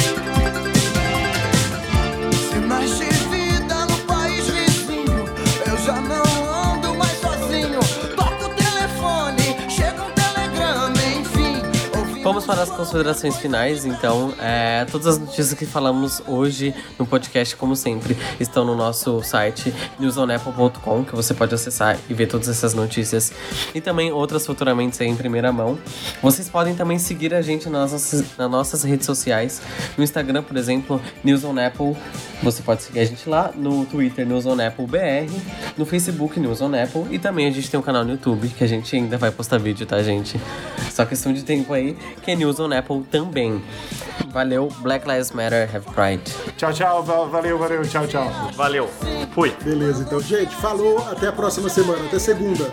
Vamos 12.29 12.45
para 12.45 12.61
as 12.61 12.69
considerações 12.69 13.37
finais, 13.37 13.85
então. 13.85 14.35
É, 14.39 14.85
todas 14.85 15.07
as 15.07 15.17
notícias 15.17 15.51
que 15.55 15.65
falamos 15.65 16.21
hoje 16.27 16.75
no 16.99 17.03
podcast, 17.03 17.55
como 17.55 17.75
sempre, 17.75 18.15
estão 18.39 18.63
no 18.63 18.75
nosso 18.75 19.23
site 19.23 19.73
newsonapple.com, 19.97 21.05
que 21.05 21.15
você 21.15 21.33
pode 21.33 21.55
acessar 21.55 21.97
e 22.07 22.13
ver 22.13 22.27
todas 22.27 22.47
essas 22.47 22.75
notícias 22.75 23.33
e 23.73 23.81
também 23.81 24.11
outras 24.11 24.45
futuramente 24.45 25.03
em 25.03 25.15
primeira 25.15 25.51
mão. 25.51 25.79
Vocês 26.21 26.47
podem 26.47 26.75
também 26.75 26.99
seguir 26.99 27.33
a 27.33 27.41
gente 27.41 27.67
nas 27.67 27.93
nossas, 27.93 28.37
nas 28.37 28.51
nossas 28.51 28.83
redes 28.83 29.07
sociais, 29.07 29.59
no 29.97 30.03
Instagram, 30.03 30.43
por 30.43 30.55
exemplo, 30.55 31.01
News 31.23 31.43
on 31.43 31.57
Apple. 31.57 31.97
Você 32.43 32.61
pode 32.61 32.83
seguir 32.83 32.99
a 32.99 33.05
gente 33.05 33.27
lá, 33.27 33.51
no 33.55 33.85
Twitter, 33.85 34.23
News 34.23 34.45
on 34.45 34.59
Apple 34.61 34.85
BR, 34.85 35.33
no 35.75 35.83
Facebook, 35.83 36.39
News 36.39 36.61
on 36.61 36.75
Apple, 36.75 37.07
e 37.09 37.17
também 37.17 37.47
a 37.47 37.51
gente 37.51 37.71
tem 37.71 37.79
um 37.79 37.83
canal 37.83 38.05
no 38.05 38.11
YouTube 38.11 38.49
que 38.49 38.63
a 38.63 38.67
gente 38.67 38.95
ainda 38.95 39.17
vai 39.17 39.31
postar 39.31 39.57
vídeo, 39.57 39.87
tá, 39.87 40.01
gente? 40.03 40.39
Só 40.91 41.05
questão 41.05 41.33
de 41.33 41.43
tempo 41.43 41.73
aí 41.73 41.97
que 42.29 42.35
News 42.35 42.59
on 42.59 42.71
Apple 42.71 43.03
também. 43.09 43.61
Valeu, 44.31 44.71
Black 44.81 45.07
Lives 45.07 45.31
Matter, 45.31 45.67
have 45.73 45.85
pride. 45.93 46.21
Tchau, 46.57 46.71
tchau, 46.71 47.03
valeu, 47.03 47.57
valeu, 47.57 47.81
tchau, 47.83 48.05
tchau. 48.05 48.31
Valeu, 48.55 48.87
fui. 49.33 49.51
Beleza, 49.63 50.03
então, 50.03 50.21
gente, 50.21 50.55
falou, 50.55 50.99
até 51.09 51.27
a 51.27 51.31
próxima 51.31 51.69
semana, 51.69 52.05
até 52.05 52.19
segunda. 52.19 52.65